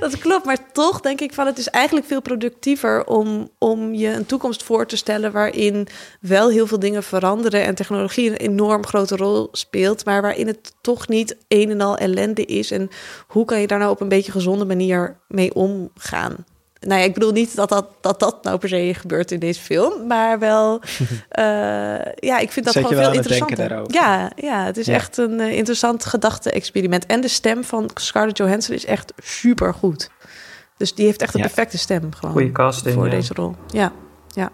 dat 0.00 0.18
klopt. 0.18 0.44
Maar 0.44 0.72
toch 0.72 1.00
denk 1.00 1.20
ik 1.20 1.34
van 1.34 1.46
het 1.46 1.58
is 1.58 1.68
eigenlijk 1.68 2.06
veel 2.06 2.22
productiever 2.22 3.04
om, 3.06 3.48
om 3.58 3.94
je 3.94 4.08
een 4.08 4.26
toekomst 4.26 4.62
voor 4.62 4.86
te 4.86 4.96
stellen 4.96 5.32
waarin 5.32 5.86
wel 6.20 6.50
heel 6.50 6.66
veel 6.66 6.78
dingen 6.78 7.02
veranderen 7.02 7.64
en 7.64 7.74
technologie 7.74 8.28
een 8.30 8.36
enorm 8.36 8.86
grote 8.86 9.16
rol 9.16 9.48
speelt, 9.52 10.04
maar 10.04 10.22
waarin 10.22 10.46
het 10.46 10.72
toch 10.80 11.08
niet 11.08 11.36
een 11.48 11.70
en 11.70 11.80
al 11.80 11.96
ellende 11.96 12.44
is. 12.44 12.70
En 12.70 12.88
hoe 13.26 13.44
kan 13.44 13.60
je 13.60 13.66
daar 13.66 13.78
nou 13.78 13.90
op 13.90 14.00
een 14.00 14.08
beetje 14.08 14.32
gezonde 14.32 14.64
manier 14.64 15.16
mee 15.28 15.54
omgaan? 15.54 16.44
Nou 16.86 17.00
ja, 17.00 17.06
ik 17.06 17.14
bedoel 17.14 17.32
niet 17.32 17.56
dat 17.56 17.68
dat, 17.68 17.86
dat, 18.00 18.20
dat 18.20 18.42
nou 18.42 18.58
per 18.58 18.68
se 18.68 18.94
gebeurt 18.94 19.30
in 19.30 19.38
deze 19.38 19.60
film, 19.60 20.06
maar 20.06 20.38
wel, 20.38 20.80
eh, 21.28 21.44
ja, 22.14 22.38
ik 22.38 22.52
vind 22.52 22.64
dat 22.64 22.74
Zet 22.74 22.82
je 22.82 22.88
gewoon 22.88 22.94
wel 23.02 23.04
veel 23.04 23.12
interessanter. 23.14 23.56
daarover. 23.68 23.94
Ja, 23.94 24.30
ja, 24.36 24.64
het 24.64 24.76
is 24.76 24.86
Ja. 24.86 24.94
echt 24.94 25.16
een 25.16 25.40
eh, 25.40 25.56
interessant 25.56 26.04
gedachte-experiment. 26.04 27.06
En 27.06 27.20
de 27.20 27.28
stem 27.28 27.64
van 27.64 27.90
Scarlett 27.94 28.36
Johansson 28.38 28.74
is 28.74 28.84
echt 28.84 29.12
super 29.18 29.74
goed. 29.74 30.10
Dus 30.76 30.94
die 30.94 31.04
heeft 31.06 31.22
echt 31.22 31.34
een 31.34 31.40
Ja. 31.40 31.46
perfecte 31.46 31.78
stem 31.78 32.14
gewoon. 32.14 32.32
Goeie 32.32 32.52
casting, 32.52 32.94
Voor 32.94 33.04
ja. 33.04 33.10
deze 33.10 33.34
rol. 33.34 33.54
Ja, 33.66 33.92
ja. 34.28 34.50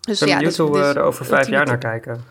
Dus 0.00 0.14
Ik 0.14 0.18
ben 0.20 0.28
ja, 0.28 0.34
benieuwd 0.34 0.56
dus- 0.56 0.66
hoe 0.66 0.76
we 0.76 0.82
dus 0.82 0.94
er 0.94 1.02
over 1.02 1.24
vijf 1.26 1.48
jaar 1.48 1.66
naar 1.66 1.78
kijken. 1.78 2.24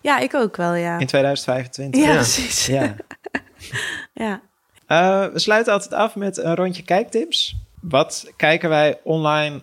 Ja, 0.00 0.18
ik 0.18 0.34
ook 0.34 0.56
wel, 0.56 0.74
ja. 0.74 0.98
In 0.98 1.06
2025. 1.06 2.00
Ja, 2.00 2.08
Ja. 2.08 2.14
precies. 2.14 2.66
Ja. 2.66 2.94
Ja. 4.14 4.40
Eh, 4.86 5.26
we 5.32 5.38
sluiten 5.38 5.72
altijd 5.72 5.92
af 5.94 6.14
met 6.14 6.36
een 6.38 6.54
rondje 6.54 6.82
kijktips. 6.82 7.56
Wat 7.82 8.32
kijken 8.36 8.68
wij 8.68 9.00
online 9.02 9.60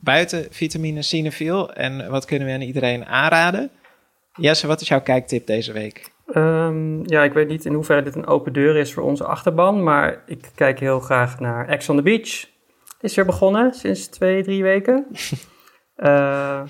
buiten 0.00 0.46
vitamine 0.50 1.02
Cinefiel? 1.02 1.72
En 1.72 2.10
wat 2.10 2.24
kunnen 2.24 2.48
we 2.48 2.54
aan 2.54 2.60
iedereen 2.60 3.06
aanraden? 3.06 3.70
Jesse, 4.34 4.66
wat 4.66 4.80
is 4.80 4.88
jouw 4.88 5.00
kijktip 5.00 5.46
deze 5.46 5.72
week? 5.72 6.12
Ehm, 6.32 7.02
ja, 7.04 7.22
ik 7.22 7.32
weet 7.32 7.48
niet 7.48 7.64
in 7.64 7.74
hoeverre 7.74 8.02
dit 8.02 8.14
een 8.14 8.26
open 8.26 8.52
deur 8.52 8.76
is 8.76 8.92
voor 8.92 9.02
onze 9.02 9.24
achterban, 9.24 9.82
maar 9.82 10.22
ik 10.26 10.50
kijk 10.54 10.80
heel 10.80 11.00
graag 11.00 11.40
naar 11.40 11.68
Ex 11.68 11.88
on 11.88 11.96
the 11.96 12.02
Beach. 12.02 12.48
Is 13.00 13.14
weer 13.14 13.24
begonnen 13.24 13.74
sinds 13.74 14.06
twee, 14.06 14.42
drie 14.42 14.62
weken. 14.62 15.06
Eh, 16.00 16.62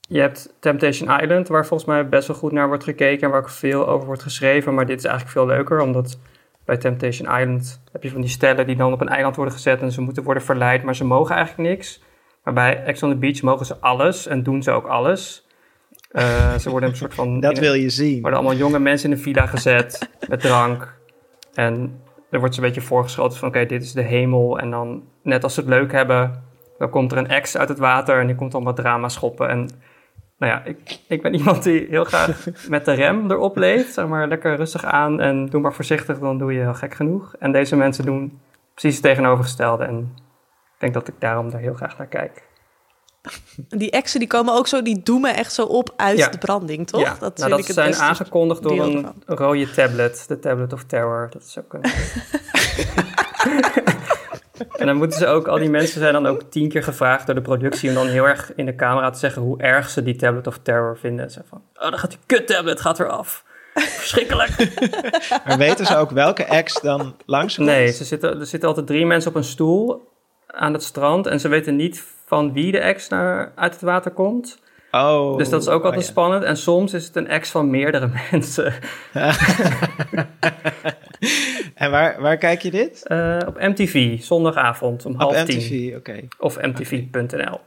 je 0.00 0.20
hebt 0.20 0.54
Temptation 0.60 1.20
Island, 1.20 1.48
waar 1.48 1.66
volgens 1.66 1.88
mij 1.88 2.08
best 2.08 2.28
wel 2.28 2.36
goed 2.36 2.52
naar 2.52 2.68
wordt 2.68 2.84
gekeken 2.84 3.22
en 3.22 3.30
waar 3.30 3.40
ook 3.40 3.48
veel 3.48 3.88
over 3.88 4.06
wordt 4.06 4.22
geschreven. 4.22 4.74
Maar 4.74 4.86
dit 4.86 4.98
is 4.98 5.04
eigenlijk 5.04 5.36
veel 5.36 5.46
leuker, 5.46 5.80
omdat 5.80 6.18
bij 6.64 6.76
Temptation 6.76 7.38
Island 7.38 7.82
heb 7.92 8.02
je 8.02 8.10
van 8.10 8.20
die 8.20 8.30
stellen 8.30 8.66
die 8.66 8.76
dan 8.76 8.92
op 8.92 9.00
een 9.00 9.08
eiland 9.08 9.36
worden 9.36 9.54
gezet 9.54 9.80
en 9.80 9.92
ze 9.92 10.00
moeten 10.00 10.22
worden 10.22 10.42
verleid, 10.42 10.82
maar 10.82 10.96
ze 10.96 11.04
mogen 11.04 11.34
eigenlijk 11.34 11.68
niks. 11.68 12.02
Maar 12.44 12.54
bij 12.54 12.84
Ex 12.84 13.02
on 13.02 13.10
the 13.10 13.16
Beach 13.16 13.42
mogen 13.42 13.66
ze 13.66 13.76
alles 13.80 14.26
en 14.26 14.42
doen 14.42 14.62
ze 14.62 14.70
ook 14.70 14.86
alles. 14.86 15.46
Eh, 16.10 16.54
ze 16.54 16.70
worden 16.70 16.88
een 16.88 16.96
soort 16.96 17.14
van... 17.14 17.40
Dat 17.40 17.58
wil 17.58 17.74
je 17.74 17.90
zien. 17.90 18.20
worden 18.20 18.38
allemaal 18.38 18.56
jonge 18.56 18.78
mensen 18.78 19.10
in 19.10 19.16
een 19.16 19.22
villa 19.22 19.46
gezet 19.46 20.08
met 20.28 20.40
drank. 20.40 20.94
En 21.54 22.00
er 22.30 22.38
wordt 22.38 22.54
ze 22.54 22.60
een 22.60 22.66
beetje 22.66 22.80
voorgeschoten 22.80 23.38
van 23.38 23.48
oké, 23.48 23.66
dit 23.66 23.82
is 23.82 23.92
de 23.92 24.02
hemel. 24.02 24.58
En 24.58 24.70
dan, 24.70 25.02
net 25.22 25.42
als 25.44 25.54
ze 25.54 25.60
het 25.60 25.68
leuk 25.68 25.92
hebben, 25.92 26.42
dan 26.78 26.90
komt 26.90 27.12
er 27.12 27.18
een 27.18 27.28
ex 27.28 27.56
uit 27.56 27.68
het 27.68 27.78
water 27.78 28.20
en 28.20 28.26
die 28.26 28.36
komt 28.36 28.52
dan 28.52 28.64
wat 28.64 28.76
drama 28.76 29.08
schoppen. 29.08 29.48
En 29.48 29.68
nou 30.42 30.54
ja, 30.54 30.62
ik, 30.64 30.98
ik 31.08 31.22
ben 31.22 31.34
iemand 31.38 31.62
die 31.62 31.86
heel 31.88 32.04
graag 32.04 32.46
met 32.68 32.84
de 32.84 32.92
rem 32.92 33.30
erop 33.30 33.56
leeft. 33.56 33.92
Zeg 33.92 34.06
maar 34.06 34.28
lekker 34.28 34.56
rustig 34.56 34.84
aan 34.84 35.20
en 35.20 35.46
doe 35.46 35.60
maar 35.60 35.74
voorzichtig, 35.74 36.18
dan 36.18 36.38
doe 36.38 36.52
je 36.52 36.60
heel 36.60 36.74
gek 36.74 36.94
genoeg. 36.94 37.34
En 37.38 37.52
deze 37.52 37.76
mensen 37.76 38.04
doen 38.04 38.40
precies 38.74 38.94
het 38.94 39.02
tegenovergestelde. 39.04 39.84
En 39.84 39.98
ik 40.74 40.78
denk 40.78 40.94
dat 40.94 41.08
ik 41.08 41.14
daarom 41.18 41.50
daar 41.50 41.60
heel 41.60 41.74
graag 41.74 41.98
naar 41.98 42.06
kijk. 42.06 42.42
Die 43.68 43.90
exen 43.90 44.18
die 44.18 44.28
komen 44.28 44.54
ook 44.54 44.66
zo, 44.66 44.82
die 44.82 45.02
doemen 45.02 45.36
echt 45.36 45.52
zo 45.52 45.64
op 45.64 45.92
uit 45.96 46.18
Ja. 46.18 46.28
de 46.28 46.38
branding, 46.38 46.86
toch? 46.86 47.00
Ja, 47.00 47.16
nou, 47.20 47.32
vind 47.34 47.50
dat 47.50 47.58
ik 47.58 47.64
zijn 47.66 47.94
aangekondigd 47.94 48.62
door 48.62 48.80
een 48.80 48.96
ervan. 48.96 49.14
rode 49.26 49.70
tablet. 49.70 50.24
De 50.28 50.38
Tablet 50.38 50.72
of 50.72 50.84
Terror. 50.84 51.28
Dat 51.30 51.42
is 51.42 51.58
ook 51.58 51.74
een... 51.74 51.80
En 54.82 54.88
dan 54.88 54.96
moeten 54.96 55.18
ze 55.18 55.26
ook, 55.26 55.48
al 55.48 55.58
die 55.58 55.70
mensen 55.70 56.00
zijn 56.00 56.12
dan 56.12 56.26
ook 56.26 56.42
tien 56.42 56.68
keer 56.68 56.82
gevraagd 56.82 57.26
door 57.26 57.34
de 57.34 57.40
productie 57.40 57.88
om 57.88 57.94
dan 57.94 58.06
heel 58.06 58.24
erg 58.24 58.52
in 58.56 58.66
de 58.66 58.74
camera 58.74 59.10
te 59.10 59.18
zeggen 59.18 59.42
hoe 59.42 59.60
erg 59.60 59.90
ze 59.90 60.02
die 60.02 60.16
Tablet 60.16 60.46
of 60.46 60.58
Terror 60.62 60.98
vinden. 60.98 61.24
En 61.24 61.30
ze 61.30 61.40
van, 61.48 61.62
oh, 61.74 61.90
dan 61.90 61.98
gaat 61.98 62.10
die 62.10 62.18
kut 62.26 62.46
tablet 62.46 62.80
gaat 62.80 62.98
er 62.98 63.08
af. 63.08 63.44
Verschrikkelijk. 63.74 64.50
Maar 65.46 65.58
weten 65.58 65.86
ze 65.86 65.96
ook 65.96 66.10
welke 66.10 66.44
ex 66.44 66.80
dan 66.80 67.16
langskomt? 67.26 67.66
Nee, 67.66 67.92
ze 67.92 68.04
zitten, 68.04 68.40
er 68.40 68.46
zitten 68.46 68.68
altijd 68.68 68.86
drie 68.86 69.06
mensen 69.06 69.30
op 69.30 69.36
een 69.36 69.44
stoel 69.44 70.10
aan 70.46 70.72
het 70.72 70.82
strand 70.82 71.26
en 71.26 71.40
ze 71.40 71.48
weten 71.48 71.76
niet 71.76 72.04
van 72.26 72.52
wie 72.52 72.72
de 72.72 72.78
ex 72.78 73.08
naar, 73.08 73.52
uit 73.54 73.72
het 73.72 73.82
water 73.82 74.10
komt. 74.10 74.58
Oh, 74.90 75.36
Dus 75.36 75.48
dat 75.48 75.62
is 75.62 75.68
ook 75.68 75.78
oh, 75.78 75.84
altijd 75.84 76.04
ja. 76.04 76.10
spannend. 76.10 76.44
En 76.44 76.56
soms 76.56 76.92
is 76.92 77.06
het 77.06 77.16
een 77.16 77.28
ex 77.28 77.50
van 77.50 77.70
meerdere 77.70 78.10
mensen. 78.30 78.74
En 81.74 81.90
waar, 81.90 82.20
waar 82.20 82.36
kijk 82.36 82.62
je 82.62 82.70
dit? 82.70 83.06
Eh, 83.06 83.38
op 83.46 83.60
MTV, 83.60 84.20
zondagavond 84.22 85.04
om 85.06 85.12
Op 85.12 85.20
half 85.20 85.42
MTV, 85.44 85.68
tien. 85.68 85.96
oké. 85.96 86.20
Of 86.38 86.60
mtv.nl. 86.60 87.60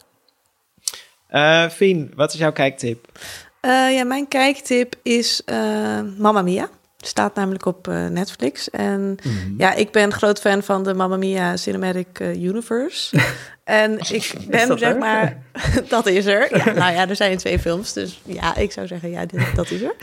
Eh 1.28 1.70
Fien, 1.70 2.12
wat 2.16 2.34
is 2.34 2.40
jouw 2.40 2.52
kijktip? 2.52 3.08
Eh, 3.62 3.94
ja, 3.96 4.04
mijn 4.04 4.28
kijktip 4.28 4.96
is 5.04 5.42
eh 5.46 6.02
Mamma 6.18 6.42
Mia. 6.42 6.70
Staat 6.98 7.36
namelijk 7.36 7.66
op 7.66 7.88
eh, 7.88 8.08
Netflix. 8.08 8.70
En 8.70 9.18
Mhm. 9.24 9.54
ja, 9.58 9.74
ik 9.74 9.92
ben 9.92 10.14
groot 10.14 10.40
fan 10.40 10.64
van 10.64 10.84
de 10.84 10.94
Mamma 10.94 11.18
Mia 11.18 11.58
Cinematic 11.58 12.20
Universe. 12.20 13.18
en 13.64 13.92
ik 14.00 14.34
ben 14.48 14.78
zeg 14.78 14.82
er? 14.92 14.98
maar... 14.98 15.38
dat 15.90 16.06
is 16.06 16.26
er. 16.26 16.58
Ja, 16.58 16.72
nou 16.74 16.94
ja, 16.94 17.10
er 17.10 17.16
zijn 17.16 17.38
twee 17.38 17.60
films. 17.60 17.94
Dus 17.94 18.22
ja, 18.26 18.56
ik 18.56 18.72
zou 18.72 18.88
zeggen, 18.88 19.10
ja, 19.10 19.26
dit, 19.26 19.56
dat 19.56 19.72
is 19.72 19.82
er. 19.82 19.94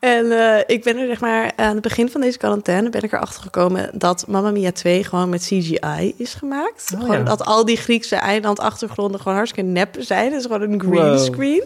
En 0.00 0.32
eh, 0.32 0.62
ik 0.66 0.82
ben 0.82 0.96
er 0.96 1.06
zeg 1.06 1.20
maar 1.20 1.52
aan 1.56 1.72
het 1.74 1.82
begin 1.82 2.10
van 2.10 2.20
deze 2.20 2.38
quarantaine 2.38 2.88
ben 2.90 3.02
ik 3.02 3.12
erachter 3.12 3.42
gekomen 3.42 3.90
dat 3.98 4.26
Mamma 4.28 4.50
Mia 4.50 4.72
2 4.72 5.04
gewoon 5.04 5.28
met 5.28 5.42
CGI 5.42 6.14
is 6.16 6.34
gemaakt. 6.34 6.90
Oh, 6.94 7.00
gewoon 7.00 7.18
ja. 7.18 7.22
dat 7.24 7.44
al 7.44 7.64
die 7.64 7.76
Griekse 7.76 8.16
eilandachtergronden 8.16 9.20
gewoon 9.20 9.36
hartstikke 9.36 9.70
nep 9.70 9.96
zijn. 9.98 10.32
Het 10.32 10.40
is 10.40 10.46
gewoon 10.46 10.72
een 10.72 10.80
green 10.80 11.10
Wow. 11.10 11.18
screen. 11.18 11.62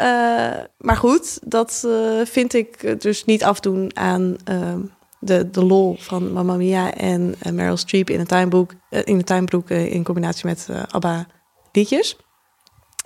Eh, 0.00 0.64
maar 0.78 0.96
goed, 0.96 1.38
dat 1.50 1.84
eh, 1.86 2.24
vind 2.24 2.54
ik 2.54 3.00
dus 3.02 3.24
niet 3.24 3.44
afdoen 3.44 3.96
aan 3.96 4.36
ehm, 4.44 4.80
de, 5.18 5.50
de 5.50 5.64
lol 5.64 5.96
van 5.98 6.32
Mamma 6.32 6.54
Mia 6.54 6.94
en 6.94 7.34
Meryl 7.52 7.76
Streep 7.76 8.10
in 8.10 8.20
een 8.20 8.26
tuinboek, 8.26 8.72
eh, 8.90 9.00
in 9.04 9.16
een 9.16 9.24
tuinbroek 9.24 9.70
in 9.70 10.04
combinatie 10.04 10.46
met 10.46 10.68
ABBA 10.90 11.26
liedjes. 11.72 12.16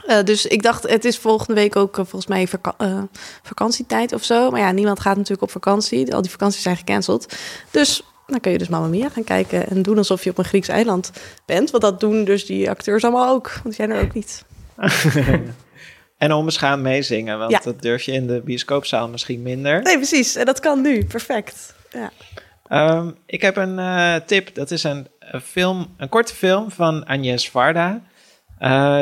Eh, 0.07 0.23
dus 0.25 0.47
ik 0.47 0.63
dacht, 0.63 0.89
het 0.89 1.05
is 1.05 1.19
volgende 1.19 1.55
week 1.61 1.77
ook 1.77 1.91
eh, 1.99 2.05
volgens 2.05 2.27
mij 2.27 2.47
vaka- 2.49 2.75
eh, 2.79 3.03
vakantietijd 3.43 4.13
of 4.13 4.25
zo. 4.25 4.51
Maar 4.51 4.61
ja, 4.61 4.71
niemand 4.71 5.01
gaat 5.01 5.15
natuurlijk 5.17 5.43
op 5.43 5.51
vakantie. 5.51 6.15
Al 6.15 6.23
die 6.23 6.31
vakanties 6.31 6.63
zijn 6.63 6.77
gecanceld. 6.77 7.35
Dus 7.71 8.03
dan 8.27 8.41
kun 8.41 8.53
je 8.53 8.59
dus 8.59 8.69
Mamma 8.69 8.87
Mia 8.89 9.09
gaan 9.09 9.25
kijken 9.25 9.69
en 9.69 9.83
doen 9.83 9.99
alsof 9.99 10.25
je 10.25 10.31
op 10.31 10.39
een 10.39 10.45
Grieks 10.45 10.69
eiland 10.69 11.11
bent. 11.47 11.71
Want 11.71 11.83
dat 11.83 12.01
doen 12.01 12.25
dus 12.25 12.47
die 12.47 12.71
acteurs 12.71 13.03
allemaal 13.05 13.35
ook. 13.35 13.51
Want 13.53 13.65
die 13.65 13.75
zijn 13.75 13.91
er 13.91 14.03
ook 14.03 14.15
niet. 14.15 14.45
En 16.19 16.33
onbeschaamd 16.33 16.83
meezingen, 16.83 17.39
want 17.39 17.51
Ja. 17.51 17.61
dat 17.65 17.83
durf 17.83 18.03
je 18.03 18.13
in 18.13 18.27
de 18.27 18.41
bioscoopzaal 18.45 19.09
misschien 19.09 19.43
minder. 19.43 19.83
Nee, 19.83 19.97
precies. 19.97 20.35
En 20.37 20.45
dat 20.45 20.61
kan 20.61 20.81
nu. 20.81 21.05
Perfect. 21.05 21.75
Ja. 21.91 22.11
Ehm, 22.67 23.11
ik 23.27 23.41
heb 23.43 23.57
een 23.57 24.23
tip. 24.27 24.55
Dat 24.55 24.71
is 24.71 24.83
een, 24.83 25.09
een 25.19 25.41
film, 25.41 25.95
een 25.97 26.09
korte 26.09 26.35
film 26.35 26.71
van 26.71 27.05
Agnès 27.07 27.51
Varda. 27.51 28.01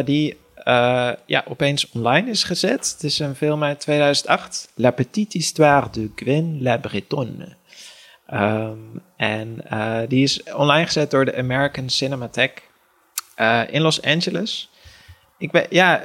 die 0.05 0.37
eh, 0.55 1.11
ja, 1.27 1.45
opeens 1.49 1.91
online 1.91 2.31
is 2.31 2.45
gezet. 2.45 2.93
Het 2.93 3.03
is 3.03 3.19
een 3.19 3.35
film 3.35 3.65
uit 3.65 3.81
2008. 3.81 4.69
La 4.75 4.91
petite 4.91 5.39
histoire 5.39 5.91
de 5.91 6.11
Gwen 6.15 6.63
La 6.63 6.77
Bretonne. 6.77 7.57
Ehm, 8.27 8.79
en 9.17 9.69
eh, 9.69 9.99
die 10.09 10.23
is 10.23 10.43
online 10.43 10.87
gezet 10.87 11.11
door 11.11 11.25
de 11.25 11.37
American 11.37 11.91
Cinematheque 11.91 12.63
eh, 13.35 13.63
in 13.71 13.81
Los 13.81 14.03
Angeles. 14.03 14.71
Ik 15.39 15.51
ben, 15.51 15.67
ja, 15.71 16.03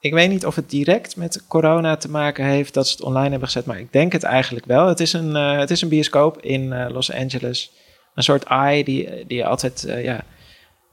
ik 0.00 0.12
weet 0.12 0.28
niet 0.28 0.46
of 0.46 0.56
het 0.56 0.70
direct 0.70 1.16
met 1.16 1.46
corona 1.48 1.96
te 1.96 2.10
maken 2.10 2.44
heeft 2.44 2.74
dat 2.74 2.86
ze 2.86 2.92
het 2.92 3.02
online 3.02 3.30
hebben 3.30 3.48
gezet, 3.48 3.66
maar 3.66 3.78
ik 3.78 3.92
denk 3.92 4.12
het 4.12 4.22
eigenlijk 4.22 4.66
wel. 4.66 4.86
Het 4.88 5.00
is 5.00 5.12
een, 5.12 5.34
het 5.34 5.70
is 5.70 5.82
een 5.82 5.88
bioscoop 5.88 6.40
in 6.40 6.88
Los 6.92 7.12
Angeles. 7.12 7.72
Een 8.14 8.22
soort 8.22 8.44
eye 8.44 8.84
die, 8.84 9.26
die 9.26 9.46
altijd 9.46 9.84
ja, 9.88 10.24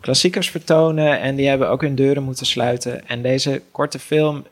klassiekers 0.01 0.49
vertonen 0.49 1.19
en 1.19 1.35
die 1.35 1.47
hebben 1.47 1.69
ook 1.69 1.81
hun 1.81 1.95
deuren 1.95 2.23
moeten 2.23 2.45
sluiten. 2.45 3.07
En 3.07 3.21
deze 3.21 3.61
korte 3.71 3.99
film 3.99 4.45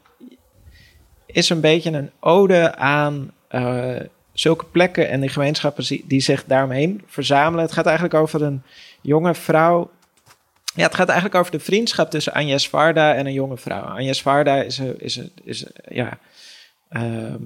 is 1.25 1.49
een 1.49 1.61
beetje 1.61 1.91
een 1.91 2.11
ode 2.19 2.75
aan 2.75 3.31
eh, 3.47 3.95
zulke 4.33 4.65
plekken 4.65 5.09
en 5.09 5.19
die 5.19 5.29
gemeenschappen 5.29 6.01
die, 6.07 6.21
zich 6.21 6.45
daaromheen 6.45 7.03
verzamelen. 7.07 7.65
Het 7.65 7.73
gaat 7.73 7.85
eigenlijk 7.85 8.15
over 8.15 8.41
een 8.41 8.63
jonge 9.01 9.35
vrouw 9.35 9.89
ja, 10.77 10.83
het 10.83 10.95
gaat 10.95 11.09
eigenlijk 11.09 11.39
over 11.39 11.51
de 11.51 11.59
vriendschap 11.59 12.09
tussen 12.09 12.33
Agnes 12.33 12.69
Varda 12.69 13.13
en 13.13 13.25
een 13.25 13.33
jonge 13.33 13.57
vrouw. 13.57 13.81
Agnes 13.81 14.21
Varda 14.21 14.61
is, 14.61 14.77
een, 14.77 14.99
is, 14.99 15.15
een, 15.15 15.31
is 15.43 15.65
ja, 15.89 16.19
ehm, 16.89 17.41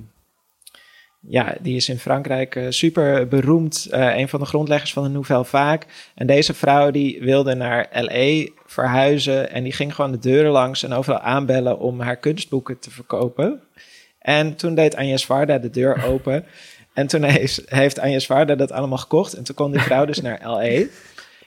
ja, 1.28 1.56
die 1.62 1.76
is 1.76 1.90
in 1.90 2.00
Frankrijk 2.00 2.56
eh, 2.56 2.66
super 2.70 3.28
beroemd. 3.28 3.88
eh, 3.92 4.18
een 4.18 4.30
van 4.30 4.40
de 4.40 4.46
grondleggers 4.46 4.94
van 4.94 5.04
de 5.04 5.10
Nouvelle 5.10 5.46
Vague. 5.46 5.82
En 6.16 6.28
deze 6.28 6.54
vrouw 6.54 6.92
die 6.92 7.22
wilde 7.22 7.54
naar 7.56 7.88
L.A. 7.92 8.50
verhuizen. 8.66 9.52
En 9.52 9.64
die 9.64 9.74
ging 9.74 9.96
gewoon 9.96 10.12
de 10.12 10.20
deuren 10.20 10.52
langs 10.52 10.84
en 10.84 10.94
overal 10.94 11.20
aanbellen 11.20 11.80
om 11.80 12.00
haar 12.00 12.18
kunstboeken 12.18 12.80
te 12.80 12.92
verkopen. 12.92 13.62
En 14.20 14.56
toen 14.56 14.76
deed 14.76 14.96
Agnes 14.96 15.26
Varda 15.26 15.58
de 15.58 15.70
deur 15.70 16.04
open. 16.12 16.46
En 16.94 17.08
toen 17.08 17.24
heeft, 17.24 17.62
heeft 17.66 18.00
Agnes 18.00 18.26
Varda 18.26 18.56
dat 18.56 18.72
allemaal 18.72 18.98
gekocht. 18.98 19.34
En 19.34 19.44
toen 19.44 19.56
kon 19.56 19.72
die 19.72 19.82
vrouw 19.82 20.06
dus 20.06 20.22
naar 20.22 20.40
L.A. 20.44 20.84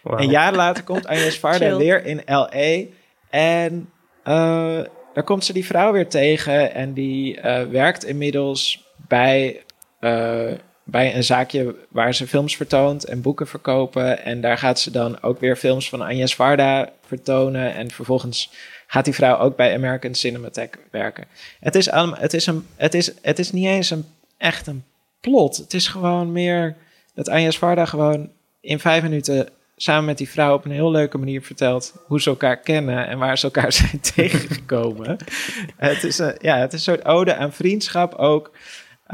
Een 0.02 0.30
jaar 0.30 0.54
later 0.54 0.84
komt 0.84 1.06
Agnes 1.06 1.38
Varda 1.38 1.66
Chill. 1.66 1.76
weer 1.76 2.04
in 2.04 2.22
L.A. 2.26 2.84
En 3.30 3.88
eh, 4.22 4.80
daar 5.14 5.24
komt 5.24 5.44
ze 5.44 5.52
die 5.52 5.64
vrouw 5.66 5.92
weer 5.92 6.08
tegen. 6.08 6.74
En 6.74 6.92
die 6.92 7.40
werkt 7.70 8.04
inmiddels 8.04 8.83
bij, 8.96 9.62
eh, 10.00 10.52
bij 10.84 11.14
een 11.14 11.24
zaakje 11.24 11.74
waar 11.88 12.14
ze 12.14 12.26
films 12.26 12.56
vertoont 12.56 13.04
en 13.04 13.22
boeken 13.22 13.46
verkopen. 13.46 14.24
En 14.24 14.40
daar 14.40 14.58
gaat 14.58 14.80
ze 14.80 14.90
dan 14.90 15.22
ook 15.22 15.40
weer 15.40 15.56
films 15.56 15.88
van 15.88 16.02
Agnes 16.02 16.34
Varda 16.34 16.92
vertonen. 17.06 17.74
En 17.74 17.90
vervolgens 17.90 18.50
gaat 18.86 19.04
die 19.04 19.14
vrouw 19.14 19.38
ook 19.38 19.56
bij 19.56 19.74
American 19.74 20.14
Cinematheque 20.14 20.80
werken. 20.90 21.24
Het 21.60 21.74
is, 21.74 21.90
allemaal, 21.90 22.20
het 22.20 22.34
is, 22.34 22.46
een, 22.46 22.66
het 22.76 22.94
is, 22.94 23.12
het 23.22 23.38
is 23.38 23.52
niet 23.52 23.66
eens 23.66 23.90
een, 23.90 24.04
echt 24.36 24.66
een 24.66 24.84
plot. 25.20 25.56
Het 25.56 25.74
is 25.74 25.88
gewoon 25.88 26.32
meer 26.32 26.76
dat 27.14 27.28
Agnes 27.28 27.58
Varda 27.58 27.84
gewoon 27.84 28.30
in 28.60 28.78
vijf 28.80 29.02
minuten 29.02 29.48
samen 29.76 30.04
met 30.04 30.18
die 30.18 30.28
vrouw 30.28 30.54
op 30.54 30.64
een 30.64 30.70
heel 30.70 30.90
leuke 30.90 31.18
manier 31.18 31.42
vertelt 31.42 31.94
hoe 32.06 32.20
ze 32.20 32.30
elkaar 32.30 32.56
kennen 32.56 33.06
en 33.06 33.18
waar 33.18 33.38
ze 33.38 33.44
elkaar 33.44 33.72
zijn 33.82 34.00
tegengekomen. 34.00 35.16
het, 35.76 36.04
is 36.04 36.18
een, 36.18 36.36
ja, 36.40 36.58
het 36.58 36.72
is 36.72 36.86
een 36.86 36.94
soort 36.94 37.06
ode 37.06 37.34
aan 37.34 37.52
vriendschap 37.52 38.14
ook. 38.14 38.52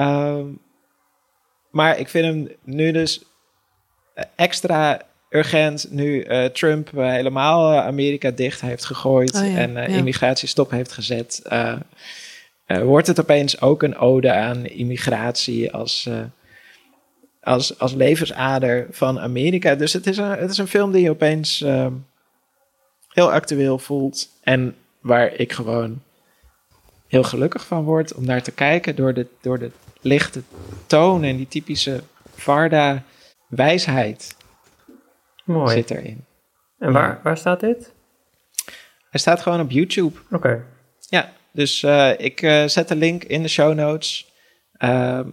Ehm, 0.00 0.46
maar 1.70 1.98
ik 1.98 2.08
vind 2.08 2.24
hem 2.24 2.48
nu 2.64 2.92
dus 2.92 3.22
extra 4.36 5.02
urgent 5.28 5.86
nu 5.90 6.22
eh, 6.22 6.44
Trump 6.44 6.98
eh, 6.98 7.10
helemaal 7.10 7.72
eh, 7.72 7.86
Amerika 7.86 8.30
dicht 8.30 8.60
heeft 8.60 8.84
gegooid 8.84 9.34
Oh 9.34 9.46
ja, 9.52 9.56
en 9.56 9.76
eh, 9.76 9.88
ja. 9.88 9.96
immigratie 9.96 10.48
stop 10.48 10.70
heeft 10.70 10.92
gezet. 10.92 11.40
eh, 11.44 11.76
eh, 12.66 12.82
wordt 12.82 13.06
het 13.06 13.20
opeens 13.20 13.60
ook 13.60 13.82
een 13.82 13.96
ode 13.96 14.32
aan 14.32 14.66
immigratie 14.66 15.72
als, 15.72 16.06
eh, 16.06 16.22
als, 17.42 17.78
als 17.78 17.92
levensader 17.92 18.86
van 18.90 19.20
Amerika. 19.20 19.74
Dus 19.74 19.92
het 19.92 20.06
is 20.06 20.16
een, 20.16 20.30
het 20.30 20.50
is 20.50 20.58
een 20.58 20.66
film 20.66 20.92
die 20.92 21.02
je 21.02 21.10
opeens 21.10 21.62
ehm, 21.62 21.92
heel 23.08 23.32
actueel 23.32 23.78
voelt. 23.78 24.28
En 24.42 24.74
waar 25.00 25.34
ik 25.34 25.52
gewoon 25.52 26.02
heel 27.08 27.22
gelukkig 27.22 27.66
van 27.66 27.84
word 27.84 28.14
om 28.14 28.24
naar 28.24 28.42
te 28.42 28.52
kijken 28.52 28.96
door 28.96 29.14
de, 29.14 29.26
door 29.40 29.58
de 29.58 29.70
lichte 30.00 30.42
toon 30.86 31.24
en 31.24 31.36
die 31.36 31.48
typische 31.48 32.02
Varda-wijsheid 32.34 34.36
Mooi. 35.44 35.74
zit 35.74 35.90
erin. 35.90 36.24
En 36.78 36.92
waar, 36.92 37.20
waar 37.22 37.36
staat 37.36 37.60
dit? 37.60 37.92
Hij 39.10 39.20
staat 39.20 39.40
gewoon 39.40 39.60
op 39.60 39.70
YouTube. 39.70 40.18
Oké. 40.30 40.64
Ja, 41.08 41.32
dus 41.52 41.82
eh, 41.82 42.10
ik 42.18 42.42
eh, 42.42 42.66
zet 42.66 42.88
de 42.88 42.96
link 42.96 43.24
in 43.24 43.42
de 43.42 43.48
show 43.48 43.74
notes. 43.74 44.32
Ehm, 44.76 45.28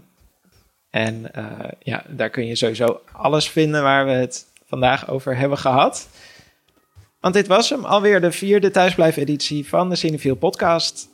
en 0.90 1.34
eh, 1.34 1.70
ja, 1.80 2.04
daar 2.08 2.30
kun 2.30 2.46
je 2.46 2.56
sowieso 2.56 3.02
alles 3.12 3.50
vinden 3.50 3.84
waar 3.84 4.06
we 4.06 4.12
het 4.12 4.46
vandaag 4.66 5.10
over 5.10 5.38
hebben 5.38 5.58
gehad. 5.58 6.10
Want 7.20 7.34
dit 7.34 7.48
was 7.48 7.70
hem, 7.70 7.86
alweer 7.86 8.22
de 8.22 8.32
vierde 8.32 8.72
thuisblijf-editie 8.72 9.68
van 9.68 9.90
de 9.90 9.96
Cinefiel 9.96 10.36
podcast. 10.36 11.10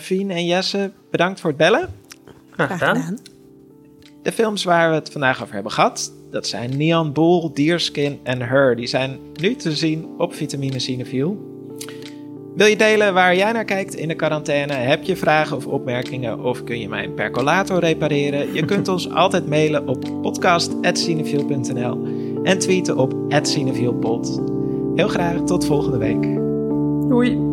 Fien 0.00 0.30
en 0.30 0.46
Jesse, 0.46 0.92
bedankt 1.10 1.40
voor 1.40 1.50
het 1.50 1.58
bellen. 1.58 1.94
Graag 2.66 2.78
Graag 2.78 2.88
gedaan. 2.88 3.02
gedaan. 3.02 3.18
De 4.22 4.32
films 4.32 4.64
waar 4.64 4.88
we 4.88 4.94
het 4.94 5.10
vandaag 5.10 5.42
over 5.42 5.54
hebben 5.54 5.72
gehad, 5.72 6.12
dat 6.30 6.46
zijn 6.46 6.76
Neon 6.76 7.12
Bull, 7.12 7.50
Deerskin 7.54 8.18
en 8.22 8.40
Her. 8.40 8.76
Die 8.76 8.86
zijn 8.86 9.18
nu 9.34 9.54
te 9.54 9.72
zien 9.76 10.08
op 10.18 10.34
Vitamine 10.34 10.78
Cinefiel. 10.78 11.56
Wil 12.54 12.66
je 12.66 12.76
delen 12.76 13.14
waar 13.14 13.36
jij 13.36 13.52
naar 13.52 13.64
kijkt 13.64 13.94
in 13.94 14.08
de 14.08 14.14
quarantaine? 14.14 14.72
Heb 14.72 15.02
je 15.02 15.16
vragen 15.16 15.56
of 15.56 15.66
opmerkingen 15.66 16.40
of 16.40 16.64
kun 16.64 16.78
je 16.80 16.88
mijn 16.88 17.14
percolator 17.14 17.78
repareren? 17.78 18.54
Je 18.54 18.64
kunt 18.64 18.88
ons 18.94 19.10
altijd 19.10 19.48
mailen 19.48 19.88
op 19.88 20.22
podcast.cinefiel.nl 20.22 22.06
en 22.42 22.58
tweeten 22.58 22.96
op 22.96 23.14
@cinefielpod. 23.42 24.42
Heel 24.94 25.08
graag 25.08 25.40
tot 25.44 25.66
volgende 25.66 25.98
week. 25.98 26.22
Doei. 27.08 27.47